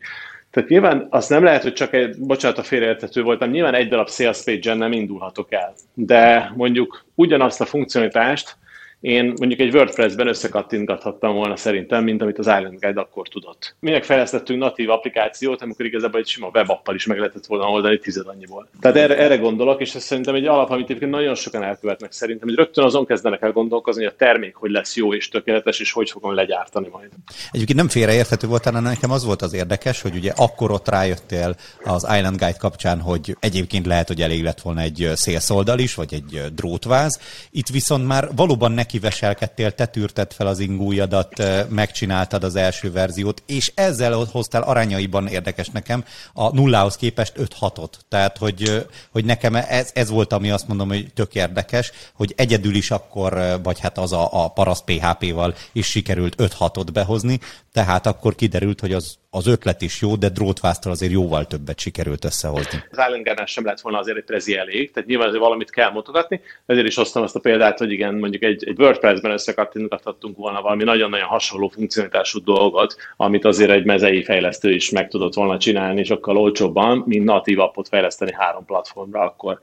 Tehát 0.51 0.69
nyilván 0.69 1.08
az 1.10 1.27
nem 1.27 1.43
lehet, 1.43 1.63
hogy 1.63 1.73
csak 1.73 1.93
egy, 1.93 2.17
bocsánat, 2.17 2.58
a 2.58 2.63
félreértető 2.63 3.21
voltam, 3.21 3.49
nyilván 3.49 3.73
egy 3.73 3.88
darab 3.88 4.10
sales 4.10 4.43
page 4.43 4.73
nem 4.73 4.91
indulhatok 4.91 5.51
el, 5.51 5.73
de 5.93 6.51
mondjuk 6.55 7.05
ugyanazt 7.15 7.62
a 7.62 7.65
funkcionalitást 7.65 8.58
én 9.05 9.25
mondjuk 9.25 9.59
egy 9.59 9.75
WordPress-ben 9.75 10.27
összekattintgathattam 10.27 11.33
volna 11.33 11.55
szerintem, 11.55 12.03
mint 12.03 12.21
amit 12.21 12.37
az 12.37 12.45
Island 12.45 12.79
Guide 12.79 12.99
akkor 12.99 13.27
tudott. 13.27 13.75
Mi 13.79 13.91
megfejlesztettünk 13.91 14.59
natív 14.59 14.89
applikációt, 14.89 15.61
amikor 15.61 15.85
igazából 15.85 16.19
egy 16.19 16.27
sima 16.27 16.49
webappal 16.53 16.95
is 16.95 17.05
meg 17.05 17.17
lehetett 17.17 17.45
volna 17.45 17.65
oldani 17.65 17.99
tized 17.99 18.27
annyiból. 18.27 18.67
Tehát 18.81 18.97
erre, 18.97 19.17
erre 19.17 19.37
gondolok, 19.37 19.81
és 19.81 19.95
ez 19.95 20.03
szerintem 20.03 20.35
egy 20.35 20.45
alap, 20.45 20.69
amit 20.69 20.85
egyébként 20.85 21.11
nagyon 21.11 21.35
sokan 21.35 21.63
elkövetnek 21.63 22.11
szerintem, 22.11 22.47
hogy 22.47 22.57
rögtön 22.57 22.83
azon 22.83 23.05
kezdenek 23.05 23.41
el 23.41 23.51
gondolkozni, 23.51 24.03
hogy 24.03 24.13
a 24.13 24.17
termék 24.17 24.55
hogy 24.55 24.71
lesz 24.71 24.95
jó 24.95 25.13
és 25.13 25.29
tökéletes, 25.29 25.79
és 25.79 25.91
hogy 25.91 26.09
fogom 26.09 26.33
legyártani 26.33 26.87
majd. 26.91 27.09
Egyébként 27.51 27.77
nem 27.77 27.89
félreérthető 27.89 28.47
volt, 28.47 28.63
hanem 28.63 28.83
nekem 28.83 29.11
az 29.11 29.25
volt 29.25 29.41
az 29.41 29.53
érdekes, 29.53 30.01
hogy 30.01 30.15
ugye 30.15 30.31
akkor 30.35 30.71
ott 30.71 30.89
rájöttél 30.89 31.55
az 31.83 32.03
Island 32.03 32.37
Guide 32.37 32.57
kapcsán, 32.59 32.99
hogy 32.99 33.35
egyébként 33.39 33.85
lehet, 33.85 34.07
hogy 34.07 34.21
elég 34.21 34.43
lett 34.43 34.61
volna 34.61 34.81
egy 34.81 35.11
szélszoldal 35.13 35.79
is, 35.79 35.95
vagy 35.95 36.13
egy 36.13 36.41
drótváz. 36.55 37.19
Itt 37.51 37.67
viszont 37.67 38.07
már 38.07 38.27
valóban 38.35 38.71
neki 38.71 38.94
kiveselkedtél, 38.95 39.71
te 39.71 39.86
tűrted 39.86 40.34
fel 40.34 40.47
az 40.47 40.60
ingújadat, 40.60 41.43
megcsináltad 41.69 42.43
az 42.43 42.55
első 42.55 42.91
verziót, 42.91 43.43
és 43.45 43.71
ezzel 43.75 44.13
hoztál 44.31 44.62
arányaiban 44.62 45.27
érdekes 45.27 45.69
nekem 45.69 46.03
a 46.34 46.55
nullához 46.55 46.95
képest 46.95 47.34
5-6-ot. 47.38 47.89
Tehát, 48.10 48.38
hogy, 48.38 48.86
hogy 49.12 49.25
nekem 49.25 49.55
ez, 49.55 49.91
ez 49.93 50.10
volt, 50.10 50.34
ami 50.34 50.51
azt 50.51 50.67
mondom, 50.67 50.88
hogy 50.88 51.13
tök 51.13 51.36
érdekes, 51.36 51.91
hogy 52.13 52.34
egyedül 52.38 52.75
is 52.75 52.91
akkor, 52.91 53.60
vagy 53.63 53.79
hát 53.79 53.97
az 53.97 54.13
a, 54.13 54.43
a 54.43 54.47
paraszt 54.47 54.84
PHP-val 54.84 55.55
is 55.71 55.88
sikerült 55.88 56.36
5-6-ot 56.38 56.88
behozni, 56.93 57.39
tehát 57.75 58.05
akkor 58.05 58.35
kiderült, 58.35 58.79
hogy 58.79 58.93
az, 58.93 59.17
az 59.29 59.47
ötlet 59.47 59.81
is 59.81 60.01
jó, 60.01 60.15
de 60.15 60.29
drótváztal 60.29 60.91
azért 60.91 61.11
jóval 61.11 61.45
többet 61.45 61.79
sikerült 61.79 62.25
összehozni. 62.25 62.83
Az 62.91 62.97
Island 63.07 63.47
sem 63.47 63.65
lett 63.65 63.81
volna 63.81 63.99
azért 63.99 64.17
egy 64.17 64.23
prezi 64.23 64.57
elég, 64.57 64.91
tehát 64.91 65.09
nyilván 65.09 65.27
azért 65.27 65.43
valamit 65.43 65.69
kell 65.69 65.91
mutogatni, 65.91 66.41
ezért 66.65 66.88
is 66.88 66.95
hoztam 66.95 67.23
azt 67.23 67.35
a 67.35 67.39
példát, 67.39 67.77
hogy 67.77 67.91
igen, 67.91 68.15
mondjuk 68.15 68.43
egy, 68.43 68.67
egy 68.67 68.79
WordPress-ben 68.79 69.31
összekattintgathattunk 69.31 70.38
volna 70.38 70.61
valami 70.61 70.83
nagyon-nagyon 70.83 71.27
hasonló 71.27 71.67
funkcionalitású 71.67 72.43
dolgot, 72.43 72.95
amit 73.17 73.45
azért 73.45 73.71
egy 73.71 73.85
mezei 73.85 74.23
fejlesztő 74.23 74.71
is 74.71 74.89
meg 74.89 75.07
tudott 75.07 75.33
volna 75.33 75.57
csinálni 75.57 76.03
sokkal 76.03 76.38
olcsóbban, 76.38 77.03
mint 77.05 77.25
natív 77.25 77.59
appot 77.59 77.88
fejleszteni 77.88 78.33
három 78.33 78.65
platformra 78.65 79.21
akkor. 79.21 79.59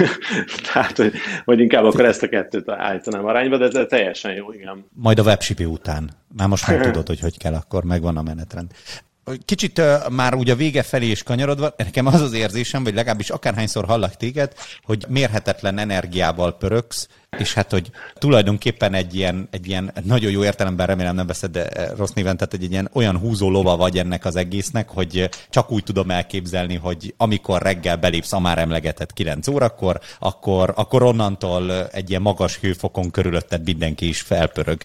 tehát, 0.72 0.96
hogy, 0.96 1.12
hogy 1.44 1.60
inkább 1.60 1.84
akkor 1.84 2.04
ezt 2.04 2.22
a 2.22 2.28
kettőt 2.28 2.68
állítanám 2.68 3.26
arányba, 3.26 3.56
de 3.56 3.78
ez 3.78 3.86
teljesen 3.88 4.34
jó, 4.34 4.52
igen. 4.52 4.86
Majd 4.94 5.18
a 5.18 5.22
webshipi 5.22 5.64
után. 5.64 6.24
Már 6.36 6.48
most 6.48 6.66
már 6.66 6.80
tudod, 6.86 7.06
hogy 7.06 7.20
hogy 7.20 7.38
kell, 7.38 7.54
akkor 7.54 7.84
megvan 7.84 8.16
a 8.16 8.22
menetrend. 8.22 8.70
Kicsit 9.44 9.78
uh, 9.78 10.08
már 10.10 10.34
ugye 10.34 10.52
a 10.52 10.56
vége 10.56 10.82
felé 10.82 11.06
is 11.06 11.22
kanyarodva, 11.22 11.74
nekem 11.76 12.06
az 12.06 12.20
az 12.20 12.32
érzésem, 12.32 12.84
vagy 12.84 12.94
legalábbis 12.94 13.30
akárhányszor 13.30 13.84
hallak 13.84 14.16
téged, 14.16 14.52
hogy 14.82 15.04
mérhetetlen 15.08 15.78
energiával 15.78 16.56
pöröksz, 16.56 17.08
és 17.38 17.54
hát, 17.54 17.70
hogy 17.70 17.90
tulajdonképpen 18.14 18.94
egy 18.94 19.14
ilyen, 19.14 19.48
egy 19.50 19.68
ilyen 19.68 19.92
nagyon 20.04 20.30
jó 20.30 20.44
értelemben 20.44 20.86
remélem 20.86 21.14
nem 21.14 21.26
veszed 21.26 21.50
de 21.50 21.94
rossz 21.96 22.10
néven, 22.10 22.36
tehát 22.36 22.54
egy 22.54 22.70
ilyen 22.70 22.90
olyan 22.92 23.18
húzó 23.18 23.50
lova 23.50 23.76
vagy 23.76 23.98
ennek 23.98 24.24
az 24.24 24.36
egésznek, 24.36 24.88
hogy 24.88 25.28
csak 25.50 25.70
úgy 25.70 25.82
tudom 25.82 26.10
elképzelni, 26.10 26.74
hogy 26.76 27.14
amikor 27.16 27.62
reggel 27.62 27.96
belépsz 27.96 28.32
a 28.32 28.40
már 28.40 28.58
emlegetett 28.58 29.12
9 29.12 29.48
órakor, 29.48 30.00
akkor, 30.18 30.72
akkor 30.76 31.02
onnantól 31.02 31.86
egy 31.86 32.10
ilyen 32.10 32.22
magas 32.22 32.58
hőfokon 32.58 33.10
körülötted 33.10 33.64
mindenki 33.64 34.08
is 34.08 34.20
felpörög. 34.20 34.82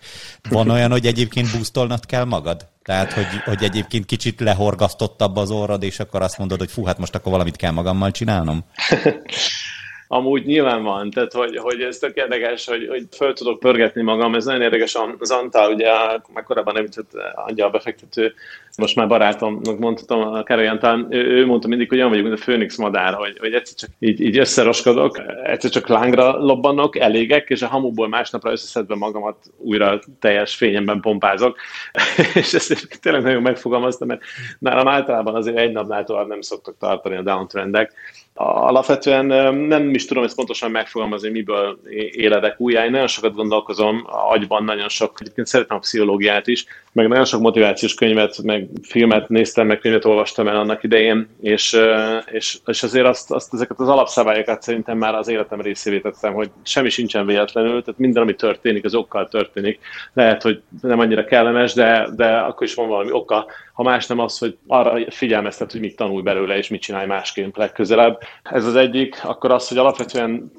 Van 0.49 0.69
olyan, 0.75 0.91
hogy 0.91 1.05
egyébként 1.05 1.51
boostolnod 1.51 2.05
kell 2.05 2.23
magad? 2.23 2.69
Tehát, 2.83 3.13
hogy, 3.13 3.25
hogy 3.45 3.63
egyébként 3.63 4.05
kicsit 4.05 4.39
lehorgasztottabb 4.39 5.35
az 5.35 5.51
orrod, 5.51 5.83
és 5.83 5.99
akkor 5.99 6.21
azt 6.21 6.37
mondod, 6.37 6.59
hogy 6.59 6.71
fú, 6.71 6.85
hát 6.85 6.97
most 6.97 7.15
akkor 7.15 7.31
valamit 7.31 7.55
kell 7.55 7.71
magammal 7.71 8.11
csinálnom? 8.11 8.63
amúgy 10.13 10.45
nyilván 10.45 10.84
van, 10.84 11.10
tehát 11.10 11.34
hogy, 11.34 11.58
hogy 11.58 11.82
ez 11.82 11.97
tök 11.97 12.15
érdekes, 12.17 12.65
hogy, 12.65 12.88
hogy 12.88 13.08
föl 13.12 13.34
tudok 13.34 13.60
pörgetni 13.60 14.02
magam, 14.02 14.36
ez 14.36 14.45
nagyon 14.45 14.62
érdekes, 14.62 14.97
az 15.19 15.32
Antal, 15.32 15.74
ugye 15.74 15.89
már 16.34 16.43
korábban 16.43 16.78
említett 16.78 17.12
angyal 17.36 17.69
befektető, 17.69 18.34
most 18.81 18.95
már 18.95 19.07
barátomnak 19.07 19.79
mondhatom, 19.79 20.21
a 20.21 20.43
Károly 20.43 20.67
Antal, 20.67 21.07
ő, 21.09 21.25
ő 21.25 21.45
mondta 21.45 21.67
mindig, 21.67 21.89
hogy 21.89 21.97
olyan 21.97 22.09
vagyok, 22.09 22.25
mint 22.25 22.39
a 22.39 22.43
főnix 22.43 22.77
madár, 22.77 23.13
hogy, 23.13 23.37
hogy 23.39 23.53
egyszer 23.53 23.75
csak 23.77 23.89
így, 23.99 24.21
így 24.21 24.37
összeroskodok, 24.37 25.21
egyszer 25.43 25.69
csak 25.69 25.87
lángra 25.87 26.37
lobbanok, 26.37 26.97
elégek, 26.97 27.49
és 27.49 27.61
a 27.61 27.67
hamuból 27.67 28.07
másnapra 28.07 28.51
összeszedve 28.51 28.95
magamat 28.95 29.37
újra 29.57 29.99
teljes 30.19 30.55
fényemben 30.55 30.99
pompázok, 30.99 31.57
és 32.33 32.53
ezt 32.53 32.99
tényleg 33.01 33.23
nagyon 33.23 33.41
megfogalmaztam, 33.41 34.07
mert 34.07 34.21
nálam 34.59 34.87
általában 34.87 35.35
azért 35.35 35.57
egy 35.57 35.71
napnál 35.71 36.03
tovább 36.03 36.27
nem 36.27 36.41
szoktak 36.41 36.75
tartani 36.77 37.15
a 37.15 37.21
downtrendek, 37.21 37.93
Alapvetően 38.43 39.55
nem 39.55 39.89
is 39.93 40.05
tudom 40.05 40.23
ezt 40.23 40.35
pontosan 40.35 40.71
megfogalmazni, 40.71 41.29
miből 41.29 41.79
éledek 42.11 42.59
újjá. 42.59 42.85
Én 42.85 42.91
nagyon 42.91 43.07
sokat 43.07 43.33
gondolkozom, 43.33 44.03
agyban 44.29 44.63
nagyon 44.63 44.89
sok, 44.89 45.17
egyébként 45.19 45.47
szeretem 45.47 45.77
a 45.77 45.79
pszichológiát 45.79 46.47
is, 46.47 46.65
meg 46.91 47.07
nagyon 47.07 47.25
sok 47.25 47.41
motivációs 47.41 47.93
könyvet, 47.93 48.41
meg 48.43 48.67
filmet 48.81 49.29
néztem, 49.29 49.67
meg 49.67 49.79
könyvet 49.79 50.05
olvastam 50.05 50.47
el 50.47 50.55
annak 50.55 50.84
idején, 50.84 51.27
és, 51.41 51.77
és, 52.31 52.57
és 52.65 52.84
azért 52.84 53.05
azt, 53.05 53.31
azt, 53.31 53.53
ezeket 53.53 53.79
az 53.79 53.88
alapszabályokat 53.88 54.62
szerintem 54.62 54.97
már 54.97 55.15
az 55.15 55.27
életem 55.27 55.62
részévé 55.62 55.99
tettem, 55.99 56.34
hogy 56.34 56.49
semmi 56.63 56.89
sincsen 56.89 57.25
véletlenül, 57.25 57.84
tehát 57.84 57.99
minden, 57.99 58.21
ami 58.21 58.36
történik, 58.36 58.86
az 58.86 58.95
okkal 58.95 59.27
történik. 59.27 59.79
Lehet, 60.13 60.41
hogy 60.41 60.62
nem 60.81 60.99
annyira 60.99 61.25
kellemes, 61.25 61.73
de, 61.73 62.07
de 62.15 62.38
akkor 62.38 62.67
is 62.67 62.73
van 62.73 62.88
valami 62.88 63.12
oka, 63.12 63.45
ha 63.73 63.84
más 63.84 64.07
nem 64.07 64.19
az, 64.19 64.38
hogy 64.38 64.57
arra 64.67 65.12
figyelmeztet, 65.12 65.71
hogy 65.71 65.81
mit 65.81 65.95
tanulj 65.95 66.21
belőle, 66.21 66.57
és 66.57 66.67
mit 66.67 66.81
csinálj 66.81 67.07
másként 67.07 67.57
legközelebb. 67.57 68.19
Ez 68.43 68.65
az 68.65 68.75
egyik, 68.75 69.23
akkor 69.23 69.51
az, 69.51 69.67
hogy 69.67 69.77
alapvetően 69.77 70.51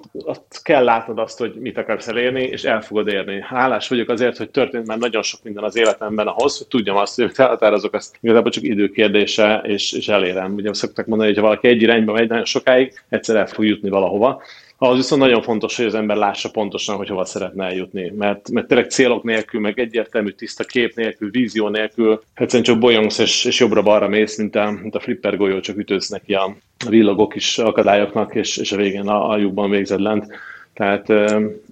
kell 0.63 0.85
látnod 0.85 1.19
azt, 1.19 1.39
hogy 1.39 1.55
mit 1.55 1.79
akarsz 1.79 2.09
elérni, 2.09 2.43
és 2.43 2.65
el 2.65 2.81
fogod 2.81 3.09
érni. 3.09 3.41
Hálás 3.41 3.89
vagyok 3.89 4.09
azért, 4.09 4.37
hogy 4.37 4.51
történt 4.51 4.87
már 4.87 4.99
nagyon 4.99 5.23
sok 5.23 5.43
minden 5.43 5.65
az 5.65 5.77
életemben 5.77 6.27
ahhoz, 6.27 6.59
hogy 6.59 6.67
tudjam 6.67 6.97
azt, 6.97 7.21
hogy 7.21 7.33
elhatározok 7.37 7.95
azt 7.95 8.19
igazából 8.21 8.51
csak 8.51 8.65
időkérdése, 8.65 9.61
és, 9.65 9.93
és 9.93 10.09
elérem. 10.09 10.55
Ugye 10.55 10.75
szoktak 10.75 11.07
mondani, 11.07 11.29
hogy 11.29 11.39
ha 11.39 11.47
valaki 11.47 11.69
egy 11.69 11.83
irányba 11.83 12.13
megy 12.13 12.29
nagyon 12.29 12.45
sokáig, 12.45 13.05
egyszer 13.09 13.37
el 13.37 13.47
fog 13.47 13.65
jutni 13.65 13.89
valahova. 13.89 14.43
Az 14.85 14.97
viszont 14.97 15.21
nagyon 15.21 15.43
fontos, 15.43 15.77
hogy 15.77 15.87
az 15.87 15.95
ember 15.95 16.17
lássa 16.17 16.51
pontosan, 16.51 16.97
hogy 16.97 17.09
hova 17.09 17.25
szeretne 17.25 17.65
eljutni. 17.65 18.13
Mert, 18.17 18.51
mert 18.51 18.67
tényleg 18.67 18.91
célok 18.91 19.23
nélkül, 19.23 19.61
meg 19.61 19.79
egyértelmű 19.79 20.31
tiszta 20.31 20.65
kép 20.65 20.95
nélkül, 20.95 21.31
vízió 21.31 21.69
nélkül, 21.69 22.23
egyszerűen 22.35 22.65
csak 22.65 22.79
bolyongsz 22.79 23.19
és, 23.19 23.45
és 23.45 23.61
jobbra-balra 23.61 24.09
mész, 24.09 24.39
mint 24.39 24.57
a, 24.57 24.71
mint 24.83 24.95
a 24.95 25.01
flipper 25.01 25.37
golyó, 25.37 25.61
csak 25.61 25.79
ütősz 25.79 26.09
neki 26.09 26.35
a 26.35 26.57
villogok 26.89 27.35
is 27.35 27.59
akadályoknak, 27.59 28.35
és, 28.35 28.57
és 28.57 28.73
a 28.73 28.77
végén 28.77 29.09
a, 29.09 29.31
a 29.31 29.37
lyukban 29.37 29.71
végzed 29.71 30.01
lent. 30.01 30.27
Tehát 30.75 31.09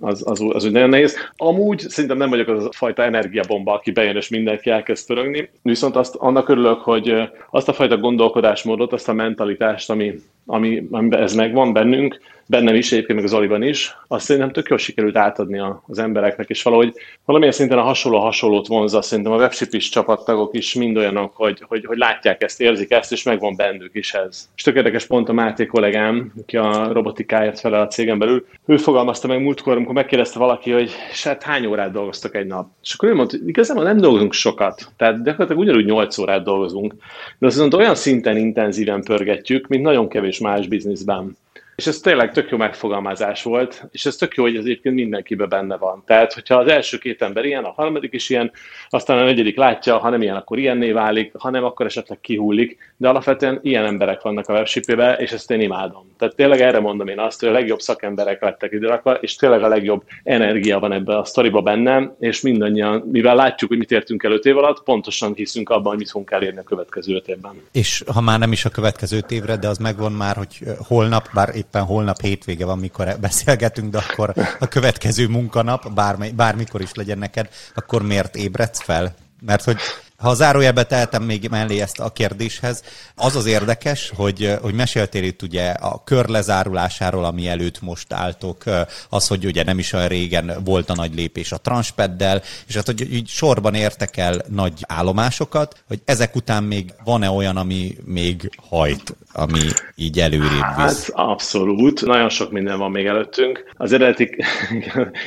az, 0.00 0.22
az, 0.24 0.44
az 0.48 0.64
úgy 0.64 0.72
nagyon 0.72 0.88
nehéz. 0.88 1.16
Amúgy 1.36 1.78
szerintem 1.78 2.18
nem 2.18 2.30
vagyok 2.30 2.48
az 2.48 2.64
a 2.64 2.72
fajta 2.72 3.02
energiabomba, 3.02 3.72
aki 3.72 3.90
bejön 3.90 4.16
és 4.16 4.28
mindenki 4.28 4.70
elkezd 4.70 5.06
pörögni, 5.06 5.50
viszont 5.62 5.96
azt, 5.96 6.14
annak 6.14 6.48
örülök, 6.48 6.80
hogy 6.80 7.14
azt 7.50 7.68
a 7.68 7.72
fajta 7.72 7.98
gondolkodásmódot, 7.98 8.92
azt 8.92 9.08
a 9.08 9.12
mentalitást, 9.12 9.90
ami, 9.90 10.14
ami, 10.46 10.86
ami 10.90 11.16
ez 11.16 11.34
megvan 11.34 11.72
bennünk, 11.72 12.20
bennem 12.50 12.74
is, 12.74 12.92
egyébként 12.92 13.18
meg 13.18 13.26
az 13.26 13.34
Oliban 13.34 13.62
is, 13.62 13.96
azt 14.08 14.24
szerintem 14.24 14.52
tök 14.52 14.68
jól 14.68 14.78
sikerült 14.78 15.16
átadni 15.16 15.62
az 15.86 15.98
embereknek, 15.98 16.48
és 16.48 16.62
valahogy 16.62 16.94
valamilyen 17.24 17.54
szinten 17.54 17.78
a 17.78 17.82
hasonló 17.82 18.18
hasonlót 18.18 18.66
vonza, 18.66 19.02
szerintem 19.02 19.32
a 19.32 19.36
webship 19.36 19.74
is 19.74 19.88
csapattagok 19.88 20.54
is 20.54 20.74
mind 20.74 20.96
olyanok, 20.96 21.32
hogy, 21.34 21.64
hogy, 21.68 21.84
hogy 21.84 21.98
látják 21.98 22.42
ezt, 22.42 22.60
érzik 22.60 22.90
ezt, 22.90 23.12
és 23.12 23.22
megvan 23.22 23.56
bennük 23.56 23.90
is 23.94 24.14
ez. 24.14 24.48
És 24.56 24.62
tök 24.62 24.76
érdekes 24.76 25.06
pont 25.06 25.28
a 25.28 25.32
Máté 25.32 25.66
kollégám, 25.66 26.32
aki 26.40 26.56
a 26.56 26.92
robotikáért 26.92 27.60
felel 27.60 27.80
a 27.80 27.86
cégen 27.86 28.18
belül, 28.18 28.46
ő 28.66 28.76
fogalmazta 28.76 29.26
meg 29.26 29.42
múltkor, 29.42 29.76
amikor 29.76 29.94
megkérdezte 29.94 30.38
valaki, 30.38 30.70
hogy 30.70 30.90
hát 31.22 31.42
hány 31.42 31.66
órát 31.66 31.92
dolgoztak 31.92 32.34
egy 32.34 32.46
nap. 32.46 32.68
És 32.82 32.94
akkor 32.94 33.08
ő 33.08 33.14
mondta, 33.14 33.36
hogy 33.38 33.48
igazából 33.48 33.84
nem 33.84 33.96
dolgozunk 33.96 34.32
sokat, 34.32 34.92
tehát 34.96 35.22
gyakorlatilag 35.24 35.62
ugyanúgy 35.62 35.84
8 35.84 36.18
órát 36.18 36.42
dolgozunk, 36.42 36.94
de 37.38 37.46
azt 37.46 37.74
olyan 37.74 37.94
szinten 37.94 38.36
intenzíven 38.36 39.02
pörgetjük, 39.02 39.66
mint 39.66 39.82
nagyon 39.82 40.08
kevés 40.08 40.38
más 40.38 40.66
bizniszben. 40.66 41.36
És 41.80 41.86
ez 41.86 41.98
tényleg 41.98 42.32
tök 42.32 42.50
jó 42.50 42.56
megfogalmazás 42.56 43.42
volt, 43.42 43.88
és 43.92 44.06
ez 44.06 44.16
tök 44.16 44.34
jó, 44.34 44.42
hogy 44.42 44.56
ez 44.56 44.64
egyébként 44.64 44.94
mindenkiben 44.94 45.48
benne 45.48 45.76
van. 45.76 46.02
Tehát, 46.06 46.32
hogyha 46.32 46.54
az 46.54 46.68
első 46.68 46.98
két 46.98 47.22
ember 47.22 47.44
ilyen, 47.44 47.64
a 47.64 47.72
harmadik 47.76 48.12
is 48.12 48.30
ilyen, 48.30 48.50
aztán 48.88 49.18
a 49.18 49.24
negyedik 49.24 49.56
látja, 49.56 49.98
ha 49.98 50.08
nem 50.08 50.22
ilyen, 50.22 50.36
akkor 50.36 50.58
ilyenné 50.58 50.92
válik, 50.92 51.32
ha 51.38 51.50
nem, 51.50 51.64
akkor 51.64 51.86
esetleg 51.86 52.20
kihullik, 52.20 52.92
de 52.96 53.08
alapvetően 53.08 53.58
ilyen 53.62 53.84
emberek 53.84 54.22
vannak 54.22 54.48
a 54.48 54.52
webshipébe, 54.52 55.14
és 55.14 55.32
ezt 55.32 55.50
én 55.50 55.60
imádom. 55.60 56.10
Tehát 56.18 56.34
tényleg 56.34 56.60
erre 56.60 56.80
mondom 56.80 57.08
én 57.08 57.18
azt, 57.18 57.40
hogy 57.40 57.48
a 57.48 57.52
legjobb 57.52 57.80
szakemberek 57.80 58.42
lettek 58.42 58.72
időrakva, 58.72 59.14
és 59.14 59.36
tényleg 59.36 59.62
a 59.62 59.68
legjobb 59.68 60.02
energia 60.22 60.78
van 60.78 60.92
ebbe 60.92 61.18
a 61.18 61.24
sztoriba 61.24 61.62
bennem, 61.62 62.14
és 62.18 62.40
mindannyian, 62.40 63.08
mivel 63.12 63.34
látjuk, 63.34 63.70
hogy 63.70 63.78
mit 63.78 63.90
értünk 63.90 64.22
el 64.22 64.32
öt 64.32 64.44
év 64.44 64.56
alatt, 64.56 64.82
pontosan 64.82 65.34
hiszünk 65.34 65.68
abban, 65.68 65.88
hogy 65.88 65.98
mit 65.98 66.10
fogunk 66.10 66.30
elérni 66.30 66.58
a 66.58 66.62
következő 66.62 67.14
öt 67.14 67.28
évben. 67.28 67.52
És 67.72 68.04
ha 68.12 68.20
már 68.20 68.38
nem 68.38 68.52
is 68.52 68.64
a 68.64 68.70
következő 68.70 69.20
évre, 69.28 69.56
de 69.56 69.68
az 69.68 69.78
megvan 69.78 70.12
már, 70.12 70.36
hogy 70.36 70.58
holnap, 70.88 71.28
bár 71.34 71.48
épp 71.54 71.69
éppen 71.70 71.84
holnap 71.84 72.20
hétvége 72.20 72.64
van, 72.64 72.78
mikor 72.78 73.16
beszélgetünk, 73.20 73.90
de 73.90 73.98
akkor 73.98 74.34
a 74.58 74.66
következő 74.66 75.28
munkanap, 75.28 75.92
bármely, 75.92 76.30
bármikor 76.30 76.80
is 76.80 76.94
legyen 76.94 77.18
neked, 77.18 77.48
akkor 77.74 78.02
miért 78.02 78.36
ébredsz 78.36 78.80
fel? 78.82 79.14
Mert 79.40 79.64
hogy 79.64 79.76
ha 80.20 80.34
zárójelbe 80.34 80.84
tehetem 80.84 81.22
még 81.22 81.48
mellé 81.50 81.80
ezt 81.80 82.00
a 82.00 82.10
kérdéshez, 82.10 82.82
az 83.16 83.36
az 83.36 83.46
érdekes, 83.46 84.12
hogy, 84.16 84.54
hogy 84.62 84.74
meséltél 84.74 85.22
itt 85.22 85.42
ugye 85.42 85.70
a 85.70 86.02
kör 86.04 86.28
lezárulásáról, 86.28 87.24
ami 87.24 87.48
előtt 87.48 87.80
most 87.80 88.12
álltok, 88.12 88.62
az, 89.08 89.28
hogy 89.28 89.44
ugye 89.44 89.64
nem 89.64 89.78
is 89.78 89.92
olyan 89.92 90.08
régen 90.08 90.52
volt 90.64 90.90
a 90.90 90.94
nagy 90.94 91.14
lépés 91.14 91.52
a 91.52 91.56
transpeddel, 91.56 92.42
és 92.66 92.74
hát, 92.74 92.86
hogy 92.86 93.12
így 93.12 93.28
sorban 93.28 93.74
értek 93.74 94.16
el 94.16 94.42
nagy 94.48 94.72
állomásokat, 94.86 95.82
hogy 95.88 96.00
ezek 96.04 96.36
után 96.36 96.62
még 96.62 96.92
van-e 97.04 97.30
olyan, 97.30 97.56
ami 97.56 97.96
még 98.04 98.50
hajt, 98.68 99.16
ami 99.32 99.60
így 99.94 100.20
előrébb 100.20 100.50
visz? 100.50 100.64
Hát 100.76 101.10
abszolút, 101.12 102.04
nagyon 102.04 102.28
sok 102.28 102.50
minden 102.50 102.78
van 102.78 102.90
még 102.90 103.06
előttünk. 103.06 103.72
Az 103.76 103.92
eredeti 103.92 104.44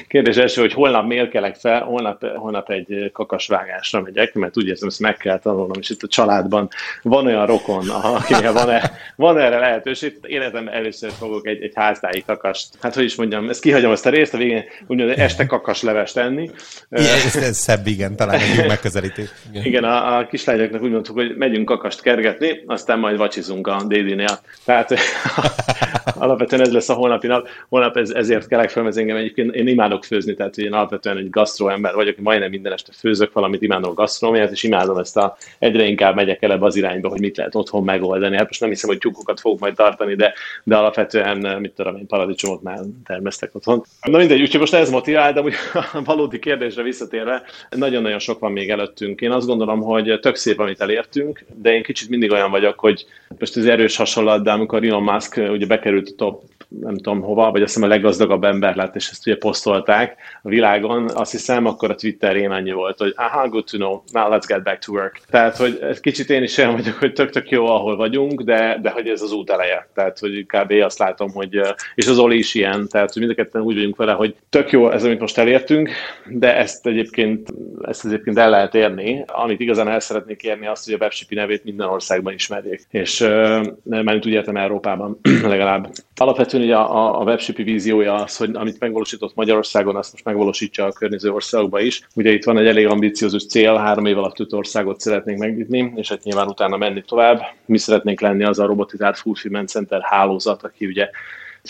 kérdés 0.08 0.36
első, 0.36 0.62
hogy 0.62 0.74
holnap 0.74 1.08
miért 1.08 1.30
kelek 1.30 1.56
fel, 1.56 1.82
holnap, 1.82 2.26
holnap 2.36 2.70
egy 2.70 3.12
kakasvágásra 3.14 4.02
megyek, 4.02 4.34
mert 4.34 4.58
úgy 4.58 4.70
ezt 4.88 5.00
meg 5.00 5.18
kell 5.18 5.40
tanulnom, 5.40 5.78
és 5.80 5.90
itt 5.90 6.04
a 6.04 6.08
családban 6.08 6.70
van 7.02 7.26
olyan 7.26 7.46
rokon, 7.46 7.90
akinek 7.90 8.52
van, 8.52 8.70
-e, 8.70 8.92
van 9.16 9.38
erre 9.38 9.60
lehetőség. 9.60 10.18
Életem 10.22 10.68
először 10.68 11.12
fogok 11.12 11.48
egy, 11.48 11.62
egy 11.62 11.72
házdáig 11.76 12.26
kakast, 12.26 12.68
hát 12.82 12.96
hogy 12.96 13.04
is 13.04 13.16
mondjam, 13.16 13.50
ezt 13.50 13.62
kihagyom 13.62 13.92
ezt 13.92 14.06
a 14.06 14.10
részt, 14.10 14.34
a 14.34 14.38
végén 14.38 14.64
úgynevezett 14.88 15.20
este 15.20 15.46
kakas 15.46 15.82
levest 15.82 16.18
enni. 16.18 16.50
Igen, 16.90 17.16
ez, 17.26 17.36
ez 17.36 17.58
szebb, 17.58 17.88
igen, 17.88 18.16
talán 18.16 18.40
egy 18.40 18.68
megközelítés. 18.68 19.30
Igen, 19.50 19.66
igen 19.66 19.84
a, 19.84 20.18
a 20.18 20.26
kislányoknak 20.26 20.82
úgy 20.82 20.92
mondtuk, 20.92 21.16
hogy 21.16 21.36
megyünk 21.38 21.66
kakast 21.66 22.02
kergetni, 22.02 22.64
aztán 22.66 23.00
majd 23.00 23.18
vacsizunk 23.18 23.68
a 23.68 23.84
dédinél. 23.88 24.40
Tehát 24.66 24.94
alapvetően 26.24 26.62
ez 26.62 26.72
lesz 26.72 26.90
a 26.90 26.94
holnapi 26.94 27.28
nap. 27.28 27.48
Holnap 27.70 27.98
ez, 27.98 28.10
ezért 28.10 28.48
kelek 28.48 28.70
fel, 28.70 28.84
mert 28.84 28.98
engem 28.98 29.18
egyébként 29.18 29.56
én 29.56 29.68
imádok 29.68 30.04
főzni, 30.04 30.34
tehát 30.34 30.58
én 30.58 30.74
alapvetően 30.74 31.18
egy 31.18 31.30
gasztró 31.30 31.70
ember 31.70 31.94
vagyok, 31.94 32.18
majdnem 32.18 32.50
minden 32.50 32.74
este 32.74 32.92
főzök 32.98 33.34
valamit, 33.34 33.62
imádok 33.62 33.96
gasztronómiát, 33.96 34.52
és 34.52 34.64
imádom 34.64 34.73
ezt 34.74 35.18
a, 35.18 35.38
egyre 35.60 35.84
inkább 35.84 36.16
megyek 36.16 36.42
el 36.42 36.52
ebbe 36.52 36.66
az 36.66 36.76
irányba, 36.76 37.10
hogy 37.10 37.20
mit 37.20 37.38
lehet 37.38 37.56
otthon 37.56 37.84
megoldani. 37.84 38.36
Hát 38.36 38.48
most 38.48 38.60
nem 38.60 38.70
hiszem, 38.70 38.90
hogy 38.90 38.98
tyúkokat 38.98 39.40
fogok 39.40 39.60
majd 39.60 39.76
tartani, 39.76 40.16
de, 40.16 40.34
de 40.64 40.76
alapvetően, 40.76 41.60
mit 41.60 41.72
tudom 41.72 41.96
én, 41.96 42.08
paradicsomot 42.08 42.62
már 42.62 42.80
termesztek 43.06 43.56
otthon. 43.56 43.84
Na 44.02 44.18
mindegy, 44.18 44.42
úgyhogy 44.42 44.60
most 44.60 44.74
ez 44.74 44.90
motivál, 44.90 45.34
de 45.34 45.42
úgy 45.42 45.54
a 45.94 46.02
valódi 46.04 46.40
kérdésre 46.40 46.84
visszatérve, 46.84 47.44
nagyon-nagyon 47.70 48.20
sok 48.20 48.40
van 48.40 48.52
még 48.52 48.70
előttünk. 48.70 49.22
Én 49.22 49.32
azt 49.32 49.48
gondolom, 49.48 49.82
hogy 49.82 50.20
tök 50.22 50.36
szép, 50.36 50.60
amit 50.60 50.82
elértünk, 50.82 51.46
de 51.56 51.74
én 51.74 51.84
kicsit 51.84 52.10
mindig 52.10 52.32
olyan 52.32 52.52
vagyok, 52.52 52.80
hogy 52.80 53.06
most 53.40 53.58
ez 53.58 53.66
erős 53.66 53.96
hasonlat, 53.96 54.44
de 54.44 54.52
amikor 54.52 54.84
Elon 54.84 55.04
Musk 55.04 55.38
ugye 55.38 55.66
bekerült 55.66 56.10
a 56.10 56.16
top 56.16 56.42
nem 56.80 56.96
tudom 56.96 57.22
hova, 57.22 57.52
vagy 57.52 57.62
azt 57.62 57.74
hiszem 57.74 57.90
a 57.90 57.94
leggazdagabb 57.94 58.44
ember 58.44 58.76
lett, 58.76 58.96
és 58.96 59.10
ezt 59.10 59.28
ugye 59.28 59.38
posztolták 59.38 60.16
a 60.42 60.50
világon, 60.50 61.10
azt 61.14 61.32
hiszem, 61.32 61.66
akkor 61.66 61.90
a 61.90 61.96
Twitter 61.96 62.36
annyi 62.36 62.72
volt, 62.72 62.98
hogy 62.98 63.14
aha, 63.16 63.50
good 63.50 63.66
to 63.72 63.78
know, 63.78 64.02
now 64.12 64.30
let's 64.30 64.46
get 64.48 64.64
back 64.64 64.80
to 64.86 64.92
work. 64.92 65.22
Tehát, 65.30 65.58
hogy 65.58 65.80
ez 65.82 66.00
kicsit 66.00 66.30
én 66.30 66.44
is 66.44 66.58
olyan 66.58 66.76
vagyok, 66.76 66.96
hogy 66.96 67.14
tök-tök 67.14 67.50
jó, 67.50 67.66
ahol 67.66 67.96
vagyunk, 67.96 68.42
de, 68.42 68.80
de 68.82 68.90
hogy 68.90 69.08
ez 69.08 69.22
az 69.22 69.32
út 69.32 69.50
eleje. 69.50 69.88
Tehát, 69.94 70.20
hogy 70.20 70.46
kb. 70.46 70.72
azt 70.84 71.00
látom, 71.00 71.32
hogy, 71.32 71.60
és 71.96 72.08
az 72.08 72.20
Oli 72.20 72.38
is 72.38 72.54
ilyen, 72.54 72.88
tehát, 72.88 73.14
hogy 73.14 73.22
mind 73.22 73.34
a 73.34 73.42
ketten 73.44 73.62
úgy 73.62 73.76
vagyunk 73.76 73.96
vele, 73.96 74.12
hogy 74.12 74.36
tök 74.50 74.72
jó 74.72 74.92
ez, 74.92 75.04
amit 75.04 75.20
most 75.20 75.38
elértünk, 75.38 75.90
de 76.28 76.58
ezt 76.58 76.88
egyébként, 76.88 77.54
ezt 77.82 78.06
egyébként 78.06 78.38
el 78.38 78.50
lehet 78.50 78.76
érni. 78.76 79.24
Amit 79.28 79.60
igazán 79.60 79.88
el 79.88 80.00
szeretnék 80.00 80.44
érni, 80.44 80.68
azt, 80.68 80.86
hogy 80.86 80.94
a 80.94 80.98
webshipi 81.02 81.36
nevét 81.36 81.64
minden 81.64 81.88
országban 81.88 82.34
ismerjék. 82.34 82.82
És 82.90 83.22
uh, 83.22 83.66
mert 83.84 84.26
úgy 84.26 84.32
értem 84.32 84.58
Európában 84.58 85.20
legalább. 85.44 85.92
Alapvetően 86.16 86.63
ugye 86.64 86.76
a, 86.76 87.20
a 87.20 87.24
webshipi 87.24 87.64
víziója 87.64 88.14
az, 88.14 88.38
hogy 88.38 88.50
amit 88.54 88.80
megvalósított 88.80 89.36
Magyarországon, 89.36 89.96
azt 89.96 90.12
most 90.12 90.26
megvalósítsa 90.26 90.86
a 90.86 90.92
környező 90.92 91.32
országokba 91.32 91.80
is. 91.80 92.08
Ugye 92.16 92.32
itt 92.32 92.44
van 92.44 92.58
egy 92.58 92.68
elég 92.68 92.88
ambiciózus 92.88 93.46
cél, 93.46 93.76
három 93.76 94.06
év 94.06 94.18
alatt 94.18 94.40
öt 94.40 94.54
országot 94.54 95.00
szeretnénk 95.00 95.40
megnyitni, 95.40 95.94
és 95.96 96.10
hát 96.10 96.24
nyilván 96.24 96.48
utána 96.48 96.78
menni 96.78 97.02
tovább. 97.02 97.42
Mi 97.66 97.78
szeretnénk 97.78 98.22
lenni 98.22 98.44
az 98.44 98.60
a 98.60 98.66
robotizált 98.66 99.18
fulfillment 99.18 99.70
center 99.70 100.02
hálózat, 100.02 100.64
aki 100.64 100.86
ugye 100.86 101.10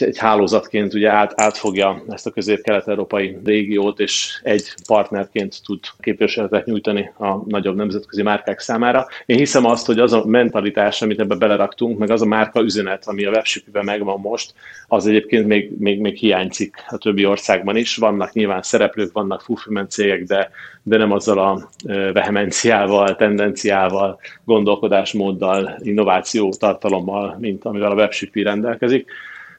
egy 0.01 0.17
hálózatként 0.17 0.93
ugye 0.93 1.09
át, 1.09 1.33
átfogja 1.41 2.03
ezt 2.09 2.27
a 2.27 2.31
közép-kelet-európai 2.31 3.37
régiót, 3.45 3.99
és 3.99 4.39
egy 4.43 4.73
partnerként 4.87 5.61
tud 5.65 5.79
képviseletet 5.99 6.65
nyújtani 6.65 7.11
a 7.17 7.35
nagyobb 7.47 7.75
nemzetközi 7.75 8.21
márkák 8.21 8.59
számára. 8.59 9.07
Én 9.25 9.37
hiszem 9.37 9.65
azt, 9.65 9.85
hogy 9.85 9.99
az 9.99 10.13
a 10.13 10.25
mentalitás, 10.25 11.01
amit 11.01 11.19
ebbe 11.19 11.35
beleraktunk, 11.35 11.97
meg 11.97 12.09
az 12.09 12.21
a 12.21 12.25
márka 12.25 12.61
üzenet, 12.61 13.07
ami 13.07 13.25
a 13.25 13.29
webshipben 13.29 13.85
megvan 13.85 14.19
most, 14.19 14.53
az 14.87 15.07
egyébként 15.07 15.47
még, 15.47 15.71
még, 15.77 15.99
még 15.99 16.15
hiányzik 16.15 16.75
a 16.87 16.97
többi 16.97 17.25
országban 17.25 17.75
is. 17.75 17.95
Vannak 17.95 18.33
nyilván 18.33 18.61
szereplők, 18.61 19.11
vannak 19.11 19.41
fulfillment 19.41 19.91
cégek, 19.91 20.23
de, 20.23 20.49
de 20.83 20.97
nem 20.97 21.11
azzal 21.11 21.39
a 21.39 21.69
vehemenciával, 22.13 23.15
tendenciával, 23.15 24.19
gondolkodásmóddal, 24.45 25.77
innováció 25.81 26.53
tartalommal, 26.53 27.37
mint 27.39 27.65
amivel 27.65 27.91
a 27.91 27.95
webshipi 27.95 28.43
rendelkezik 28.43 29.11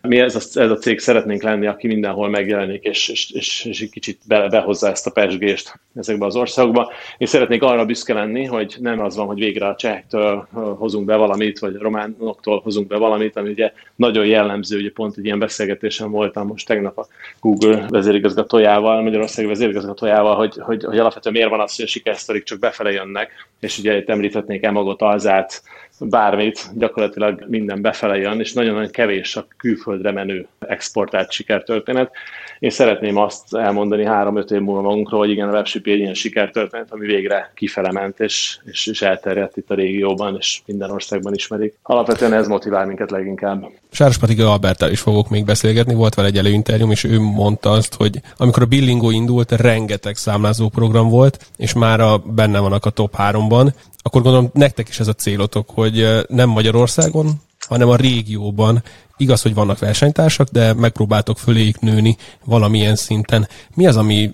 mi 0.08 0.18
ez 0.18 0.34
a, 0.34 0.60
ez 0.60 0.70
a 0.70 0.76
cég 0.76 0.98
szeretnénk 0.98 1.42
lenni, 1.42 1.66
aki 1.66 1.86
mindenhol 1.86 2.28
megjelenik, 2.28 2.82
és, 2.82 3.08
és, 3.08 3.30
és, 3.30 3.64
és 3.64 3.80
egy 3.80 3.90
kicsit 3.90 4.18
be, 4.26 4.48
behozza 4.48 4.88
ezt 4.88 5.06
a 5.06 5.10
pesgést 5.10 5.80
ezekbe 5.94 6.26
az 6.26 6.36
országokba. 6.36 6.92
Én 7.18 7.26
szeretnék 7.26 7.62
arra 7.62 7.84
büszke 7.84 8.14
lenni, 8.14 8.44
hogy 8.44 8.76
nem 8.80 9.00
az 9.00 9.16
van, 9.16 9.26
hogy 9.26 9.38
végre 9.38 9.66
a 9.66 9.74
csehektől 9.74 10.48
hozunk 10.78 11.04
be 11.04 11.16
valamit, 11.16 11.58
vagy 11.58 11.74
a 11.74 11.82
románoktól 11.82 12.60
hozunk 12.60 12.86
be 12.86 12.96
valamit, 12.96 13.36
ami 13.36 13.50
ugye 13.50 13.72
nagyon 13.96 14.26
jellemző, 14.26 14.78
ugye 14.78 14.90
pont 14.90 15.16
egy 15.16 15.24
ilyen 15.24 15.38
beszélgetésen 15.38 16.10
voltam 16.10 16.46
most 16.46 16.66
tegnap 16.66 16.98
a 16.98 17.06
Google 17.40 17.86
vezérigazgatójával, 17.88 19.02
Magyarország 19.02 19.46
vezérigazgatójával, 19.46 20.36
hogy, 20.36 20.54
hogy, 20.58 20.84
hogy 20.84 20.98
alapvetően 20.98 21.34
miért 21.34 21.50
van 21.50 21.60
az, 21.60 21.76
hogy 21.76 21.84
a 21.84 21.88
sikersztorik 21.88 22.42
csak 22.42 22.58
befele 22.58 22.90
jönnek, 22.90 23.30
és 23.60 23.78
ugye 23.78 23.96
itt 23.96 24.08
említhetnék 24.08 24.62
Emagot, 24.62 25.02
Alzát, 25.02 25.62
bármit, 25.98 26.70
gyakorlatilag 26.74 27.44
minden 27.48 27.82
befele 27.82 28.16
jön, 28.16 28.40
és 28.40 28.52
nagyon-nagyon 28.52 28.90
kevés 28.90 29.36
a 29.36 29.46
külföldre 29.56 30.12
menő 30.12 30.46
exportált 30.58 31.30
sikertörténet. 31.30 32.10
Én 32.58 32.70
szeretném 32.70 33.16
azt 33.16 33.54
elmondani 33.54 34.04
három-öt 34.04 34.50
év 34.50 34.60
múlva 34.60 34.80
magunkról, 34.80 35.20
hogy 35.20 35.30
igen, 35.30 35.48
a 35.48 35.52
webship 35.52 35.86
egy 35.86 35.98
ilyen 35.98 36.14
sikertörténet, 36.14 36.90
ami 36.90 37.06
végre 37.06 37.50
kifele 37.54 37.92
ment, 37.92 38.20
és, 38.20 38.58
és, 38.64 38.86
és 38.86 39.02
elterjedt 39.02 39.56
itt 39.56 39.70
a 39.70 39.74
régióban, 39.74 40.36
és 40.38 40.60
minden 40.66 40.90
országban 40.90 41.34
ismerik. 41.34 41.74
Alapvetően 41.82 42.32
ez 42.32 42.48
motivál 42.48 42.86
minket 42.86 43.10
leginkább. 43.10 43.64
Sáros 43.90 44.18
Patika 44.18 44.52
Alberttel 44.52 44.90
is 44.90 45.00
fogok 45.00 45.28
még 45.28 45.44
beszélgetni, 45.44 45.94
volt 45.94 46.14
vele 46.14 46.28
egy 46.28 46.38
előinterjúm, 46.38 46.90
és 46.90 47.04
ő 47.04 47.20
mondta 47.20 47.70
azt, 47.70 47.94
hogy 47.94 48.20
amikor 48.36 48.62
a 48.62 48.66
Billingo 48.66 49.10
indult, 49.10 49.52
rengeteg 49.52 50.16
számlázó 50.16 50.68
program 50.68 51.08
volt, 51.08 51.46
és 51.56 51.72
már 51.72 52.00
a, 52.00 52.18
benne 52.18 52.58
vannak 52.58 52.84
a 52.84 52.90
top 52.90 53.14
3-ban, 53.18 53.72
akkor 54.06 54.22
gondolom 54.22 54.50
nektek 54.52 54.88
is 54.88 55.00
ez 55.00 55.08
a 55.08 55.12
célotok, 55.12 55.70
hogy 55.74 56.06
nem 56.28 56.48
Magyarországon, 56.48 57.26
hanem 57.68 57.88
a 57.88 57.96
régióban. 57.96 58.82
Igaz, 59.16 59.42
hogy 59.42 59.54
vannak 59.54 59.78
versenytársak, 59.78 60.48
de 60.48 60.72
megpróbáltok 60.74 61.38
föléjük 61.38 61.80
nőni 61.80 62.16
valamilyen 62.44 62.94
szinten. 62.94 63.48
Mi 63.74 63.86
az, 63.86 63.96
ami 63.96 64.30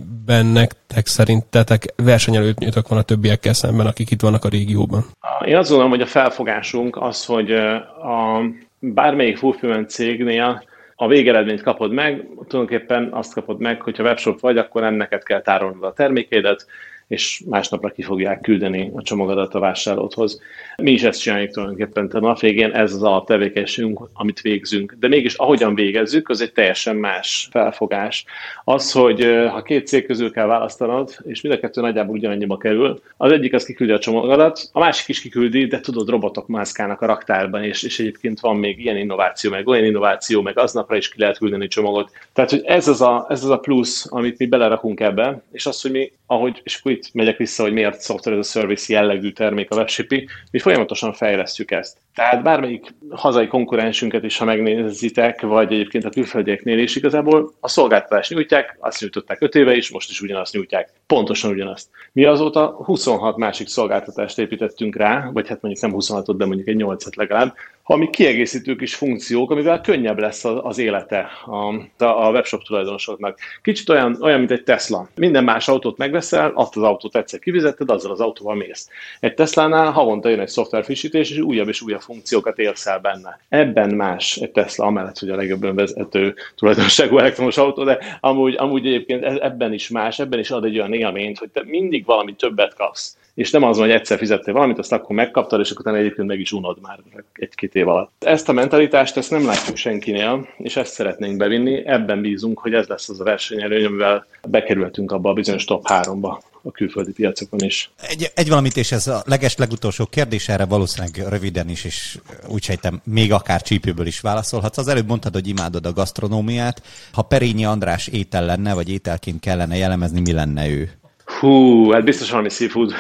nektek 0.53 1.07
szerintetek 1.07 1.85
versenyelőnyötök 1.97 2.89
van 2.89 2.99
a 2.99 3.03
többiekkel 3.03 3.53
szemben, 3.53 3.87
akik 3.87 4.11
itt 4.11 4.21
vannak 4.21 4.45
a 4.45 4.49
régióban? 4.49 5.05
Én 5.45 5.57
azt 5.57 5.69
gondolom, 5.69 5.93
hogy 5.93 6.01
a 6.01 6.07
felfogásunk 6.07 6.97
az, 6.97 7.25
hogy 7.25 7.51
a 7.51 8.41
bármelyik 8.79 9.37
fulfillment 9.37 9.91
cégnél 9.91 10.65
a 10.95 11.07
végeredményt 11.07 11.63
kapod 11.63 11.93
meg, 11.93 12.27
tulajdonképpen 12.49 13.09
azt 13.13 13.35
kapod 13.35 13.61
meg, 13.61 13.81
hogyha 13.81 14.03
webshop 14.03 14.41
vagy, 14.41 14.59
akkor 14.59 14.83
nem 14.83 14.95
neked 14.95 15.23
kell 15.23 15.43
tárolnod 15.43 15.85
a 15.85 15.93
termékédet, 15.93 16.67
és 17.11 17.43
másnapra 17.47 17.91
ki 17.91 18.03
fogják 18.03 18.41
küldeni 18.41 18.91
a 18.95 19.03
csomagodat 19.03 19.55
a 19.55 19.59
vásárlódhoz. 19.59 20.41
Mi 20.77 20.91
is 20.91 21.03
ezt 21.03 21.21
csináljuk 21.21 21.51
tulajdonképpen 21.51 22.07
a 22.07 22.21
nap 22.21 22.41
végén, 22.41 22.73
ez 22.73 22.95
az 22.95 23.03
alaptevékenységünk, 23.03 24.09
amit 24.13 24.41
végzünk. 24.41 24.97
De 25.01 25.09
mégis 25.09 25.35
ahogyan 25.35 25.75
végezzük, 25.75 26.29
az 26.29 26.41
egy 26.41 26.53
teljesen 26.53 26.97
más 26.97 27.49
felfogás. 27.51 28.25
Az, 28.65 28.93
hogy 28.93 29.25
ha 29.51 29.63
két 29.63 29.87
cég 29.87 30.07
közül 30.07 30.33
kell 30.33 30.47
választanod, 30.47 31.17
és 31.23 31.41
mind 31.41 31.55
a 31.55 31.59
kettő 31.59 31.81
nagyjából 31.81 32.17
ugyanannyiba 32.17 32.57
kerül, 32.57 33.01
az 33.17 33.33
egyik 33.33 33.55
az 33.55 33.65
kiküldi 33.65 33.93
a 33.93 33.99
csomagodat, 33.99 34.69
a 34.73 34.79
másik 34.79 35.09
is 35.09 35.21
kiküldi, 35.21 35.67
de 35.67 35.81
tudod, 35.81 36.09
robotok 36.09 36.47
mászkálnak 36.47 37.01
a 37.01 37.07
raktárban, 37.07 37.65
és, 37.65 37.83
és 37.83 37.99
egyébként 37.99 38.41
van 38.41 38.57
még 38.57 38.79
ilyen 38.79 38.97
innováció, 38.97 39.51
meg 39.51 39.69
olyan 39.69 39.85
innováció, 39.85 40.43
meg 40.43 40.59
aznapra 40.59 40.97
is 40.97 41.09
ki 41.09 41.21
lehet 41.21 41.39
küldeni 41.39 41.69
csomagot. 41.69 42.11
Tehát, 42.33 42.51
hogy 42.51 42.63
ez 42.65 42.89
az 42.89 43.01
a, 43.01 43.27
ez 43.29 43.45
az 43.45 43.51
a 43.51 43.59
plusz, 43.59 44.07
amit 44.11 44.39
mi 44.39 44.47
belerakunk 44.47 45.01
ebbe, 45.01 45.43
és 45.53 45.67
az, 45.67 45.83
hogy 45.83 45.91
mi, 45.91 46.13
ahogy, 46.27 46.61
és 46.65 46.77
akkor 46.77 46.93
itt 47.07 47.15
megyek 47.15 47.37
vissza, 47.37 47.63
hogy 47.63 47.73
miért 47.73 48.03
software 48.03 48.39
as 48.39 48.49
a 48.49 48.59
service 48.59 48.93
jellegű 48.93 49.31
termék 49.31 49.71
a 49.71 49.77
WebShipi, 49.77 50.29
mi 50.51 50.59
folyamatosan 50.59 51.13
fejlesztjük 51.13 51.71
ezt. 51.71 51.97
Tehát 52.15 52.43
bármelyik 52.43 52.95
hazai 53.11 53.47
konkurensünket 53.47 54.25
is, 54.25 54.39
ha 54.39 54.45
megnézitek, 54.45 55.41
vagy 55.41 55.73
egyébként 55.73 56.05
a 56.05 56.11
külföldieknél 56.11 56.79
is 56.79 56.97
igazából 56.97 57.53
a 57.61 57.69
szolgáltatást 57.69 58.31
nyújtják, 58.31 58.77
azt 58.81 59.01
nyújtották 59.01 59.41
5 59.41 59.55
éve 59.55 59.75
is, 59.75 59.91
most 59.91 60.11
is 60.11 60.21
ugyanazt 60.21 60.53
nyújtják. 60.53 60.93
Pontosan 61.07 61.51
ugyanazt. 61.51 61.89
Mi 62.13 62.25
azóta 62.25 62.67
26 62.67 63.37
másik 63.37 63.69
szolgáltatást 63.69 64.39
építettünk 64.39 64.97
rá, 64.97 65.31
vagy 65.33 65.49
hát 65.49 65.63
mondjuk 65.63 65.85
nem 65.85 66.01
26-ot, 66.01 66.35
de 66.37 66.45
mondjuk 66.45 66.69
egy 66.69 66.83
8-et 66.83 67.17
legalább, 67.17 67.55
ami 67.93 68.11
kiegészítő 68.11 68.77
kis 68.77 68.95
funkciók, 68.95 69.51
amivel 69.51 69.81
könnyebb 69.81 70.19
lesz 70.19 70.45
az 70.45 70.79
élete 70.79 71.31
a, 71.47 72.05
a 72.05 72.31
webshop 72.31 72.63
tulajdonosoknak. 72.63 73.39
Kicsit 73.63 73.89
olyan, 73.89 74.17
olyan, 74.21 74.39
mint 74.39 74.51
egy 74.51 74.63
Tesla. 74.63 75.09
Minden 75.15 75.45
más 75.45 75.69
autót 75.69 75.97
megveszel, 75.97 76.53
azt 76.55 76.77
az 76.77 76.83
autót 76.83 77.17
egyszer 77.17 77.39
kivizetted, 77.39 77.91
azzal 77.91 78.11
az 78.11 78.21
autóval 78.21 78.55
mész. 78.55 78.89
Egy 79.21 79.35
Tesla-nál 79.35 79.91
havonta 79.91 80.29
jön 80.29 80.41
egy 80.41 80.49
szoftverfrissítés, 80.49 81.31
és 81.31 81.39
újabb 81.39 81.69
és 81.69 81.83
újabb 81.83 82.01
funkciókat 82.01 82.59
érsz 82.59 82.87
el 82.87 82.99
benne. 82.99 83.41
Ebben 83.49 83.95
más 83.95 84.37
egy 84.37 84.51
Tesla, 84.51 84.87
amellett, 84.87 85.19
hogy 85.19 85.31
a 85.31 85.37
legjobb 85.37 85.63
önvezető 85.63 86.35
tulajdonságú 86.57 87.19
elektromos 87.19 87.57
autó, 87.57 87.85
de 87.85 88.19
amúgy, 88.21 88.55
amúgy 88.59 88.87
egyébként 88.87 89.25
e- 89.25 89.39
ebben 89.41 89.73
is 89.73 89.89
más, 89.89 90.19
ebben 90.19 90.39
is 90.39 90.51
ad 90.51 90.65
egy 90.65 90.79
olyan 90.79 90.93
élményt, 90.93 91.39
hogy 91.39 91.51
te 91.51 91.63
mindig 91.65 92.05
valami 92.05 92.35
többet 92.35 92.75
kapsz 92.75 93.17
és 93.35 93.51
nem 93.51 93.63
az 93.63 93.77
van, 93.77 93.87
hogy 93.87 93.97
egyszer 93.97 94.19
fizettél 94.19 94.55
valamit, 94.55 94.79
azt 94.79 94.93
akkor 94.93 95.17
megkaptad, 95.17 95.61
és 95.61 95.71
akkor 95.71 95.95
egyébként 95.95 96.29
meg 96.29 96.41
is 96.41 96.53
unod 96.53 96.79
már 96.83 96.99
egy-két 97.33 97.75
év 97.75 97.89
alatt. 97.89 98.11
Ezt 98.19 98.49
a 98.49 98.53
mentalitást, 98.53 99.17
ezt 99.17 99.31
nem 99.31 99.47
látjuk 99.47 99.77
senkinél, 99.77 100.49
és 100.59 100.77
ezt 100.77 100.93
szeretnénk 100.93 101.37
bevinni, 101.37 101.87
ebben 101.87 102.21
bízunk, 102.21 102.59
hogy 102.59 102.75
ez 102.75 102.87
lesz 102.87 103.09
az 103.09 103.21
a 103.21 103.25
versenyelőny, 103.25 103.85
amivel 103.85 104.27
bekerültünk 104.49 105.13
abba 105.13 105.31
a 105.31 105.33
bizonyos 105.33 105.65
top 105.65 105.87
3-ba 105.89 106.39
a 106.63 106.71
külföldi 106.71 107.13
piacokon 107.13 107.61
is. 107.61 107.91
Egy, 108.09 108.31
egy 108.35 108.49
valamit, 108.49 108.77
és 108.77 108.93
ez 108.93 109.07
a 109.07 109.23
leges 109.27 109.57
legutolsó 109.57 110.07
kérdés, 110.07 110.49
erre 110.49 110.65
valószínűleg 110.65 111.29
röviden 111.29 111.69
is, 111.69 111.85
és 111.85 112.19
úgy 112.49 112.63
sejtem, 112.63 113.01
még 113.05 113.33
akár 113.33 113.63
csípőből 113.63 114.07
is 114.07 114.21
válaszolhatsz. 114.21 114.79
Az 114.79 114.89
előbb 114.89 115.07
mondtad, 115.07 115.33
hogy 115.33 115.49
imádod 115.49 115.87
a 115.87 115.93
gasztronómiát. 115.93 116.83
Ha 117.13 117.23
Perényi 117.23 117.65
András 117.65 118.07
étel 118.07 118.45
lenne, 118.45 118.75
vagy 118.75 118.91
ételként 118.91 119.41
kellene 119.41 119.77
jellemezni, 119.77 120.21
mi 120.21 120.33
lenne 120.33 120.69
ő? 120.69 121.00
Hú, 121.41 121.91
hát 121.91 122.05
biztos 122.05 122.31
valami 122.31 122.49
seafood 122.49 122.93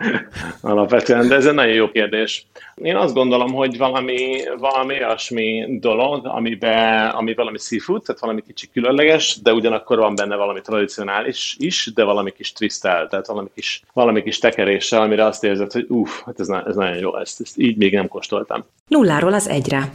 alapvetően, 0.60 1.28
de 1.28 1.34
ez 1.34 1.46
egy 1.46 1.54
nagyon 1.54 1.74
jó 1.74 1.90
kérdés. 1.90 2.46
Én 2.74 2.96
azt 2.96 3.14
gondolom, 3.14 3.52
hogy 3.52 3.78
valami, 3.78 4.40
valami 4.58 4.94
olyasmi 4.94 5.78
dolog, 5.80 6.26
amiben, 6.26 7.08
ami 7.08 7.34
valami 7.34 7.58
seafood, 7.58 8.02
tehát 8.02 8.20
valami 8.20 8.42
kicsi 8.46 8.68
különleges, 8.72 9.38
de 9.42 9.52
ugyanakkor 9.52 9.98
van 9.98 10.14
benne 10.14 10.36
valami 10.36 10.60
tradicionális 10.60 11.56
is, 11.58 11.90
de 11.94 12.04
valami 12.04 12.30
kis 12.30 12.52
twistel, 12.52 13.08
tehát 13.08 13.26
valami 13.26 13.48
kis, 13.54 13.82
valami 13.92 14.22
kis 14.22 14.38
tekeréssel, 14.38 15.02
amire 15.02 15.24
azt 15.24 15.44
érzed, 15.44 15.72
hogy 15.72 15.86
uff, 15.88 16.22
hát 16.24 16.40
ez, 16.40 16.48
ez 16.48 16.76
nagyon 16.76 16.98
jó, 16.98 17.16
ezt, 17.18 17.40
ezt 17.40 17.58
így 17.58 17.76
még 17.76 17.94
nem 17.94 18.08
kóstoltam. 18.08 18.64
Nulláról 18.88 19.32
az 19.32 19.48
egyre. 19.48 19.90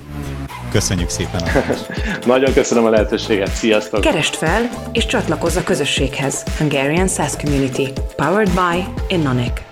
Köszönjük 0.72 1.10
szépen! 1.10 1.42
Nagyon 2.26 2.54
köszönöm 2.54 2.86
a 2.86 2.90
lehetőséget, 2.90 3.52
sziasztok! 3.52 4.02
Kerest 4.02 4.36
fel 4.36 4.70
és 4.92 5.06
csatlakozz 5.06 5.56
a 5.56 5.64
közösséghez. 5.64 6.44
Hungarian 6.58 7.08
SaaS 7.08 7.32
Community. 7.36 7.90
Powered 8.16 8.50
by 8.50 8.84
Innonic. 9.08 9.67